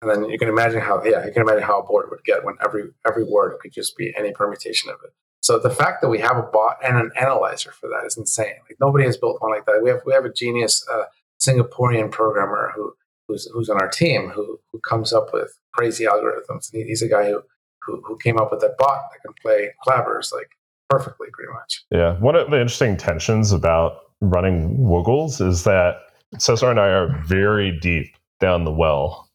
And 0.02 0.10
then 0.10 0.30
you 0.30 0.38
can 0.38 0.48
imagine 0.48 0.80
how, 0.80 1.02
yeah, 1.04 1.26
you 1.26 1.32
can 1.32 1.42
imagine 1.42 1.62
how 1.62 1.80
a 1.80 1.84
board 1.84 2.06
would 2.10 2.22
get 2.24 2.44
when 2.44 2.54
every 2.64 2.84
every 3.06 3.24
word 3.24 3.58
could 3.60 3.72
just 3.72 3.96
be 3.96 4.12
any 4.18 4.32
permutation 4.32 4.90
of 4.90 4.96
it. 5.04 5.12
So 5.40 5.58
the 5.58 5.70
fact 5.70 6.02
that 6.02 6.08
we 6.08 6.18
have 6.18 6.36
a 6.36 6.42
bot 6.42 6.76
and 6.84 6.96
an 6.96 7.10
analyzer 7.18 7.72
for 7.72 7.88
that 7.88 8.04
is 8.06 8.16
insane. 8.16 8.54
Like 8.68 8.76
nobody 8.80 9.04
has 9.04 9.16
built 9.16 9.40
one 9.40 9.52
like 9.52 9.66
that. 9.66 9.80
We 9.82 9.90
have 9.90 10.00
we 10.04 10.12
have 10.12 10.24
a 10.24 10.32
genius 10.32 10.84
uh, 10.92 11.04
Singaporean 11.40 12.10
programmer 12.10 12.72
who 12.74 12.92
who's 13.28 13.48
who's 13.52 13.68
on 13.68 13.80
our 13.80 13.88
team 13.88 14.30
who 14.30 14.58
who 14.72 14.80
comes 14.80 15.12
up 15.12 15.32
with 15.32 15.58
crazy 15.74 16.04
algorithms. 16.04 16.70
He's 16.72 17.02
a 17.02 17.08
guy 17.08 17.28
who 17.28 17.42
who, 17.82 18.02
who 18.04 18.18
came 18.18 18.38
up 18.38 18.50
with 18.50 18.60
that 18.60 18.76
bot 18.78 19.02
that 19.12 19.22
can 19.22 19.34
play 19.40 19.70
clabbers 19.86 20.32
like 20.32 20.50
perfectly, 20.90 21.28
pretty 21.32 21.52
much. 21.52 21.84
Yeah, 21.90 22.18
one 22.18 22.34
of 22.34 22.50
the 22.50 22.60
interesting 22.60 22.96
tensions 22.96 23.52
about 23.52 24.00
running 24.20 24.78
Woogles 24.78 25.46
is 25.46 25.64
that 25.64 25.96
Cesar 26.38 26.70
and 26.70 26.80
I 26.80 26.88
are 26.88 27.22
very 27.26 27.78
deep 27.78 28.14
down 28.40 28.64
the 28.64 28.72
well 28.72 29.28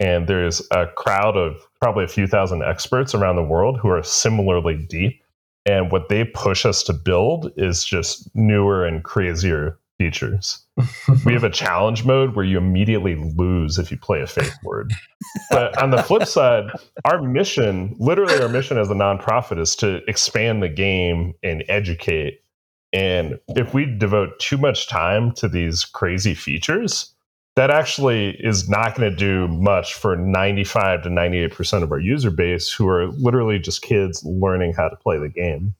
and 0.00 0.26
there's 0.26 0.62
a 0.70 0.86
crowd 0.86 1.36
of 1.36 1.66
probably 1.80 2.04
a 2.04 2.08
few 2.08 2.26
thousand 2.26 2.62
experts 2.62 3.14
around 3.14 3.36
the 3.36 3.42
world 3.42 3.78
who 3.80 3.88
are 3.88 4.02
similarly 4.02 4.76
deep. 4.88 5.22
And 5.64 5.90
what 5.90 6.08
they 6.08 6.24
push 6.24 6.64
us 6.64 6.82
to 6.84 6.92
build 6.92 7.52
is 7.56 7.84
just 7.84 8.34
newer 8.34 8.84
and 8.84 9.02
crazier 9.02 9.78
features. 9.98 10.64
we 11.24 11.32
have 11.32 11.44
a 11.44 11.50
challenge 11.50 12.04
mode 12.04 12.34
where 12.34 12.44
you 12.44 12.58
immediately 12.58 13.14
lose 13.14 13.78
if 13.78 13.90
you 13.90 13.96
play 13.96 14.20
a 14.20 14.26
fake 14.26 14.52
word. 14.62 14.92
But 15.50 15.80
on 15.82 15.90
the 15.90 16.02
flip 16.02 16.26
side, 16.26 16.70
our 17.04 17.22
mission, 17.22 17.96
literally 17.98 18.40
our 18.40 18.48
mission 18.48 18.78
as 18.78 18.90
a 18.90 18.94
nonprofit 18.94 19.58
is 19.60 19.74
to 19.76 20.02
expand 20.08 20.62
the 20.62 20.68
game 20.68 21.34
and 21.42 21.64
educate. 21.68 22.40
And 22.92 23.38
if 23.48 23.74
we 23.74 23.86
devote 23.86 24.38
too 24.38 24.58
much 24.58 24.88
time 24.88 25.32
to 25.32 25.48
these 25.48 25.84
crazy 25.84 26.34
features, 26.34 27.14
that 27.56 27.70
actually 27.70 28.36
is 28.38 28.68
not 28.68 28.94
going 28.94 29.10
to 29.10 29.16
do 29.16 29.48
much 29.48 29.94
for 29.94 30.14
95 30.14 31.02
to 31.04 31.08
98% 31.08 31.82
of 31.82 31.90
our 31.90 31.98
user 31.98 32.30
base 32.30 32.70
who 32.70 32.86
are 32.86 33.08
literally 33.12 33.58
just 33.58 33.80
kids 33.80 34.22
learning 34.24 34.74
how 34.74 34.88
to 34.88 34.96
play 34.96 35.18
the 35.18 35.30
game. 35.30 35.74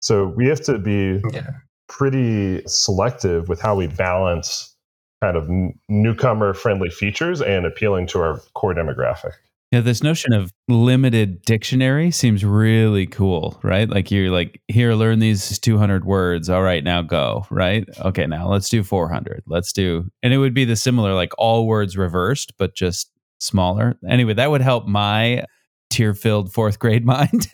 So 0.00 0.26
we 0.26 0.48
have 0.48 0.60
to 0.62 0.78
be 0.78 1.22
yeah. 1.32 1.50
Pretty 1.88 2.62
selective 2.66 3.48
with 3.48 3.60
how 3.60 3.74
we 3.74 3.86
balance 3.86 4.74
kind 5.22 5.36
of 5.36 5.48
newcomer 5.88 6.54
friendly 6.54 6.90
features 6.90 7.40
and 7.40 7.64
appealing 7.64 8.06
to 8.08 8.18
our 8.18 8.40
core 8.54 8.74
demographic. 8.74 9.32
Yeah, 9.70 9.80
this 9.80 10.02
notion 10.02 10.34
of 10.34 10.52
limited 10.68 11.42
dictionary 11.42 12.10
seems 12.10 12.44
really 12.44 13.06
cool, 13.06 13.58
right? 13.62 13.88
Like 13.88 14.10
you're 14.10 14.30
like, 14.30 14.60
here, 14.68 14.92
learn 14.92 15.18
these 15.18 15.58
200 15.58 16.04
words. 16.04 16.50
All 16.50 16.62
right, 16.62 16.84
now 16.84 17.00
go, 17.00 17.46
right? 17.50 17.88
Okay, 18.00 18.26
now 18.26 18.48
let's 18.48 18.68
do 18.68 18.82
400. 18.82 19.44
Let's 19.46 19.72
do, 19.72 20.10
and 20.22 20.34
it 20.34 20.38
would 20.38 20.52
be 20.52 20.66
the 20.66 20.76
similar, 20.76 21.14
like 21.14 21.32
all 21.38 21.66
words 21.66 21.96
reversed, 21.96 22.52
but 22.58 22.74
just 22.74 23.10
smaller. 23.40 23.98
Anyway, 24.06 24.34
that 24.34 24.50
would 24.50 24.60
help 24.60 24.86
my 24.86 25.44
tear 25.92 26.14
filled 26.14 26.52
fourth 26.52 26.78
grade 26.78 27.04
mind. 27.04 27.48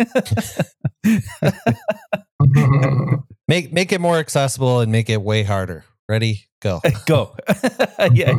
make 3.49 3.73
make 3.73 3.93
it 3.93 4.01
more 4.01 4.19
accessible 4.19 4.81
and 4.81 4.93
make 4.93 5.11
it 5.11 5.21
way 5.21 5.43
harder. 5.43 5.85
Ready? 6.09 6.45
Go. 6.63 6.81
go. 7.07 7.37
yeah, 8.13 8.35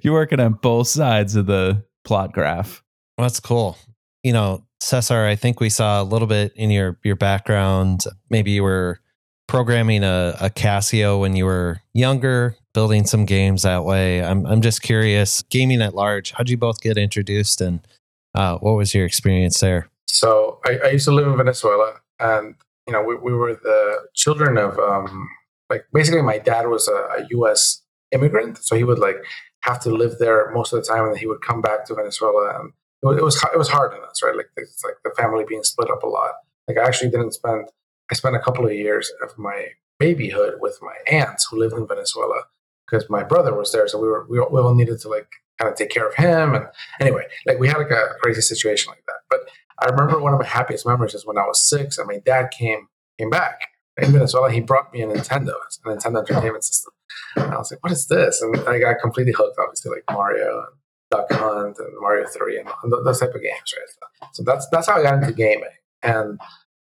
you're 0.00 0.14
working 0.14 0.40
on 0.40 0.54
both 0.54 0.88
sides 0.88 1.36
of 1.36 1.46
the 1.46 1.84
plot 2.04 2.32
graph. 2.32 2.82
That's 3.18 3.40
cool. 3.40 3.76
You 4.22 4.32
know, 4.32 4.64
Cesar, 4.80 5.26
I 5.26 5.36
think 5.36 5.60
we 5.60 5.68
saw 5.68 6.02
a 6.02 6.04
little 6.04 6.26
bit 6.26 6.52
in 6.56 6.70
your 6.70 6.98
your 7.04 7.16
background. 7.16 8.04
Maybe 8.30 8.52
you 8.52 8.62
were 8.62 9.00
programming 9.48 10.02
a, 10.02 10.36
a 10.40 10.50
Casio 10.50 11.20
when 11.20 11.36
you 11.36 11.44
were 11.44 11.80
younger, 11.92 12.56
building 12.74 13.06
some 13.06 13.26
games 13.26 13.62
that 13.62 13.84
way. 13.84 14.24
I'm 14.24 14.46
I'm 14.46 14.62
just 14.62 14.82
curious, 14.82 15.42
gaming 15.42 15.82
at 15.82 15.94
large, 15.94 16.32
how'd 16.32 16.48
you 16.48 16.56
both 16.56 16.80
get 16.80 16.98
introduced 16.98 17.60
and 17.60 17.86
uh, 18.34 18.58
what 18.58 18.72
was 18.72 18.94
your 18.94 19.04
experience 19.04 19.60
there? 19.60 19.88
So 20.06 20.60
I, 20.64 20.78
I, 20.84 20.88
used 20.90 21.06
to 21.06 21.12
live 21.12 21.26
in 21.26 21.36
Venezuela 21.36 22.00
and 22.20 22.54
you 22.86 22.92
know, 22.92 23.02
we, 23.02 23.14
we 23.16 23.32
were 23.32 23.54
the 23.54 24.08
children 24.14 24.58
of 24.58 24.78
um, 24.78 25.28
like 25.70 25.84
basically 25.92 26.22
my 26.22 26.38
dad 26.38 26.68
was 26.68 26.88
a, 26.88 26.92
a 26.92 27.26
US 27.30 27.82
immigrant. 28.12 28.58
So 28.58 28.76
he 28.76 28.84
would 28.84 28.98
like 28.98 29.16
have 29.60 29.80
to 29.80 29.90
live 29.90 30.18
there 30.18 30.50
most 30.52 30.72
of 30.72 30.80
the 30.82 30.86
time 30.86 31.04
and 31.04 31.12
then 31.12 31.18
he 31.18 31.26
would 31.26 31.40
come 31.40 31.60
back 31.60 31.84
to 31.86 31.94
Venezuela 31.94 32.60
and 32.60 32.72
it 33.02 33.24
was 33.24 33.42
it 33.52 33.58
was 33.58 33.68
hard 33.68 33.92
on 33.92 34.04
us, 34.08 34.22
right? 34.22 34.36
Like 34.36 34.50
it's 34.56 34.84
like 34.84 34.94
the 35.04 35.10
family 35.10 35.44
being 35.48 35.64
split 35.64 35.90
up 35.90 36.02
a 36.02 36.06
lot. 36.06 36.32
Like 36.68 36.78
I 36.78 36.86
actually 36.86 37.10
didn't 37.10 37.32
spend 37.32 37.68
I 38.10 38.14
spent 38.14 38.36
a 38.36 38.40
couple 38.40 38.66
of 38.66 38.72
years 38.72 39.10
of 39.22 39.36
my 39.38 39.68
babyhood 39.98 40.54
with 40.60 40.78
my 40.82 40.94
aunts 41.10 41.46
who 41.50 41.58
lived 41.58 41.74
in 41.74 41.86
Venezuela 41.86 42.42
because 42.86 43.08
my 43.08 43.22
brother 43.22 43.54
was 43.54 43.72
there, 43.72 43.88
so 43.88 43.98
we 43.98 44.08
were 44.08 44.26
we, 44.28 44.38
we 44.38 44.60
all 44.60 44.74
needed 44.74 45.00
to 45.00 45.08
like 45.08 45.28
kind 45.58 45.70
of 45.70 45.76
take 45.76 45.90
care 45.90 46.08
of 46.08 46.14
him. 46.14 46.54
And 46.54 46.66
anyway, 47.00 47.24
like 47.46 47.58
we 47.58 47.68
had 47.68 47.78
like 47.78 47.90
a 47.90 48.14
crazy 48.22 48.40
situation 48.40 48.90
like 48.90 49.04
that. 49.06 49.20
But 49.30 49.40
I 49.78 49.90
remember 49.90 50.20
one 50.20 50.32
of 50.32 50.40
my 50.40 50.46
happiest 50.46 50.86
memories 50.86 51.14
is 51.14 51.26
when 51.26 51.38
I 51.38 51.46
was 51.46 51.66
six 51.68 51.98
and 51.98 52.06
my 52.06 52.18
dad 52.24 52.50
came 52.50 52.88
came 53.18 53.30
back 53.30 53.60
in 54.00 54.12
Venezuela. 54.12 54.50
He 54.50 54.60
brought 54.60 54.92
me 54.92 55.02
a 55.02 55.06
Nintendo, 55.06 55.54
a 55.84 55.88
Nintendo 55.88 56.18
Entertainment 56.18 56.64
System. 56.64 56.92
And 57.36 57.52
I 57.52 57.58
was 57.58 57.70
like, 57.70 57.82
"What 57.82 57.92
is 57.92 58.06
this?" 58.06 58.40
And 58.40 58.56
I 58.68 58.78
got 58.78 59.00
completely 59.00 59.32
hooked, 59.32 59.58
obviously, 59.58 59.90
like 59.90 60.04
Mario 60.10 60.58
and 60.58 60.76
Duck 61.10 61.30
Hunt 61.30 61.76
and 61.78 61.88
Mario 62.00 62.26
3 62.26 62.58
and 62.58 62.68
those 63.04 63.20
type 63.20 63.34
of 63.34 63.42
games, 63.42 63.74
right? 63.76 64.30
So 64.32 64.42
that's 64.42 64.66
that's 64.70 64.88
how 64.88 64.98
I 64.98 65.02
got 65.02 65.22
into 65.22 65.32
gaming. 65.32 65.68
And 66.02 66.40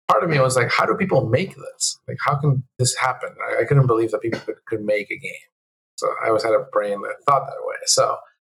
part 0.09 0.25
of 0.25 0.31
me 0.31 0.39
was 0.41 0.57
like, 0.57 0.71
how 0.71 0.87
do 0.87 0.95
people 0.95 1.29
make 1.29 1.55
this? 1.55 1.99
Like, 2.09 2.19
how 2.25 2.37
can 2.37 2.65
this 2.79 2.97
happen? 2.97 3.31
I, 3.49 3.63
I 3.63 3.65
couldn't 3.65 3.87
believe 3.87 4.11
that 4.13 4.21
people 4.21 4.41
could, 4.41 4.57
could 4.67 4.85
make 4.85 5.11
a 5.11 5.19
game. 5.19 5.33
So 5.97 6.09
I 6.23 6.29
always 6.29 6.43
had 6.43 6.53
a 6.53 6.67
brain 6.73 7.01
that 7.03 7.17
thought 7.27 7.47
that 7.47 7.65
way. 7.65 7.77
So 7.87 8.17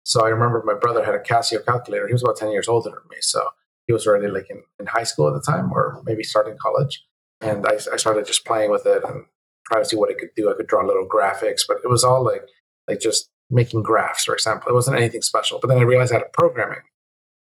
so 0.07 0.23
I 0.23 0.29
remember 0.29 0.63
my 0.65 0.73
brother 0.73 1.03
had 1.03 1.15
a 1.15 1.19
Casio 1.19 1.65
calculator. 1.65 2.07
He 2.07 2.13
was 2.13 2.23
about 2.23 2.37
10 2.37 2.51
years 2.51 2.69
older 2.69 2.91
than 2.91 3.01
me. 3.11 3.17
So 3.19 3.45
he 3.87 3.91
was 3.91 4.07
already 4.07 4.29
like 4.29 4.49
in, 4.49 4.63
in 4.79 4.85
high 4.85 5.03
school 5.03 5.27
at 5.27 5.33
the 5.33 5.41
time 5.41 5.69
or 5.69 6.01
maybe 6.05 6.23
starting 6.23 6.55
college. 6.57 7.05
And 7.41 7.67
I, 7.67 7.73
I 7.91 7.97
started 7.97 8.25
just 8.25 8.45
playing 8.45 8.71
with 8.71 8.85
it 8.85 9.03
and 9.03 9.25
trying 9.69 9.83
to 9.83 9.89
see 9.89 9.97
what 9.97 10.09
it 10.09 10.17
could 10.17 10.29
do. 10.33 10.49
I 10.49 10.53
could 10.53 10.67
draw 10.67 10.81
little 10.85 11.05
graphics, 11.05 11.63
but 11.67 11.79
it 11.83 11.89
was 11.89 12.05
all 12.05 12.23
like 12.23 12.43
like 12.87 13.01
just 13.01 13.29
making 13.49 13.83
graphs, 13.83 14.23
for 14.23 14.33
example. 14.33 14.69
It 14.69 14.75
wasn't 14.75 14.95
anything 14.95 15.23
special. 15.23 15.59
But 15.59 15.67
then 15.67 15.77
I 15.77 15.81
realized 15.81 16.13
I 16.13 16.19
had 16.19 16.31
programming. 16.31 16.83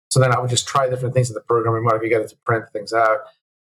So 0.09 0.19
then 0.19 0.33
I 0.33 0.39
would 0.39 0.49
just 0.49 0.67
try 0.67 0.89
different 0.89 1.13
things 1.13 1.29
in 1.29 1.35
the 1.35 1.41
programming 1.41 1.83
mode. 1.83 1.97
If 1.97 2.01
you 2.01 2.09
get 2.09 2.21
it 2.21 2.29
to 2.29 2.37
print 2.47 2.65
things 2.73 2.93
out, 2.93 3.19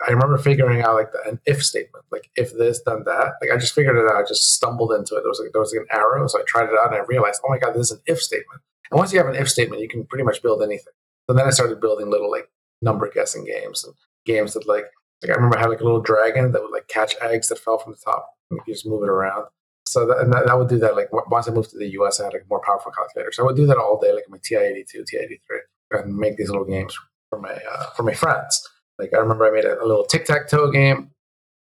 I 0.08 0.12
remember 0.12 0.38
figuring 0.38 0.82
out 0.82 0.96
like 0.96 1.10
an 1.26 1.42
if 1.46 1.62
statement, 1.62 2.06
like 2.10 2.30
if 2.38 2.54
this, 2.58 2.82
then 2.86 3.04
that. 3.04 3.34
Like 3.42 3.52
I 3.52 3.58
just 3.58 3.76
figured 3.76 3.98
it 3.98 4.10
out. 4.10 4.16
I 4.16 4.22
just 4.26 4.54
stumbled 4.54 4.94
into 4.94 5.18
it. 5.18 5.24
There 5.24 5.30
was 5.30 5.42
like 5.44 5.52
there 5.52 5.60
was 5.60 5.76
like 5.78 5.86
an 5.90 6.00
arrow, 6.00 6.26
so 6.28 6.40
I 6.40 6.44
tried 6.48 6.70
it 6.70 6.80
out 6.80 6.94
and 6.94 6.96
I 6.96 7.04
realized, 7.06 7.42
oh 7.46 7.50
my 7.50 7.58
god, 7.58 7.74
this 7.74 7.92
is 7.92 7.92
an 7.92 8.02
if 8.06 8.22
statement. 8.22 8.62
And 8.92 8.98
once 8.98 9.12
you 9.12 9.20
have 9.20 9.28
an 9.28 9.36
if 9.36 9.50
statement, 9.50 9.82
you 9.82 9.88
can 9.88 10.06
pretty 10.06 10.24
much 10.24 10.42
build 10.42 10.62
anything. 10.62 10.94
So 11.30 11.36
then 11.36 11.48
I 11.48 11.52
started 11.52 11.82
building 11.82 12.10
little 12.10 12.30
like 12.30 12.50
number 12.82 13.10
guessing 13.10 13.46
games. 13.46 13.84
And 13.84 13.94
games 14.26 14.54
that 14.54 14.68
like 14.68 14.86
like 15.22 15.32
I 15.32 15.36
remember 15.36 15.58
I 15.58 15.62
had 15.62 15.70
like 15.70 15.82
a 15.82 15.86
little 15.86 16.02
dragon 16.02 16.52
that 16.52 16.62
would 16.62 16.72
like 16.72 16.88
catch 16.88 17.16
eggs 17.22 17.50
that 17.50 17.60
fell 17.60 17.78
from 17.78 17.94
the 17.94 18.00
top. 18.04 18.30
And 18.52 18.60
you 18.68 18.74
just 18.74 18.86
move 18.86 19.04
it 19.04 19.10
around. 19.10 19.46
So 19.86 20.08
that, 20.08 20.20
and 20.20 20.34
that, 20.34 20.50
I 20.50 20.56
would 20.56 20.70
do 20.70 20.80
that 20.80 20.96
like 20.96 21.10
once 21.30 21.48
I 21.48 21.52
moved 21.52 21.72
to 21.72 21.78
the 21.78 21.90
US, 22.00 22.20
I 22.20 22.26
had 22.26 22.34
like 22.34 22.50
more 22.50 22.62
powerful 22.62 22.92
calculators. 22.92 23.36
So 23.36 23.44
I 23.44 23.46
would 23.46 23.56
do 23.56 23.66
that 23.68 23.78
all 23.78 24.00
day, 24.00 24.14
like 24.14 24.30
my 24.30 24.38
TI-82, 24.44 25.06
TI-83, 25.06 25.60
and 25.92 26.18
make 26.18 26.38
these 26.38 26.50
little 26.50 26.66
games 26.66 26.98
for 27.30 27.40
my 27.40 27.54
uh, 27.54 27.90
for 27.96 28.04
my 28.04 28.14
friends. 28.14 28.68
Like 29.00 29.14
I 29.14 29.18
remember 29.18 29.46
I 29.46 29.52
made 29.52 29.66
a, 29.66 29.82
a 29.82 29.86
little 29.86 30.06
tic 30.06 30.26
tac 30.26 30.48
toe 30.48 30.72
game, 30.72 31.12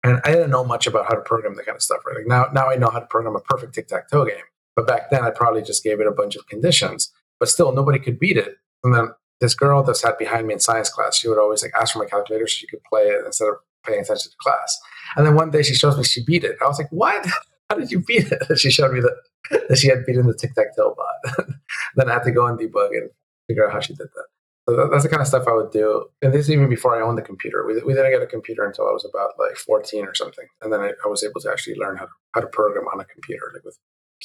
and 0.03 0.19
I 0.25 0.31
didn't 0.31 0.49
know 0.49 0.63
much 0.63 0.87
about 0.87 1.05
how 1.05 1.15
to 1.15 1.21
program 1.21 1.55
that 1.55 1.65
kind 1.65 1.75
of 1.75 1.81
stuff. 1.81 1.99
Right? 2.05 2.17
Like 2.17 2.27
now, 2.27 2.45
now 2.53 2.69
I 2.69 2.75
know 2.75 2.89
how 2.89 2.99
to 2.99 3.05
program 3.05 3.35
a 3.35 3.39
perfect 3.41 3.73
tic 3.73 3.87
tac 3.87 4.09
toe 4.09 4.25
game. 4.25 4.43
But 4.79 4.87
back 4.87 5.09
then, 5.09 5.25
I 5.25 5.29
probably 5.29 5.61
just 5.61 5.83
gave 5.83 5.99
it 5.99 6.07
a 6.07 6.11
bunch 6.11 6.37
of 6.37 6.47
conditions. 6.47 7.11
But 7.37 7.49
still, 7.49 7.73
nobody 7.73 7.99
could 7.99 8.17
beat 8.17 8.37
it. 8.37 8.55
And 8.81 8.95
then 8.95 9.09
this 9.41 9.53
girl 9.53 9.83
that 9.83 9.97
sat 9.97 10.17
behind 10.17 10.47
me 10.47 10.53
in 10.53 10.61
science 10.61 10.89
class, 10.89 11.17
she 11.17 11.27
would 11.27 11.37
always 11.37 11.61
like 11.61 11.73
ask 11.77 11.91
for 11.91 11.99
my 11.99 12.05
calculator 12.05 12.47
so 12.47 12.55
she 12.59 12.67
could 12.67 12.79
play 12.89 13.01
it 13.01 13.25
instead 13.25 13.49
of 13.49 13.55
paying 13.85 13.99
attention 13.99 14.31
to 14.31 14.37
class. 14.41 14.79
And 15.17 15.25
then 15.25 15.35
one 15.35 15.51
day 15.51 15.63
she 15.63 15.73
shows 15.73 15.97
me 15.97 16.05
she 16.05 16.23
beat 16.23 16.45
it. 16.45 16.55
I 16.61 16.65
was 16.65 16.79
like, 16.79 16.87
"What? 16.91 17.27
How 17.69 17.75
did 17.75 17.91
you 17.91 17.99
beat 17.99 18.31
it?" 18.31 18.41
And 18.47 18.57
she 18.63 18.71
showed 18.71 18.93
me 18.93 19.01
that, 19.01 19.67
that 19.67 19.77
she 19.77 19.89
had 19.89 20.05
beaten 20.05 20.27
the 20.27 20.33
tic 20.33 20.55
tac 20.55 20.73
toe 20.77 20.95
bot. 20.95 21.35
then 21.97 22.09
I 22.09 22.13
had 22.13 22.23
to 22.23 22.31
go 22.31 22.47
and 22.47 22.57
debug 22.57 22.91
and 22.91 23.09
figure 23.49 23.67
out 23.67 23.73
how 23.73 23.81
she 23.81 23.93
did 23.95 24.07
that. 24.15 24.27
So 24.69 24.87
that's 24.87 25.03
the 25.03 25.09
kind 25.09 25.21
of 25.21 25.27
stuff 25.27 25.43
I 25.45 25.55
would 25.55 25.71
do. 25.71 26.05
And 26.21 26.33
this 26.33 26.45
is 26.45 26.51
even 26.51 26.69
before 26.69 26.95
I 26.95 27.05
owned 27.05 27.17
the 27.17 27.21
computer. 27.21 27.65
We, 27.67 27.81
we 27.81 27.93
didn't 27.93 28.13
get 28.13 28.21
a 28.21 28.27
computer 28.27 28.65
until 28.65 28.87
I 28.87 28.91
was 28.91 29.03
about 29.03 29.31
like 29.37 29.57
14 29.57 30.05
or 30.05 30.15
something. 30.15 30.45
And 30.61 30.71
then 30.71 30.79
I, 30.79 30.91
I 31.03 31.09
was 31.09 31.21
able 31.21 31.41
to 31.41 31.51
actually 31.51 31.75
learn 31.75 31.97
how 31.97 32.05
to, 32.05 32.11
how 32.33 32.41
to 32.41 32.47
program 32.47 32.85
on 32.93 33.01
a 33.01 33.05
computer, 33.05 33.51
like 33.53 33.65
with 33.65 33.77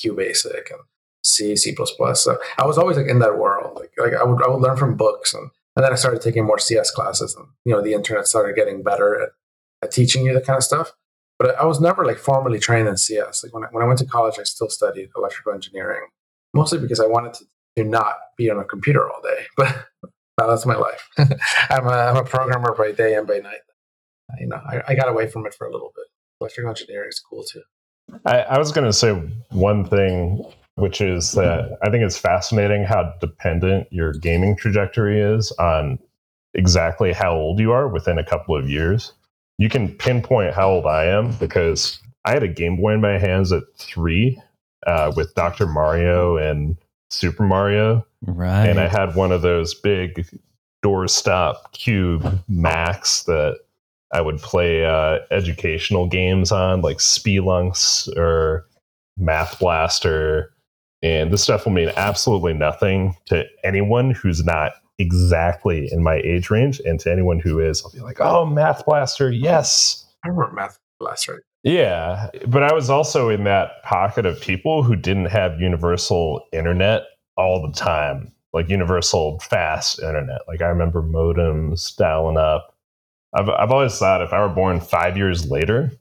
QBasic 0.03 0.70
and 0.70 0.80
um, 0.80 0.86
C, 1.22 1.57
C++. 1.57 1.74
So 2.14 2.38
I 2.59 2.66
was 2.66 2.78
always 2.78 2.97
like 2.97 3.07
in 3.07 3.18
that 3.20 3.38
world. 3.38 3.78
Like, 3.78 3.92
like 3.99 4.14
I 4.14 4.24
would, 4.24 4.42
I 4.42 4.49
would 4.49 4.61
learn 4.61 4.76
from 4.76 4.97
books. 4.97 5.34
And, 5.34 5.51
and 5.76 5.84
then 5.84 5.92
I 5.92 5.97
started 5.97 6.22
taking 6.22 6.45
more 6.45 6.59
CS 6.59 6.90
classes 6.90 7.34
and, 7.34 7.47
you 7.64 7.72
know, 7.72 7.82
the 7.82 7.95
internet 7.95 8.26
started 8.26 8.55
getting 8.55 8.82
better 8.82 9.20
at, 9.20 9.30
at 9.82 9.90
teaching 9.90 10.24
you 10.24 10.34
that 10.34 10.47
kind 10.47 10.57
of 10.57 10.64
stuff. 10.64 10.92
But 11.38 11.59
I 11.59 11.64
was 11.64 11.80
never 11.80 12.05
like 12.05 12.18
formally 12.18 12.61
trained 12.61 12.88
in 12.88 12.97
CS. 12.97 13.42
Like 13.42 13.53
when 13.53 13.64
I, 13.64 13.66
when 13.72 13.82
I 13.82 13.86
went 13.86 13.99
to 14.01 14.07
college, 14.07 14.38
I 14.38 14.45
still 14.45 14.70
studied 14.70 15.11
electrical 15.16 15.53
engineering, 15.53 16.07
mostly 16.53 16.78
because 16.78 17.01
I 17.01 17.07
wanted 17.07 17.34
to, 17.34 17.45
to 17.76 17.84
not 17.84 18.14
be 18.38 18.51
on 18.51 18.59
a 18.59 18.64
computer 18.64 19.09
all 19.09 19.20
day. 19.22 19.72
But 20.36 20.49
that's 20.49 20.66
my 20.66 20.74
life. 20.74 21.09
I'm, 21.70 21.86
a, 21.86 21.90
I'm 21.90 22.16
a 22.16 22.24
programmer 22.24 22.74
by 22.74 22.92
day 22.92 23.14
and 23.14 23.26
by 23.26 23.38
night. 23.38 23.61
You 24.40 24.49
know, 24.49 24.57
I, 24.57 24.82
I 24.88 24.95
got 24.95 25.09
away 25.09 25.28
from 25.28 25.47
it 25.47 25.55
for 25.55 25.66
a 25.66 25.72
little 25.72 25.92
bit. 25.95 26.07
Electrical 26.40 26.70
engineering 26.70 27.09
is 27.09 27.20
cool 27.20 27.45
too. 27.45 27.62
I, 28.25 28.41
I 28.41 28.59
was 28.59 28.73
going 28.73 28.87
to 28.87 28.93
say 28.93 29.13
one 29.51 29.85
thing, 29.85 30.45
which 30.77 31.01
is 31.01 31.33
that 31.33 31.79
I 31.83 31.91
think 31.91 32.05
it's 32.05 32.19
fascinating 32.19 32.85
how 32.85 33.15
dependent 33.21 33.89
your 33.93 34.13
gaming 34.13 34.57
trajectory 34.57 35.21
is 35.21 35.53
on 35.53 35.99
exactly 36.55 37.13
how 37.13 37.33
old 37.33 37.59
you 37.59 37.73
are 37.73 37.89
within 37.89 38.19
a 38.19 38.25
couple 38.25 38.57
of 38.57 38.69
years. 38.69 39.13
You 39.59 39.69
can 39.69 39.95
pinpoint 39.97 40.55
how 40.55 40.71
old 40.71 40.87
I 40.87 41.07
am 41.07 41.33
because 41.33 42.01
I 42.25 42.33
had 42.33 42.43
a 42.43 42.49
Game 42.49 42.77
Boy 42.77 42.95
in 42.95 43.01
my 43.01 43.19
hands 43.19 43.53
at 43.53 43.63
three 43.77 44.41
uh, 44.87 45.13
with 45.17 45.35
Dr. 45.35 45.67
Mario 45.67 46.37
and 46.37 46.77
Super 47.11 47.45
Mario. 47.45 48.05
Right. 48.23 48.67
And 48.67 48.81
I 48.81 48.89
had 48.89 49.15
one 49.15 49.33
of 49.33 49.43
those 49.43 49.75
big 49.75 50.27
doorstop 50.85 51.73
cube 51.73 52.43
Macs 52.49 53.25
that 53.25 53.61
I 54.13 54.21
would 54.21 54.39
play 54.39 54.85
uh, 54.85 55.19
educational 55.31 56.07
games 56.07 56.53
on, 56.53 56.83
like 56.83 56.99
Spelunx 56.99 58.09
or 58.17 58.67
Math 59.17 59.59
Blaster. 59.59 60.53
And 61.03 61.33
this 61.33 61.43
stuff 61.43 61.65
will 61.65 61.73
mean 61.73 61.91
absolutely 61.97 62.55
nothing 62.55 63.17
to 63.27 63.45
anyone 63.63 64.13
who's 64.13 64.45
not 64.45 64.73
exactly 64.99 65.89
in 65.93 66.03
my 66.03 66.17
age 66.25 66.51
range. 66.51 66.81
And 66.81 67.01
to 67.01 67.11
anyone 67.11 67.41
who 67.41 67.61
is, 67.61 67.83
I'll 67.85 67.91
be 67.91 68.01
like, 68.01 68.21
oh, 68.21 68.47
Math 68.47 68.87
Blaster, 68.87 69.31
yes. 69.31 70.07
I 70.25 70.29
remember 70.29 70.55
Math 70.55 70.79
Blaster. 71.01 71.43
Yeah. 71.63 72.31
But 72.47 72.63
I 72.63 72.73
was 72.73 72.91
also 72.91 73.29
in 73.31 73.45
that 73.45 73.83
pocket 73.83 74.27
of 74.27 74.41
people 74.41 74.83
who 74.83 74.97
didn't 74.97 75.27
have 75.27 75.61
universal 75.61 76.47
internet 76.53 77.03
all 77.37 77.67
the 77.67 77.73
time, 77.73 78.33
like 78.53 78.69
universal 78.69 79.41
fast 79.41 79.99
internet. 80.01 80.43
Like 80.47 80.63
I 80.63 80.67
remember 80.67 81.03
modems 81.03 81.97
dialing 81.97 82.37
up. 82.37 82.74
I've, 83.35 83.49
I've 83.49 83.70
always 83.70 83.99
thought 83.99 84.22
if 84.22 84.32
I 84.32 84.41
were 84.41 84.53
born 84.53 84.80
five 84.80 85.16
years 85.16 85.51
later 85.51 85.93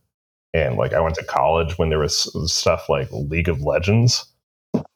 and 0.53 0.75
like 0.75 0.93
I 0.93 0.99
went 0.99 1.15
to 1.15 1.23
college 1.23 1.77
when 1.77 1.89
there 1.89 1.99
was 1.99 2.31
stuff 2.51 2.89
like 2.89 3.11
League 3.11 3.49
of 3.49 3.61
Legends, 3.61 4.25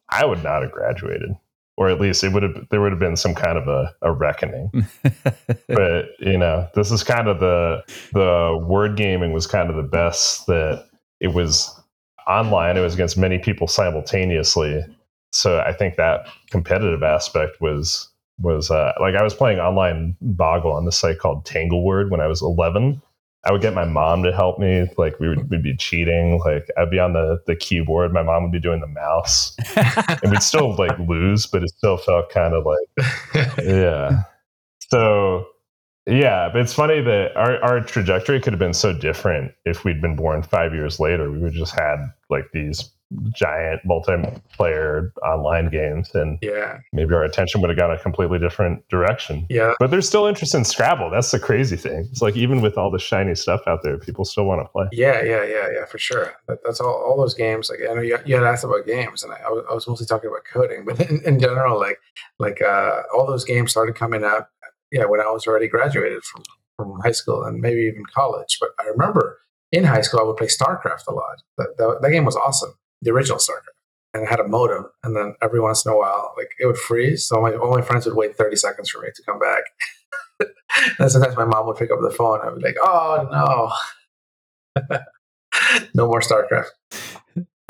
I 0.10 0.26
would 0.26 0.44
not 0.44 0.62
have 0.62 0.72
graduated. 0.72 1.32
Or 1.80 1.90
at 1.90 2.02
least 2.02 2.24
it 2.24 2.34
would 2.34 2.42
have 2.42 2.68
there 2.72 2.82
would 2.82 2.92
have 2.92 3.00
been 3.00 3.16
some 3.16 3.36
kind 3.36 3.56
of 3.56 3.68
a, 3.68 3.94
a 4.02 4.12
reckoning. 4.12 4.72
but 5.68 6.06
you 6.20 6.38
know, 6.38 6.68
this 6.74 6.92
is 6.92 7.04
kind 7.04 7.28
of 7.28 7.40
the 7.40 7.84
the 8.14 8.60
word 8.66 8.98
gaming 8.98 9.32
was 9.32 9.46
kind 9.46 9.70
of 9.70 9.76
the 9.76 9.84
best 9.84 10.48
that 10.48 10.88
it 11.20 11.28
was 11.28 11.80
online. 12.28 12.78
It 12.78 12.82
was 12.82 12.96
against 12.96 13.16
many 13.16 13.38
people 13.38 13.68
simultaneously 13.68 14.84
so 15.32 15.60
I 15.60 15.74
think 15.74 15.96
that 15.96 16.28
competitive 16.50 17.04
aspect 17.04 17.62
was 17.62 18.10
was 18.40 18.70
uh, 18.70 18.94
like 19.00 19.16
I 19.16 19.24
was 19.24 19.34
playing 19.34 19.60
online 19.60 20.16
Boggle 20.22 20.72
on 20.72 20.86
this 20.86 20.98
site 20.98 21.20
called 21.20 21.46
Tangleword 21.46 22.10
when 22.10 22.22
I 22.22 22.28
was 22.28 22.42
11. 22.42 23.02
I 23.44 23.52
would 23.52 23.62
get 23.62 23.74
my 23.74 23.86
mom 23.86 24.24
to 24.24 24.34
help 24.34 24.60
me. 24.60 24.88
Like 24.98 25.20
we 25.20 25.30
would 25.30 25.50
we'd 25.50 25.64
be 25.64 25.76
cheating. 25.76 26.40
Like 26.40 26.68
I'd 26.78 26.92
be 26.92 27.00
on 27.00 27.14
the 27.14 27.40
the 27.48 27.56
keyboard. 27.56 28.12
My 28.12 28.24
mom 28.24 28.44
would 28.44 28.52
be 28.52 28.60
doing 28.60 28.82
the 28.82 28.88
mouse, 28.88 29.56
and 29.76 30.32
we'd 30.32 30.44
still 30.44 30.76
like 30.76 30.98
lose, 31.00 31.46
but 31.46 31.64
it 31.64 31.70
still 31.70 31.98
felt 31.98 32.30
kind 32.30 32.54
of 32.54 32.66
like 32.66 33.58
yeah. 33.64 34.24
So 34.92 35.48
yeah, 36.06 36.50
but 36.52 36.62
it's 36.62 36.74
funny 36.74 37.02
that 37.02 37.38
our 37.38 37.64
our 37.64 37.80
trajectory 37.82 38.42
could 38.42 38.54
have 38.54 38.60
been 38.60 38.74
so 38.74 38.92
different 38.92 39.54
if 39.66 39.86
we'd 39.86 40.02
been 40.02 40.16
born 40.16 40.44
five 40.44 40.74
years 40.74 41.00
later. 41.00 41.32
We 41.32 41.40
would 41.40 41.54
just 41.54 41.74
had 41.74 41.98
like 42.30 42.46
these 42.54 42.92
giant 43.34 43.82
multiplayer 43.86 45.12
online 45.24 45.70
games 45.70 46.14
and 46.14 46.38
yeah. 46.42 46.80
maybe 46.92 47.14
our 47.14 47.24
attention 47.24 47.62
would 47.62 47.70
have 47.70 47.78
gone 47.78 47.92
a 47.92 48.00
completely 48.00 48.38
different 48.38 48.88
direction. 48.90 49.46
Yeah. 49.50 49.74
But 49.80 49.92
there's 49.92 50.08
still 50.08 50.26
interest 50.26 50.54
in 50.54 50.66
scrabble. 50.66 51.10
That's 51.10 51.32
the 51.32 51.40
crazy 51.40 51.78
thing. 51.78 52.08
It's 52.12 52.22
like 52.22 52.36
even 52.36 52.62
with 52.62 52.78
all 52.78 52.92
the 52.92 53.00
shiny 53.00 53.36
stuff 53.36 53.62
out 53.66 53.80
there 53.84 53.98
people 53.98 54.26
still 54.26 54.46
want 54.46 54.62
to 54.62 54.70
play. 54.70 54.88
Yeah 54.92 55.24
yeah 55.24 55.44
yeah 55.44 55.68
yeah 55.74 55.86
for 55.86 55.98
sure. 55.98 56.34
That, 56.48 56.60
that's 56.64 56.82
all, 56.82 56.94
all 56.94 57.18
those 57.18 57.34
games 57.34 57.70
like 57.70 57.80
i 57.90 57.94
know 57.94 58.02
you, 58.02 58.18
you 58.26 58.36
had 58.36 58.44
asked 58.44 58.64
about 58.64 58.86
games 58.86 59.24
and 59.24 59.32
I, 59.32 59.38
I, 59.46 59.50
was, 59.50 59.66
I 59.70 59.74
was 59.74 59.88
mostly 59.88 60.06
talking 60.06 60.30
about 60.30 60.44
coding 60.52 60.86
but 60.86 61.00
in, 61.10 61.22
in 61.26 61.40
general 61.40 61.80
like 61.80 62.00
like 62.40 62.62
uh, 62.62 63.04
all 63.14 63.26
those 63.26 63.46
games 63.46 63.72
started 63.72 63.96
coming 63.96 64.24
up 64.24 64.50
yeah 64.92 65.06
when 65.06 65.20
i 65.20 65.30
was 65.30 65.48
already 65.48 65.68
graduated 65.68 66.24
from 66.24 66.44
from 66.78 67.00
high 67.04 67.12
school 67.12 67.44
and 67.44 67.60
maybe 67.60 67.82
even 67.82 68.04
college. 68.14 68.58
But 68.60 68.70
i 68.80 68.86
remember 68.88 69.40
in 69.72 69.84
high 69.84 70.02
school, 70.02 70.20
I 70.20 70.24
would 70.24 70.38
play 70.38 70.48
StarCraft 70.48 71.08
a 71.08 71.14
lot. 71.14 71.42
That, 71.58 71.76
that, 71.78 72.00
that 72.02 72.12
game 72.12 72.26
was 72.26 72.36
awesome 72.36 72.74
the 73.02 73.12
original 73.12 73.38
StarCraft. 73.38 73.74
And 74.14 74.24
it 74.24 74.30
had 74.30 74.40
a 74.40 74.48
modem, 74.48 74.86
and 75.04 75.16
then 75.16 75.36
every 75.42 75.60
once 75.60 75.86
in 75.86 75.92
a 75.92 75.98
while, 75.98 76.34
like 76.38 76.50
it 76.60 76.66
would 76.66 76.78
freeze. 76.78 77.28
So 77.28 77.42
my, 77.42 77.54
all 77.54 77.76
my 77.76 77.82
friends 77.82 78.06
would 78.06 78.16
wait 78.16 78.36
30 78.36 78.56
seconds 78.56 78.90
for 78.90 79.02
me 79.02 79.10
to 79.14 79.24
come 79.24 79.38
back. 79.38 79.64
and 81.00 81.12
sometimes 81.12 81.36
my 81.36 81.46
mom 81.46 81.68
would 81.68 81.78
pick 81.78 81.92
up 81.92 82.00
the 82.02 82.10
phone. 82.10 82.40
I'd 82.42 82.56
be 82.56 82.62
like, 82.62 82.78
oh 82.82 83.72
no. 84.80 84.98
no 85.94 86.08
more 86.08 86.22
StarCraft. 86.22 86.70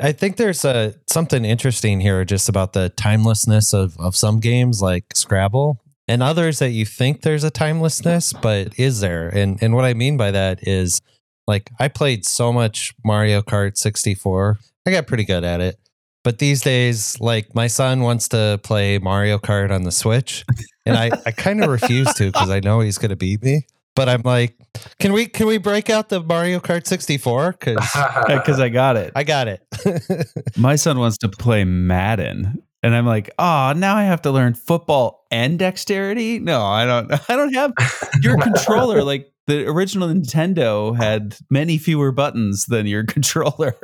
I 0.00 0.12
think 0.12 0.36
there's 0.36 0.64
a 0.64 0.70
uh, 0.70 0.92
something 1.08 1.44
interesting 1.44 2.00
here 2.00 2.24
just 2.24 2.48
about 2.48 2.72
the 2.72 2.90
timelessness 2.90 3.74
of, 3.74 3.98
of 3.98 4.14
some 4.14 4.38
games 4.38 4.80
like 4.80 5.04
Scrabble 5.14 5.82
and 6.06 6.22
others 6.22 6.60
that 6.60 6.70
you 6.70 6.86
think 6.86 7.22
there's 7.22 7.44
a 7.44 7.50
timelessness, 7.50 8.32
but 8.32 8.78
is 8.78 9.00
there? 9.00 9.28
And 9.28 9.62
and 9.62 9.74
what 9.74 9.84
I 9.84 9.94
mean 9.94 10.16
by 10.16 10.30
that 10.30 10.66
is 10.66 11.00
like 11.48 11.70
I 11.80 11.88
played 11.88 12.24
so 12.24 12.52
much 12.52 12.94
Mario 13.04 13.42
Kart 13.42 13.76
64 13.76 14.58
I 14.88 14.90
got 14.90 15.06
pretty 15.06 15.24
good 15.24 15.44
at 15.44 15.60
it. 15.60 15.78
But 16.24 16.38
these 16.38 16.62
days, 16.62 17.20
like 17.20 17.54
my 17.54 17.66
son 17.66 18.00
wants 18.00 18.28
to 18.28 18.58
play 18.62 18.98
Mario 18.98 19.38
Kart 19.38 19.70
on 19.70 19.82
the 19.82 19.92
Switch, 19.92 20.46
and 20.86 20.96
I, 20.96 21.10
I 21.26 21.30
kind 21.30 21.62
of 21.62 21.70
refuse 21.70 22.12
to 22.14 22.32
because 22.32 22.48
I 22.48 22.60
know 22.60 22.80
he's 22.80 22.96
going 22.96 23.10
to 23.10 23.16
beat 23.16 23.42
me. 23.42 23.66
But 23.94 24.08
I'm 24.08 24.22
like, 24.24 24.56
can 24.98 25.12
we 25.12 25.26
can 25.26 25.46
we 25.46 25.58
break 25.58 25.90
out 25.90 26.08
the 26.08 26.22
Mario 26.22 26.58
Kart 26.58 26.86
64? 26.86 27.52
Because 27.52 27.76
because 28.28 28.60
I 28.60 28.70
got 28.70 28.96
it. 28.96 29.12
I 29.14 29.24
got 29.24 29.48
it. 29.48 29.62
my 30.56 30.76
son 30.76 30.98
wants 30.98 31.18
to 31.18 31.28
play 31.28 31.64
Madden, 31.64 32.62
and 32.82 32.94
I'm 32.94 33.06
like, 33.06 33.30
oh, 33.38 33.74
now 33.76 33.96
I 33.96 34.04
have 34.04 34.22
to 34.22 34.30
learn 34.30 34.54
football 34.54 35.26
and 35.30 35.58
dexterity. 35.58 36.38
No, 36.38 36.62
I 36.62 36.86
don't. 36.86 37.12
I 37.30 37.36
don't 37.36 37.52
have 37.54 37.72
your 38.22 38.38
controller. 38.42 39.02
Like 39.02 39.30
the 39.48 39.66
original 39.66 40.08
Nintendo 40.08 40.94
had 40.94 41.36
many 41.50 41.78
fewer 41.78 42.12
buttons 42.12 42.66
than 42.66 42.86
your 42.86 43.04
controller. 43.06 43.74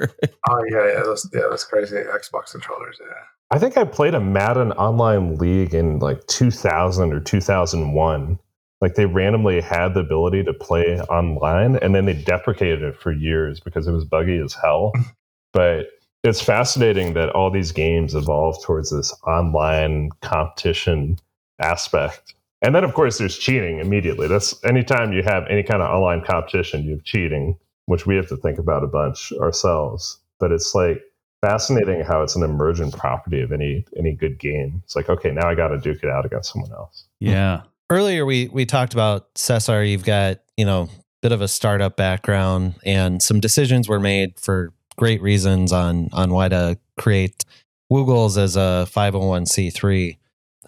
oh 0.48 0.64
yeah, 0.70 0.92
yeah, 0.92 1.02
those, 1.02 1.28
yeah, 1.32 1.42
that's 1.50 1.64
crazy. 1.64 1.96
Xbox 1.96 2.52
controllers, 2.52 2.98
yeah. 3.00 3.14
I 3.50 3.58
think 3.58 3.76
I 3.76 3.84
played 3.84 4.14
a 4.14 4.20
Madden 4.20 4.72
online 4.72 5.36
league 5.36 5.74
in 5.74 5.98
like 5.98 6.26
2000 6.26 7.12
or 7.12 7.20
2001. 7.20 8.38
Like 8.80 8.94
they 8.94 9.06
randomly 9.06 9.60
had 9.60 9.94
the 9.94 10.00
ability 10.00 10.44
to 10.44 10.52
play 10.52 11.00
online, 11.00 11.76
and 11.76 11.94
then 11.94 12.04
they 12.04 12.12
deprecated 12.12 12.82
it 12.82 13.00
for 13.00 13.12
years 13.12 13.60
because 13.60 13.86
it 13.86 13.92
was 13.92 14.04
buggy 14.04 14.38
as 14.38 14.54
hell. 14.54 14.92
but 15.52 15.86
it's 16.22 16.40
fascinating 16.40 17.14
that 17.14 17.30
all 17.30 17.50
these 17.50 17.72
games 17.72 18.14
evolve 18.14 18.62
towards 18.62 18.90
this 18.90 19.14
online 19.26 20.10
competition 20.20 21.18
aspect 21.60 22.34
And 22.64 22.74
then, 22.74 22.82
of 22.82 22.94
course, 22.94 23.18
there's 23.18 23.36
cheating 23.36 23.78
immediately. 23.78 24.26
That's 24.26 24.62
anytime 24.64 25.12
you 25.12 25.22
have 25.22 25.44
any 25.50 25.62
kind 25.62 25.82
of 25.82 25.90
online 25.90 26.24
competition, 26.24 26.82
you 26.82 26.92
have 26.92 27.04
cheating, 27.04 27.58
which 27.84 28.06
we 28.06 28.16
have 28.16 28.26
to 28.28 28.38
think 28.38 28.58
about 28.58 28.82
a 28.82 28.86
bunch 28.86 29.32
ourselves. 29.38 30.18
But 30.40 30.50
it's 30.50 30.74
like 30.74 31.02
fascinating 31.42 32.00
how 32.00 32.22
it's 32.22 32.36
an 32.36 32.42
emergent 32.42 32.96
property 32.96 33.42
of 33.42 33.52
any 33.52 33.84
any 33.98 34.12
good 34.12 34.38
game. 34.38 34.80
It's 34.82 34.96
like, 34.96 35.10
okay, 35.10 35.30
now 35.30 35.46
I 35.46 35.54
got 35.54 35.68
to 35.68 35.78
duke 35.78 36.02
it 36.02 36.08
out 36.08 36.24
against 36.24 36.52
someone 36.52 36.72
else. 36.72 37.04
Yeah. 37.20 37.62
Earlier, 37.90 38.24
we 38.24 38.48
we 38.48 38.64
talked 38.64 38.94
about 38.94 39.28
Cesar. 39.36 39.84
You've 39.84 40.06
got 40.06 40.38
you 40.56 40.64
know 40.64 40.84
a 40.84 40.88
bit 41.20 41.32
of 41.32 41.42
a 41.42 41.48
startup 41.48 41.98
background, 41.98 42.76
and 42.82 43.22
some 43.22 43.40
decisions 43.40 43.90
were 43.90 44.00
made 44.00 44.40
for 44.40 44.72
great 44.96 45.20
reasons 45.20 45.70
on 45.70 46.08
on 46.14 46.30
why 46.30 46.48
to 46.48 46.78
create 46.96 47.44
Woogles 47.92 48.38
as 48.38 48.56
a 48.56 48.88
501c3. 48.90 50.16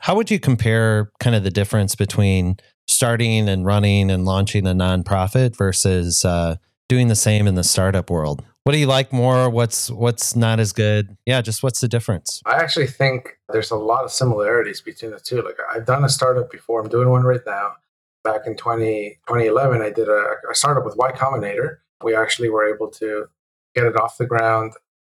How 0.06 0.14
would 0.14 0.30
you 0.30 0.38
compare 0.38 1.10
kind 1.18 1.34
of 1.34 1.42
the 1.42 1.50
difference 1.50 1.96
between 1.96 2.58
starting 2.86 3.48
and 3.48 3.66
running 3.66 4.08
and 4.08 4.24
launching 4.24 4.64
a 4.64 4.72
nonprofit 4.72 5.56
versus 5.56 6.24
uh, 6.24 6.58
doing 6.88 7.08
the 7.08 7.16
same 7.16 7.48
in 7.48 7.56
the 7.56 7.64
startup 7.64 8.08
world? 8.08 8.44
What 8.62 8.72
do 8.72 8.78
you 8.78 8.86
like 8.86 9.12
more? 9.12 9.50
What's 9.50 9.90
what's 9.90 10.36
not 10.36 10.60
as 10.60 10.72
good? 10.72 11.16
Yeah, 11.26 11.40
just 11.40 11.64
what's 11.64 11.80
the 11.80 11.88
difference? 11.88 12.40
I 12.46 12.54
actually 12.54 12.86
think 12.86 13.36
there's 13.48 13.72
a 13.72 13.76
lot 13.76 14.04
of 14.04 14.12
similarities 14.12 14.80
between 14.80 15.10
the 15.10 15.18
two. 15.18 15.42
Like 15.42 15.56
I've 15.74 15.86
done 15.86 16.04
a 16.04 16.08
startup 16.08 16.52
before. 16.52 16.80
I'm 16.80 16.88
doing 16.88 17.10
one 17.10 17.24
right 17.24 17.44
now. 17.44 17.72
Back 18.22 18.42
in 18.46 18.54
20, 18.54 19.18
2011, 19.26 19.82
I 19.82 19.90
did 19.90 20.08
a, 20.08 20.34
a 20.48 20.54
startup 20.54 20.84
with 20.84 20.94
Y 20.96 21.10
Combinator. 21.10 21.78
We 22.04 22.14
actually 22.14 22.48
were 22.48 22.72
able 22.72 22.90
to 22.92 23.26
get 23.74 23.86
it 23.86 23.96
off 23.96 24.18
the 24.18 24.26
ground, 24.26 24.74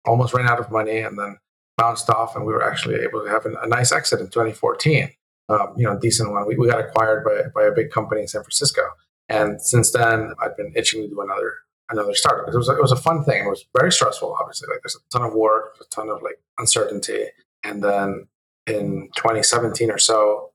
almost 0.06 0.32
ran 0.32 0.48
out 0.48 0.60
of 0.60 0.70
money, 0.70 1.00
and 1.00 1.18
then 1.18 1.36
bounced 1.78 2.10
off, 2.10 2.36
and 2.36 2.44
we 2.44 2.52
were 2.52 2.62
actually 2.62 2.96
able 2.96 3.24
to 3.24 3.30
have 3.30 3.46
an, 3.46 3.56
a 3.62 3.66
nice 3.66 3.92
exit 3.92 4.20
in 4.20 4.26
2014. 4.26 5.10
Um, 5.48 5.72
you 5.78 5.84
know, 5.84 5.98
decent 5.98 6.30
one. 6.30 6.46
We, 6.46 6.56
we 6.56 6.68
got 6.68 6.80
acquired 6.80 7.24
by, 7.24 7.48
by 7.54 7.66
a 7.66 7.72
big 7.72 7.90
company 7.90 8.20
in 8.20 8.28
San 8.28 8.42
Francisco. 8.42 8.82
And 9.30 9.62
since 9.62 9.92
then, 9.92 10.34
I've 10.42 10.56
been 10.58 10.72
itching 10.76 11.02
to 11.02 11.08
do 11.08 11.22
another 11.22 11.54
another 11.90 12.14
startup. 12.14 12.52
It 12.52 12.56
was 12.56 12.68
it 12.68 12.82
was 12.82 12.92
a 12.92 12.96
fun 12.96 13.24
thing. 13.24 13.46
It 13.46 13.48
was 13.48 13.64
very 13.78 13.90
stressful, 13.90 14.36
obviously. 14.38 14.68
Like 14.70 14.82
there's 14.82 14.96
a 14.96 15.08
ton 15.10 15.26
of 15.26 15.34
work, 15.34 15.76
a 15.80 15.84
ton 15.84 16.10
of 16.10 16.22
like 16.22 16.38
uncertainty. 16.58 17.26
And 17.64 17.82
then 17.82 18.28
in 18.66 19.08
2017 19.16 19.90
or 19.90 19.98
so, 19.98 20.50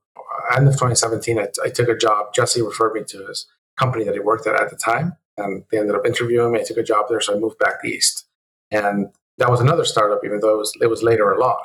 end 0.56 0.68
of 0.68 0.74
2017, 0.74 1.40
I, 1.40 1.48
I 1.64 1.70
took 1.70 1.90
a 1.90 1.98
job. 1.98 2.34
Jesse 2.34 2.62
referred 2.62 2.94
me 2.94 3.04
to 3.08 3.28
his 3.28 3.48
company 3.80 4.04
that 4.04 4.14
he 4.14 4.20
worked 4.20 4.46
at 4.46 4.62
at 4.62 4.70
the 4.70 4.76
time, 4.76 5.18
and 5.38 5.64
they 5.72 5.80
ended 5.80 5.96
up 5.96 6.06
interviewing 6.06 6.52
me. 6.52 6.60
I 6.60 6.64
took 6.64 6.78
a 6.78 6.84
job 6.84 7.06
there, 7.10 7.22
so 7.22 7.36
I 7.36 7.40
moved 7.40 7.58
back 7.58 7.84
east. 7.84 8.26
And 8.70 9.08
that 9.38 9.50
was 9.50 9.60
another 9.60 9.86
startup, 9.86 10.22
even 10.24 10.40
though 10.40 10.56
it 10.56 10.58
was, 10.58 10.74
it 10.82 10.88
was 10.88 11.04
later 11.04 11.32
along. 11.32 11.62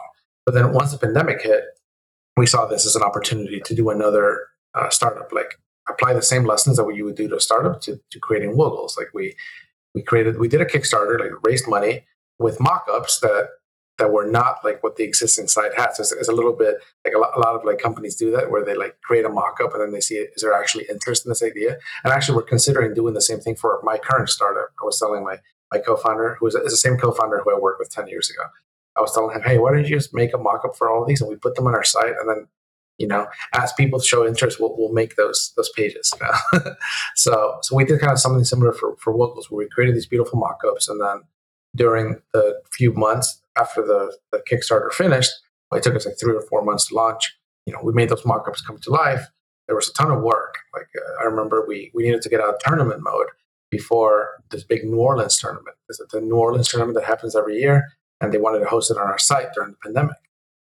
But 0.47 0.55
then 0.55 0.73
once 0.73 0.93
the 0.93 0.99
pandemic 0.99 1.43
hit, 1.43 1.64
we 2.37 2.47
saw 2.47 2.66
this 2.66 2.87
as 2.87 2.97
an 2.97 3.03
opportunity 3.03 3.61
to 3.61 3.75
do 3.75 3.91
another 3.91 4.47
uh, 4.75 4.89
startup, 4.91 5.33
like 5.33 5.59
apply 5.89 6.14
the 6.14 6.23
same 6.23 6.45
lessons 6.45 6.77
that 6.77 6.91
you 6.95 7.05
would 7.05 7.16
do 7.16 7.29
to 7.29 7.37
a 7.37 7.41
startup 7.41 7.81
to, 7.83 8.01
to 8.11 8.19
creating 8.19 8.55
Woogles. 8.55 8.97
Like 8.97 9.09
we 9.12 9.35
we 9.95 10.03
created, 10.03 10.39
we 10.39 10.49
did 10.49 10.61
a 10.61 10.66
Kickstarter, 10.66 11.19
like 11.19 11.33
raised 11.43 11.66
money 11.66 12.05
with 12.39 12.61
mock-ups 12.61 13.21
that 13.21 13.49
that 13.99 14.12
were 14.12 14.31
not 14.31 14.64
like 14.64 14.81
what 14.85 14.95
the 14.95 15.03
existing 15.03 15.49
site 15.49 15.75
has. 15.77 15.99
It's, 15.99 16.12
it's 16.12 16.29
a 16.29 16.33
little 16.33 16.53
bit 16.53 16.77
like 17.05 17.14
a 17.14 17.19
lot, 17.19 17.37
a 17.37 17.41
lot, 17.41 17.57
of 17.57 17.64
like 17.64 17.81
companies 17.81 18.14
do 18.14 18.31
that 18.31 18.49
where 18.49 18.64
they 18.64 18.77
like 18.77 19.01
create 19.03 19.25
a 19.25 19.29
mock-up 19.29 19.73
and 19.73 19.83
then 19.83 19.91
they 19.91 20.01
see 20.01 20.14
is 20.14 20.41
there 20.41 20.53
actually 20.53 20.87
interest 20.89 21.27
in 21.27 21.31
this 21.31 21.43
idea. 21.43 21.79
And 22.05 22.12
actually, 22.12 22.37
we're 22.37 22.45
considering 22.45 22.95
doing 22.95 23.14
the 23.14 23.21
same 23.21 23.41
thing 23.41 23.57
for 23.57 23.81
my 23.83 23.99
current 23.99 24.29
startup. 24.29 24.71
I 24.81 24.85
was 24.85 24.99
telling 25.01 25.25
my 25.25 25.39
my 25.73 25.79
co-founder, 25.79 26.37
who 26.39 26.47
is, 26.47 26.55
the 26.55 26.71
same 26.71 26.97
co-founder 26.97 27.41
who 27.45 27.55
I 27.55 27.59
worked 27.59 27.79
with 27.79 27.91
10 27.91 28.09
years 28.09 28.31
ago. 28.31 28.43
I 28.97 29.01
was 29.01 29.12
telling 29.12 29.35
him, 29.35 29.43
hey, 29.43 29.59
why 29.59 29.73
don't 29.73 29.87
you 29.87 29.97
just 29.97 30.14
make 30.14 30.35
a 30.35 30.39
mock-up 30.39 30.77
for 30.77 30.91
all 30.91 31.03
of 31.03 31.09
these 31.09 31.21
and 31.21 31.31
we 31.31 31.37
put 31.37 31.55
them 31.55 31.66
on 31.66 31.75
our 31.75 31.85
site 31.85 32.14
and 32.19 32.29
then, 32.29 32.49
you 32.99 33.07
know, 33.07 33.29
as 33.53 33.73
people 33.75 34.01
to 34.01 34.05
show 34.05 34.27
interest, 34.27 34.59
we'll, 34.59 34.77
we'll 34.77 34.93
make 34.93 35.14
those 35.14 35.53
those 35.57 35.71
pages. 35.71 36.12
You 36.21 36.27
know? 36.27 36.75
so 37.14 37.59
so 37.62 37.77
we 37.77 37.85
did 37.85 38.01
kind 38.01 38.12
of 38.12 38.19
something 38.19 38.43
similar 38.45 38.73
for, 38.73 38.97
for 38.97 39.14
Woogles 39.14 39.51
where 39.51 39.59
we 39.59 39.69
created 39.69 39.95
these 39.95 40.07
beautiful 40.07 40.39
mock-ups 40.39 40.89
and 40.89 41.01
then 41.01 41.23
during 41.77 42.21
the 42.33 42.61
few 42.73 42.93
months 42.93 43.41
after 43.57 43.83
the, 43.83 44.16
the 44.33 44.43
Kickstarter 44.51 44.93
finished, 44.93 45.31
it 45.73 45.83
took 45.83 45.95
us 45.95 46.07
like 46.07 46.19
three 46.19 46.35
or 46.35 46.43
four 46.43 46.64
months 46.64 46.89
to 46.89 46.95
launch. 46.95 47.37
You 47.66 47.75
know, 47.75 47.81
we 47.83 47.93
made 47.93 48.09
those 48.09 48.25
mock-ups 48.25 48.62
come 48.62 48.79
to 48.79 48.91
life. 48.91 49.27
There 49.66 49.77
was 49.77 49.89
a 49.89 49.93
ton 49.93 50.11
of 50.11 50.23
work. 50.23 50.55
Like 50.75 50.89
uh, 50.97 51.23
I 51.23 51.25
remember 51.25 51.64
we 51.69 51.93
we 51.95 52.03
needed 52.03 52.23
to 52.23 52.29
get 52.29 52.41
out 52.41 52.55
of 52.55 52.61
tournament 52.61 53.03
mode 53.03 53.27
before 53.71 54.43
this 54.51 54.64
big 54.64 54.85
New 54.85 54.99
Orleans 54.99 55.37
tournament. 55.37 55.77
Is 55.89 56.01
it 56.01 56.11
the 56.11 56.21
New 56.21 56.37
Orleans 56.37 56.69
tournament 56.69 56.97
that 56.97 57.05
happens 57.05 57.37
every 57.37 57.59
year? 57.59 57.85
And 58.21 58.33
they 58.33 58.39
wanted 58.39 58.61
to 58.61 58.66
host 58.66 58.91
it 58.91 58.97
on 58.97 59.07
our 59.07 59.19
site 59.19 59.49
during 59.55 59.73
the 59.73 59.77
pandemic. 59.83 60.16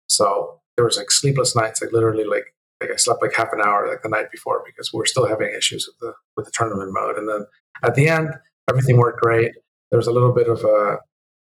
So 0.08 0.60
there 0.76 0.84
was 0.84 0.96
like 0.96 1.10
sleepless 1.10 1.56
nights, 1.56 1.80
like 1.80 1.92
literally 1.92 2.24
like 2.24 2.54
like 2.80 2.90
I 2.90 2.96
slept 2.96 3.22
like 3.22 3.34
half 3.34 3.52
an 3.52 3.60
hour 3.60 3.88
like 3.88 4.02
the 4.02 4.08
night 4.08 4.30
before 4.30 4.62
because 4.66 4.92
we 4.92 4.98
were 4.98 5.06
still 5.06 5.26
having 5.26 5.52
issues 5.56 5.86
with 5.86 5.98
the 5.98 6.14
with 6.36 6.46
the 6.46 6.52
tournament 6.52 6.92
mode. 6.92 7.16
And 7.16 7.28
then 7.28 7.46
at 7.82 7.94
the 7.94 8.08
end, 8.08 8.34
everything 8.68 8.98
worked 8.98 9.20
great. 9.20 9.52
There 9.90 9.98
was 9.98 10.06
a 10.06 10.12
little 10.12 10.32
bit 10.32 10.48
of 10.48 10.62
a, 10.64 10.98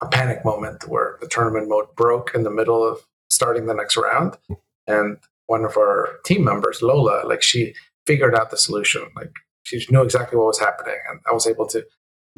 a 0.01 0.07
panic 0.09 0.45
moment 0.45 0.87
where 0.87 1.17
the 1.21 1.27
tournament 1.27 1.67
mode 1.67 1.87
broke 1.95 2.33
in 2.33 2.43
the 2.43 2.51
middle 2.51 2.87
of 2.87 2.99
starting 3.29 3.65
the 3.65 3.73
next 3.73 3.97
round. 3.97 4.37
And 4.87 5.17
one 5.47 5.65
of 5.65 5.75
our 5.75 6.19
team 6.25 6.43
members, 6.43 6.81
Lola, 6.81 7.25
like 7.25 7.41
she 7.41 7.73
figured 8.05 8.35
out 8.35 8.51
the 8.51 8.57
solution. 8.57 9.03
Like 9.15 9.31
she 9.67 9.85
knew 9.89 10.01
exactly 10.01 10.37
what 10.37 10.47
was 10.47 10.59
happening, 10.59 10.97
and 11.09 11.19
I 11.29 11.33
was 11.33 11.47
able 11.47 11.67
to 11.67 11.85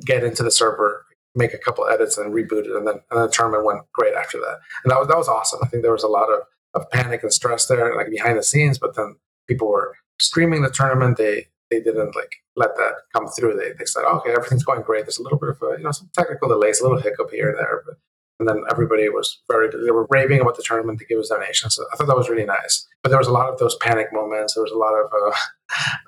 get 0.06 0.24
into 0.24 0.44
the 0.44 0.52
server, 0.52 1.06
make 1.36 1.54
a 1.54 1.58
couple 1.58 1.88
edits, 1.88 2.18
and 2.18 2.34
reboot 2.34 2.66
it, 2.66 2.76
and 2.76 2.88
then 2.88 3.00
and 3.12 3.22
the 3.22 3.28
tournament 3.28 3.66
went 3.66 3.82
great 3.94 4.16
after 4.16 4.40
that. 4.40 4.60
And 4.84 4.92
that 4.92 5.00
was 5.00 5.08
that 5.08 5.18
was 5.18 5.28
awesome. 5.28 5.60
I 5.64 5.68
think 5.68 5.84
there 5.84 5.92
was 5.92 6.04
a 6.04 6.08
lot 6.08 6.30
of 6.30 6.42
of 6.74 6.90
panic 6.92 7.24
and 7.24 7.34
stress 7.34 7.68
there, 7.68 7.96
like 7.96 8.10
behind 8.10 8.38
the 8.38 8.44
scenes, 8.44 8.78
but 8.78 8.96
then 8.96 9.16
people 9.48 9.68
were 9.68 9.96
streaming 10.20 10.62
the 10.62 10.70
tournament. 10.70 11.18
They 11.18 11.48
they 11.70 11.80
didn't 11.80 12.16
like 12.16 12.34
let 12.56 12.76
that 12.78 12.94
come 13.14 13.28
through. 13.28 13.58
They 13.58 13.74
they 13.78 13.86
said, 13.86 14.04
okay, 14.06 14.32
everything's 14.32 14.64
going 14.64 14.82
great. 14.82 15.06
There's 15.06 15.20
a 15.20 15.24
little 15.24 15.40
bit 15.40 15.50
of 15.50 15.62
a 15.62 15.78
you 15.78 15.84
know 15.84 15.92
some 15.92 16.10
technical 16.14 16.50
delays, 16.50 16.80
a 16.80 16.84
little 16.84 17.00
hiccup 17.00 17.32
here 17.32 17.50
and 17.50 17.60
there, 17.60 17.84
but 17.86 17.96
and 18.40 18.48
then 18.48 18.64
everybody 18.72 19.08
was 19.10 19.42
very 19.52 19.70
they 19.70 19.92
were 19.92 20.08
raving 20.10 20.40
about 20.40 20.56
the 20.56 20.64
tournament 20.64 21.00
to 21.00 21.06
give 21.06 21.20
us 21.20 21.30
donations. 21.30 21.76
So 21.76 21.86
I 21.92 21.96
thought 21.96 22.08
that 22.08 22.18
was 22.18 22.30
really 22.30 22.46
nice. 22.46 22.88
But 23.04 23.10
there 23.10 23.20
was 23.20 23.28
a 23.28 23.34
lot 23.34 23.50
of 23.50 23.60
those 23.60 23.76
panic 23.78 24.08
moments. 24.14 24.54
There 24.54 24.64
was 24.64 24.72
a 24.72 24.78
lot 24.78 24.94
of 24.94 25.12
uh, 25.14 25.36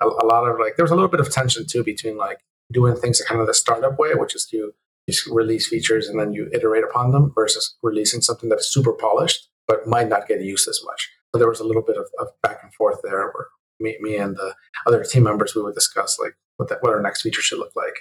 a, 0.00 0.24
a, 0.24 0.26
lot 0.26 0.48
of 0.48 0.58
like 0.58 0.76
there 0.76 0.84
was 0.84 0.90
a 0.90 0.94
little 0.94 1.10
bit 1.10 1.20
of 1.20 1.30
tension 1.30 1.66
too 1.66 1.84
between 1.84 2.16
like 2.16 2.38
doing 2.72 2.96
things 2.96 3.20
kind 3.20 3.40
of 3.40 3.46
the 3.46 3.54
startup 3.54 3.98
way, 3.98 4.14
which 4.14 4.34
is 4.34 4.48
you 4.52 4.72
just 5.08 5.26
release 5.26 5.68
features 5.68 6.08
and 6.08 6.18
then 6.18 6.32
you 6.32 6.48
iterate 6.52 6.84
upon 6.84 7.12
them, 7.12 7.32
versus 7.34 7.76
releasing 7.82 8.22
something 8.22 8.48
that 8.48 8.60
is 8.60 8.72
super 8.72 8.92
polished 8.92 9.48
but 9.68 9.86
might 9.86 10.08
not 10.08 10.26
get 10.26 10.42
used 10.42 10.68
as 10.68 10.80
much. 10.84 11.10
So 11.32 11.38
there 11.38 11.48
was 11.48 11.60
a 11.60 11.64
little 11.64 11.82
bit 11.82 11.96
of, 11.96 12.06
of 12.18 12.28
back 12.42 12.58
and 12.62 12.74
forth 12.74 12.98
there 13.02 13.30
where 13.32 13.46
me, 13.80 13.96
me 14.00 14.16
and 14.16 14.36
the 14.36 14.54
other 14.86 15.04
team 15.04 15.22
members 15.24 15.54
we 15.54 15.62
would 15.62 15.74
discuss 15.74 16.18
like 16.18 16.34
what 16.56 16.68
that, 16.68 16.82
what 16.82 16.92
our 16.92 17.00
next 17.00 17.22
feature 17.22 17.40
should 17.40 17.58
look 17.58 17.72
like. 17.74 17.94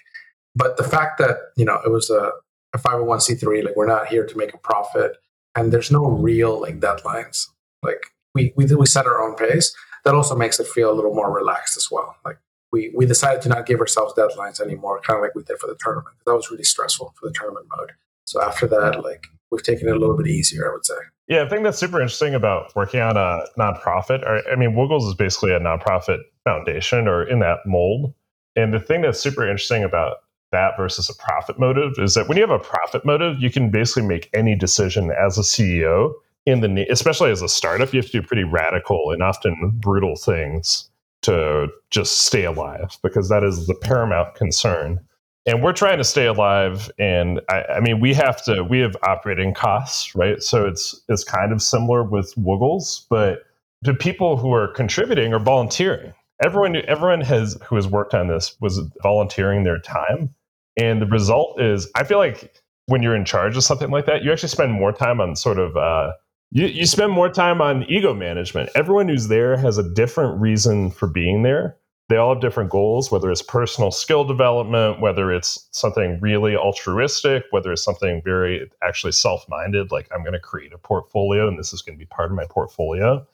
But 0.55 0.77
the 0.77 0.83
fact 0.83 1.17
that 1.19 1.37
you 1.57 1.65
know 1.65 1.79
it 1.85 1.91
was 1.91 2.09
a 2.09 2.31
a 2.73 2.77
501c3 2.77 3.63
like 3.65 3.75
we're 3.75 3.85
not 3.85 4.07
here 4.07 4.25
to 4.25 4.37
make 4.37 4.53
a 4.53 4.57
profit 4.57 5.17
and 5.55 5.71
there's 5.71 5.91
no 5.91 6.05
real 6.05 6.61
like 6.61 6.79
deadlines. 6.79 7.47
Like 7.83 8.01
we 8.33 8.53
we, 8.55 8.65
we 8.65 8.85
set 8.85 9.05
our 9.05 9.21
own 9.21 9.35
pace. 9.35 9.75
That 10.03 10.15
also 10.15 10.35
makes 10.35 10.59
it 10.59 10.67
feel 10.67 10.91
a 10.91 10.95
little 10.95 11.13
more 11.13 11.31
relaxed 11.31 11.77
as 11.77 11.87
well. 11.91 12.15
Like 12.25 12.37
we 12.71 12.91
we 12.95 13.05
decided 13.05 13.41
to 13.43 13.49
not 13.49 13.65
give 13.65 13.79
ourselves 13.79 14.13
deadlines 14.13 14.59
anymore 14.59 15.01
kind 15.01 15.17
of 15.17 15.23
like 15.23 15.35
we 15.35 15.43
did 15.43 15.59
for 15.59 15.67
the 15.67 15.77
tournament. 15.79 16.15
That 16.25 16.35
was 16.35 16.49
really 16.49 16.63
stressful 16.63 17.13
for 17.19 17.27
the 17.27 17.33
tournament 17.33 17.67
mode. 17.75 17.91
So 18.25 18.41
after 18.41 18.67
that 18.67 19.03
like 19.03 19.27
we've 19.51 19.63
taken 19.63 19.87
it 19.87 19.95
a 19.95 19.99
little 19.99 20.15
bit 20.15 20.27
easier 20.27 20.69
i 20.69 20.73
would 20.73 20.85
say. 20.85 20.95
Yeah 21.27 21.43
i 21.43 21.49
think 21.49 21.63
that's 21.63 21.77
super 21.77 21.99
interesting 21.99 22.33
about 22.33 22.73
working 22.75 23.01
on 23.01 23.17
a 23.17 23.43
nonprofit. 23.59 24.25
I 24.51 24.55
mean 24.55 24.71
woogles 24.71 25.07
is 25.07 25.15
basically 25.15 25.53
a 25.53 25.59
nonprofit 25.59 26.19
foundation 26.45 27.07
or 27.07 27.27
in 27.27 27.39
that 27.39 27.59
mold. 27.65 28.13
And 28.55 28.73
the 28.73 28.79
thing 28.79 29.01
that's 29.01 29.19
super 29.19 29.43
interesting 29.43 29.83
about 29.83 30.17
that 30.51 30.73
versus 30.77 31.09
a 31.09 31.15
profit 31.15 31.59
motive 31.59 31.93
is 31.97 32.13
that 32.13 32.27
when 32.27 32.37
you 32.37 32.43
have 32.43 32.51
a 32.51 32.59
profit 32.59 33.05
motive, 33.05 33.41
you 33.41 33.49
can 33.49 33.69
basically 33.69 34.07
make 34.07 34.29
any 34.33 34.55
decision 34.55 35.11
as 35.11 35.37
a 35.37 35.41
CEO 35.41 36.13
in 36.45 36.61
the 36.61 36.87
especially 36.89 37.31
as 37.31 37.41
a 37.41 37.49
startup, 37.49 37.93
you 37.93 37.99
have 37.99 38.09
to 38.09 38.21
do 38.21 38.25
pretty 38.25 38.43
radical 38.43 39.11
and 39.11 39.21
often 39.21 39.71
brutal 39.75 40.15
things 40.15 40.89
to 41.21 41.67
just 41.91 42.21
stay 42.21 42.45
alive 42.45 42.97
because 43.03 43.29
that 43.29 43.43
is 43.43 43.67
the 43.67 43.75
paramount 43.75 44.33
concern. 44.35 44.99
And 45.45 45.63
we're 45.63 45.73
trying 45.73 45.97
to 45.97 46.03
stay 46.03 46.27
alive, 46.27 46.91
and 46.99 47.41
I, 47.49 47.63
I 47.63 47.79
mean, 47.79 47.99
we 47.99 48.13
have 48.13 48.43
to. 48.45 48.63
We 48.63 48.79
have 48.79 48.95
operating 49.01 49.55
costs, 49.55 50.15
right? 50.15 50.41
So 50.41 50.67
it's 50.67 51.01
it's 51.09 51.23
kind 51.23 51.51
of 51.51 51.61
similar 51.63 52.03
with 52.03 52.33
Woogles, 52.35 53.05
but 53.09 53.43
the 53.81 53.95
people 53.95 54.37
who 54.37 54.53
are 54.53 54.67
contributing 54.67 55.33
are 55.33 55.39
volunteering. 55.39 56.13
Everyone, 56.43 56.75
everyone 56.87 57.21
has 57.21 57.57
who 57.65 57.75
has 57.75 57.87
worked 57.87 58.13
on 58.13 58.27
this 58.27 58.55
was 58.61 58.79
volunteering 59.01 59.63
their 59.63 59.79
time 59.79 60.33
and 60.77 61.01
the 61.01 61.05
result 61.05 61.61
is, 61.61 61.89
I 61.95 62.03
feel 62.03 62.17
like 62.17 62.61
when 62.87 63.01
you're 63.01 63.15
in 63.15 63.25
charge 63.25 63.57
of 63.57 63.63
something 63.63 63.89
like 63.89 64.05
that, 64.05 64.23
you 64.23 64.31
actually 64.31 64.49
spend 64.49 64.71
more 64.71 64.91
time 64.91 65.21
on 65.21 65.35
sort 65.35 65.59
of, 65.59 65.75
uh, 65.77 66.13
you, 66.51 66.65
you 66.65 66.85
spend 66.85 67.11
more 67.11 67.29
time 67.29 67.61
on 67.61 67.83
ego 67.83 68.13
management. 68.13 68.69
Everyone 68.75 69.07
who's 69.07 69.27
there 69.27 69.55
has 69.57 69.77
a 69.77 69.93
different 69.93 70.39
reason 70.41 70.91
for 70.91 71.07
being 71.07 71.43
there. 71.43 71.77
They 72.09 72.17
all 72.17 72.33
have 72.33 72.41
different 72.41 72.69
goals, 72.69 73.09
whether 73.09 73.31
it's 73.31 73.41
personal 73.41 73.89
skill 73.89 74.25
development, 74.25 74.99
whether 74.99 75.31
it's 75.31 75.69
something 75.71 76.19
really 76.19 76.57
altruistic, 76.57 77.45
whether 77.51 77.71
it's 77.71 77.83
something 77.83 78.21
very 78.25 78.69
actually 78.83 79.13
self 79.13 79.47
minded, 79.47 79.93
like 79.93 80.09
I'm 80.13 80.21
going 80.21 80.33
to 80.33 80.39
create 80.39 80.73
a 80.73 80.77
portfolio 80.77 81.47
and 81.47 81.57
this 81.57 81.71
is 81.71 81.81
going 81.81 81.97
to 81.97 81.99
be 81.99 82.07
part 82.07 82.29
of 82.29 82.35
my 82.35 82.45
portfolio. 82.49 83.25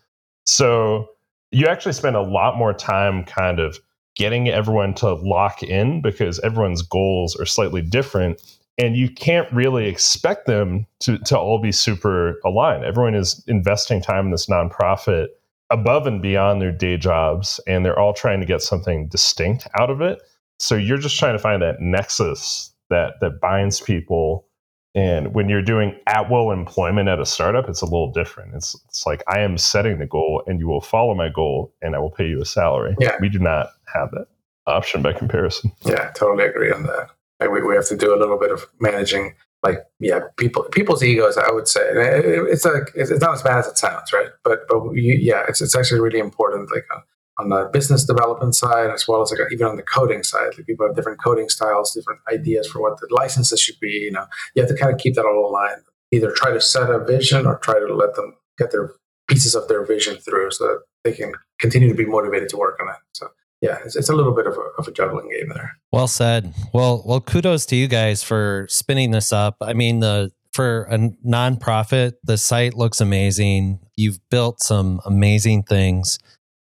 So 0.46 1.10
you 1.52 1.66
actually 1.66 1.94
spend 1.94 2.16
a 2.16 2.22
lot 2.22 2.56
more 2.56 2.74
time 2.74 3.24
kind 3.24 3.60
of 3.60 3.80
getting 4.18 4.50
everyone 4.50 4.94
to 4.96 5.14
lock 5.14 5.62
in 5.64 6.02
because 6.02 6.40
everyone's 6.40 6.82
goals 6.82 7.36
are 7.36 7.46
slightly 7.46 7.82
different 7.82 8.42
and 8.80 8.96
you 8.96 9.10
can't 9.10 9.52
really 9.52 9.88
expect 9.88 10.46
them 10.46 10.86
to, 11.00 11.18
to 11.20 11.38
all 11.38 11.60
be 11.60 11.72
super 11.72 12.40
aligned 12.44 12.84
everyone 12.84 13.16
is 13.16 13.44
investing 13.48 14.02
time 14.02 14.26
in 14.26 14.32
this 14.32 14.48
nonprofit 14.48 15.28
above 15.70 16.08
and 16.08 16.22
beyond 16.22 16.62
their 16.62 16.72
day 16.72 16.98
jobs 16.98 17.60
and 17.68 17.86
they're 17.86 18.00
all 18.00 18.14
trying 18.14 18.40
to 18.40 18.46
get 18.46 18.62
something 18.62 19.08
distinct 19.08 19.68
out 19.80 19.90
of 19.90 20.02
it 20.02 20.22
so 20.60 20.76
you're 20.76 20.98
just 20.98 21.20
trying 21.20 21.34
to 21.34 21.40
find 21.40 21.62
that 21.62 21.80
nexus 21.80 22.74
that 22.90 23.20
that 23.22 23.40
binds 23.40 23.80
people 23.82 24.48
and 24.96 25.36
when 25.36 25.48
you're 25.48 25.62
doing 25.62 25.96
at 26.08 26.32
will 26.32 26.50
employment 26.50 27.08
at 27.08 27.20
a 27.20 27.26
startup, 27.26 27.70
it's 27.70 27.84
a 27.84 27.86
little 27.86 28.12
different. 28.12 28.56
It's 28.56 28.76
it's 28.88 29.06
like 29.06 29.22
I 29.28 29.42
am 29.42 29.56
setting 29.60 30.00
the 30.00 30.08
goal 30.08 30.42
and 30.48 30.60
you 30.60 30.68
will 30.68 30.82
follow 30.82 31.14
my 31.14 31.30
goal 31.30 31.72
and 31.84 31.96
I 31.96 32.00
will 32.00 32.10
pay 32.10 32.28
you 32.28 32.42
a 32.42 32.46
salary. 32.46 32.96
Yeah. 33.00 33.16
We 33.22 33.30
do 33.30 33.38
not 33.38 33.68
have 33.98 34.12
that 34.12 34.28
option 34.66 35.02
by 35.02 35.14
comparison. 35.14 35.72
Yeah, 35.86 36.12
totally 36.12 36.46
agree 36.46 36.72
on 36.72 36.84
that. 36.84 37.10
Like 37.40 37.52
we, 37.52 37.62
we 37.62 37.76
have 37.76 37.88
to 37.88 37.98
do 37.98 38.14
a 38.14 38.20
little 38.20 38.38
bit 38.38 38.52
of 38.52 38.66
managing 38.80 39.36
like 39.64 39.80
yeah, 40.00 40.20
people 40.38 40.64
people's 40.64 41.04
egos, 41.04 41.38
I 41.38 41.52
would 41.52 41.68
say. 41.68 41.82
it's 41.84 42.66
like 42.66 42.92
it's 42.96 43.12
not 43.22 43.34
as 43.34 43.44
bad 43.44 43.60
as 43.60 43.68
it 43.68 43.78
sounds, 43.78 44.14
right? 44.14 44.30
But 44.44 44.68
but 44.70 44.92
you, 44.94 45.18
yeah, 45.20 45.44
it's 45.48 45.62
it's 45.62 45.76
actually 45.76 46.02
really 46.02 46.20
important 46.20 46.72
like 46.72 46.86
uh, 46.96 47.00
on 47.40 47.50
the 47.50 47.70
business 47.72 48.04
development 48.06 48.56
side 48.56 48.90
as 48.90 49.08
well 49.08 49.22
as 49.22 49.32
like 49.32 49.52
even 49.52 49.68
on 49.68 49.76
the 49.76 49.84
coding 49.84 50.24
side. 50.24 50.58
Like 50.58 50.68
people 50.68 50.86
have 50.86 50.96
different 50.96 51.22
coding 51.24 51.50
styles, 51.50 51.94
different 51.94 52.22
ideas 52.32 52.68
for 52.68 52.82
what 52.82 53.00
the 53.00 53.08
licenses 53.12 53.60
should 53.60 53.80
be. 53.80 53.90
You 53.90 54.12
know, 54.12 54.26
you 54.56 54.62
have 54.62 54.70
to 54.70 54.78
kind 54.78 54.94
of 54.94 55.00
keep 55.00 55.16
that 55.16 55.26
all 55.26 55.50
aligned. 55.50 55.82
Either 56.12 56.32
try 56.32 56.52
to 56.52 56.62
set 56.62 56.90
a 56.90 57.04
vision 57.04 57.46
or 57.46 57.58
try 57.58 57.80
to 57.80 57.94
let 57.94 58.16
them 58.16 58.36
get 58.58 58.72
their 58.72 58.92
pieces 59.28 59.56
of 59.56 59.68
their 59.68 59.86
vision 59.86 60.16
through 60.18 60.52
so 60.52 60.66
that 60.66 60.82
they 61.04 61.12
can 61.12 61.34
continue 61.60 61.90
to 61.90 61.96
be 61.96 62.06
motivated 62.06 62.48
to 62.50 62.58
work 62.58 62.80
on 62.82 62.88
it. 62.90 62.96
So 63.12 63.28
yeah, 63.62 63.80
it's, 63.84 63.96
it's 63.96 64.10
a 64.10 64.16
little 64.16 64.34
bit 64.34 64.48
of 64.48 64.54
a, 64.54 64.62
of 64.78 64.88
a 64.88 64.92
juggling 64.92 65.30
game 65.30 65.50
there. 65.54 65.78
Well 65.92 66.08
said. 66.08 66.54
Well, 66.74 67.04
well, 67.06 67.22
kudos 67.22 67.66
to 67.68 67.76
you 67.76 67.88
guys 67.88 68.24
for 68.24 68.68
spinning 68.70 69.12
this 69.12 69.34
up. 69.34 69.58
I 69.62 69.74
mean, 69.74 70.00
the 70.00 70.32
for 70.54 70.84
a 70.90 70.98
nonprofit, 71.26 72.14
the 72.24 72.38
site 72.38 72.74
looks 72.74 73.00
amazing. 73.00 73.80
You've 73.96 74.20
built 74.30 74.62
some 74.62 75.02
amazing 75.06 75.64
things. 75.64 76.20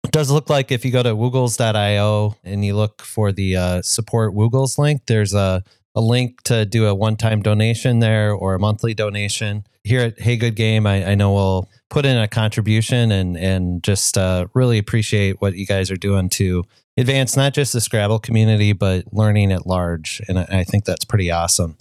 It 0.04 0.12
does 0.12 0.32
look 0.32 0.50
like 0.50 0.72
if 0.72 0.86
you 0.86 0.92
go 0.92 1.04
to 1.04 1.16
woogles.io 1.16 2.36
and 2.44 2.66
you 2.66 2.76
look 2.76 3.02
for 3.02 3.32
the 3.32 3.56
uh, 3.56 3.82
support 3.82 4.34
Woogles 4.34 4.78
link, 4.78 5.02
there's 5.08 5.34
a, 5.34 5.64
a 5.96 6.02
link 6.02 6.42
to 6.44 6.66
do 6.66 6.88
a 6.88 6.96
one 6.96 7.16
time 7.16 7.42
donation 7.42 8.00
there 8.00 8.32
or 8.32 8.56
a 8.56 8.60
monthly 8.60 8.94
donation. 8.94 9.66
Here 9.84 10.02
at 10.02 10.20
Hey 10.20 10.38
Good 10.38 10.56
Game, 10.56 10.86
I, 10.86 11.12
I 11.12 11.16
know 11.16 11.34
we'll 11.34 11.70
put 11.90 12.06
in 12.06 12.18
a 12.18 12.28
contribution 12.28 13.12
and, 13.12 13.38
and 13.38 13.84
just 13.84 14.18
uh, 14.18 14.48
really 14.54 14.78
appreciate 14.78 15.42
what 15.42 15.56
you 15.56 15.66
guys 15.66 15.90
are 15.90 15.98
doing 15.98 16.30
to 16.30 16.64
advance 16.98 17.36
not 17.36 17.54
just 17.54 17.74
the 17.74 17.82
Scrabble 17.82 18.20
community, 18.20 18.74
but 18.74 19.06
learning 19.12 19.52
at 19.52 19.66
large. 19.66 20.22
And 20.28 20.40
I, 20.40 20.48
I 20.50 20.64
think 20.64 20.86
that's 20.86 21.06
pretty 21.06 21.32
awesome. 21.32 21.78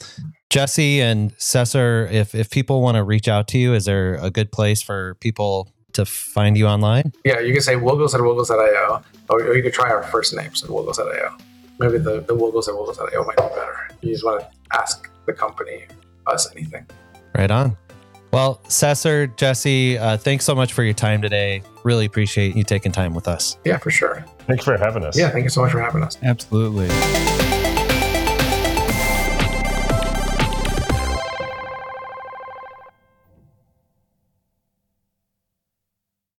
Jesse 0.50 1.00
and 1.00 1.34
Cesar, 1.36 2.08
if, 2.10 2.34
if 2.34 2.50
people 2.50 2.80
want 2.80 2.96
to 2.96 3.04
reach 3.04 3.28
out 3.28 3.48
to 3.48 3.58
you, 3.58 3.74
is 3.74 3.84
there 3.84 4.14
a 4.14 4.30
good 4.30 4.50
place 4.50 4.80
for 4.80 5.14
people 5.16 5.70
to 5.92 6.06
find 6.06 6.56
you 6.56 6.66
online? 6.66 7.12
Yeah, 7.24 7.40
you 7.40 7.52
can 7.52 7.60
say 7.60 7.74
Woogles 7.74 8.14
at 8.14 8.20
Woogles.io, 8.20 9.02
or, 9.28 9.40
or 9.40 9.56
you 9.56 9.62
could 9.62 9.74
try 9.74 9.90
our 9.90 10.04
first 10.04 10.34
names 10.34 10.62
at 10.64 10.70
Woogles.io. 10.70 11.36
Maybe 11.78 11.98
the, 11.98 12.20
the 12.20 12.34
at 12.34 12.40
Woogles.io 12.40 13.24
might 13.24 13.36
be 13.36 13.42
better. 13.54 13.88
You 14.00 14.12
just 14.12 14.24
want 14.24 14.40
to 14.40 14.48
ask 14.72 15.10
the 15.26 15.32
company, 15.32 15.84
us, 16.26 16.50
anything. 16.54 16.86
Right 17.36 17.50
on. 17.50 17.76
Well, 18.32 18.60
Cesar, 18.68 19.26
Jesse, 19.28 19.96
uh, 19.96 20.16
thanks 20.16 20.44
so 20.44 20.54
much 20.54 20.72
for 20.72 20.82
your 20.84 20.94
time 20.94 21.22
today. 21.22 21.62
Really 21.82 22.06
appreciate 22.06 22.56
you 22.56 22.64
taking 22.64 22.92
time 22.92 23.14
with 23.14 23.26
us. 23.26 23.58
Yeah, 23.64 23.78
for 23.78 23.90
sure. 23.90 24.24
Thanks 24.46 24.64
for 24.64 24.76
having 24.76 25.04
us. 25.04 25.18
Yeah, 25.18 25.30
thank 25.30 25.44
you 25.44 25.50
so 25.50 25.62
much 25.62 25.72
for 25.72 25.80
having 25.80 26.02
us. 26.02 26.18
Absolutely. 26.22 26.88